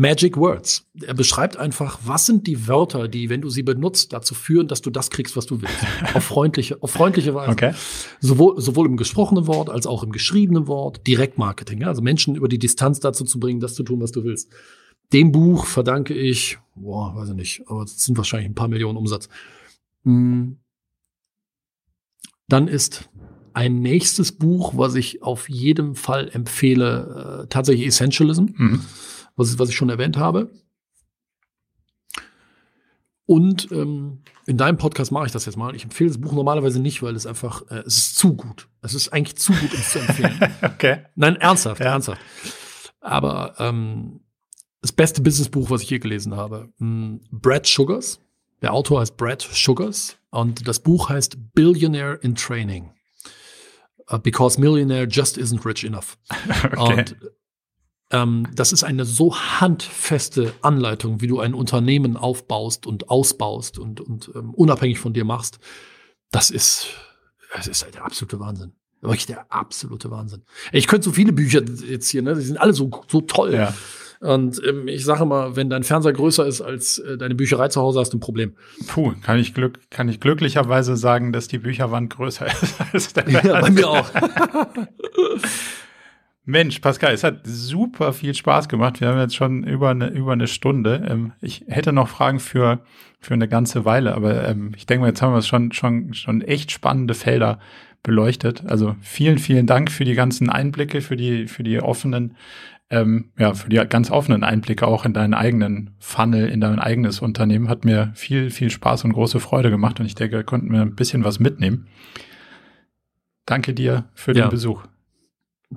[0.00, 0.86] Magic Words.
[1.02, 4.80] Er beschreibt einfach, was sind die Wörter, die, wenn du sie benutzt, dazu führen, dass
[4.80, 5.76] du das kriegst, was du willst.
[6.14, 7.52] auf freundliche, auf freundliche Weise.
[7.52, 7.74] Okay.
[8.18, 11.06] Sowohl, sowohl im gesprochenen Wort als auch im geschriebenen Wort.
[11.06, 11.82] Direktmarketing.
[11.82, 11.88] Ja?
[11.88, 14.48] Also Menschen über die Distanz dazu zu bringen, das zu tun, was du willst.
[15.12, 18.96] Dem Buch verdanke ich, boah, weiß ich nicht, aber es sind wahrscheinlich ein paar Millionen
[18.96, 19.28] Umsatz.
[20.04, 20.56] Hm.
[22.48, 23.10] Dann ist
[23.52, 28.46] ein nächstes Buch, was ich auf jeden Fall empfehle, äh, tatsächlich Essentialism.
[28.56, 28.80] Mhm
[29.36, 30.50] was, was ich schon erwähnt habe.
[33.26, 35.76] Und ähm, in deinem Podcast mache ich das jetzt mal.
[35.76, 38.68] Ich empfehle das Buch normalerweise nicht, weil es einfach, äh, es ist zu gut.
[38.82, 40.40] Es ist eigentlich zu gut, um es zu empfehlen.
[40.62, 41.04] okay.
[41.14, 41.92] Nein, ernsthaft, ja.
[41.92, 42.20] ernsthaft.
[43.00, 44.20] Aber ähm,
[44.82, 46.72] das beste Businessbuch, was ich je gelesen habe.
[46.78, 48.20] Hm, Brad Sugars.
[48.62, 52.90] Der Autor heißt Brad Sugars und das Buch heißt Billionaire in Training.
[54.10, 56.18] Uh, because Millionaire just isn't rich enough.
[56.76, 56.94] Okay.
[56.98, 57.16] Und
[58.10, 64.00] ähm, das ist eine so handfeste Anleitung, wie du ein Unternehmen aufbaust und ausbaust und,
[64.00, 65.58] und ähm, unabhängig von dir machst.
[66.30, 66.88] Das ist,
[67.54, 68.72] das ist halt der absolute Wahnsinn.
[69.00, 70.42] Wirklich der absolute Wahnsinn.
[70.72, 72.34] Ich könnte so viele Bücher jetzt hier, ne?
[72.34, 73.54] Die sind alle so, so toll.
[73.54, 73.74] Ja.
[74.20, 77.80] Und ähm, ich sage mal, wenn dein Fernseher größer ist als äh, deine Bücherei zu
[77.80, 78.54] Hause, hast du ein Problem.
[78.88, 83.28] Puh, kann ich, glück, kann ich glücklicherweise sagen, dass die Bücherwand größer ist als dein
[83.28, 83.54] Fernseher.
[83.54, 84.10] Ja, bei mir auch.
[86.50, 89.00] Mensch, Pascal, es hat super viel Spaß gemacht.
[89.00, 91.06] Wir haben jetzt schon über eine, über eine Stunde.
[91.08, 92.80] Ähm, ich hätte noch Fragen für,
[93.20, 96.42] für eine ganze Weile, aber ähm, ich denke mal, jetzt haben wir schon, schon, schon
[96.42, 97.58] echt spannende Felder
[98.02, 98.64] beleuchtet.
[98.66, 102.36] Also vielen, vielen Dank für die ganzen Einblicke, für die, für die offenen,
[102.90, 107.20] ähm, ja, für die ganz offenen Einblicke auch in deinen eigenen Funnel, in dein eigenes
[107.20, 107.68] Unternehmen.
[107.68, 110.96] Hat mir viel, viel Spaß und große Freude gemacht und ich denke, konnten wir ein
[110.96, 111.86] bisschen was mitnehmen.
[113.46, 114.84] Danke dir für den Besuch.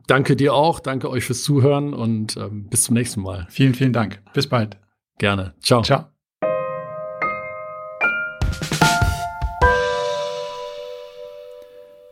[0.08, 3.46] Danke dir auch, danke euch fürs Zuhören und ähm, bis zum nächsten Mal.
[3.52, 4.24] Vielen, vielen Dank.
[4.34, 4.78] Bis bald.
[5.20, 5.54] Gerne.
[5.62, 5.84] Ciao.
[5.84, 6.06] Ciao.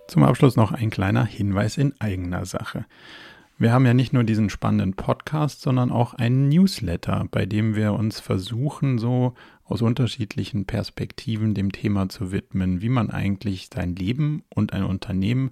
[0.08, 2.86] Zum Abschluss noch ein kleiner Hinweis in eigener Sache.
[3.58, 7.94] Wir haben ja nicht nur diesen spannenden Podcast, sondern auch einen Newsletter, bei dem wir
[7.94, 9.34] uns versuchen, so
[9.64, 15.52] aus unterschiedlichen Perspektiven dem Thema zu widmen, wie man eigentlich sein Leben und ein Unternehmen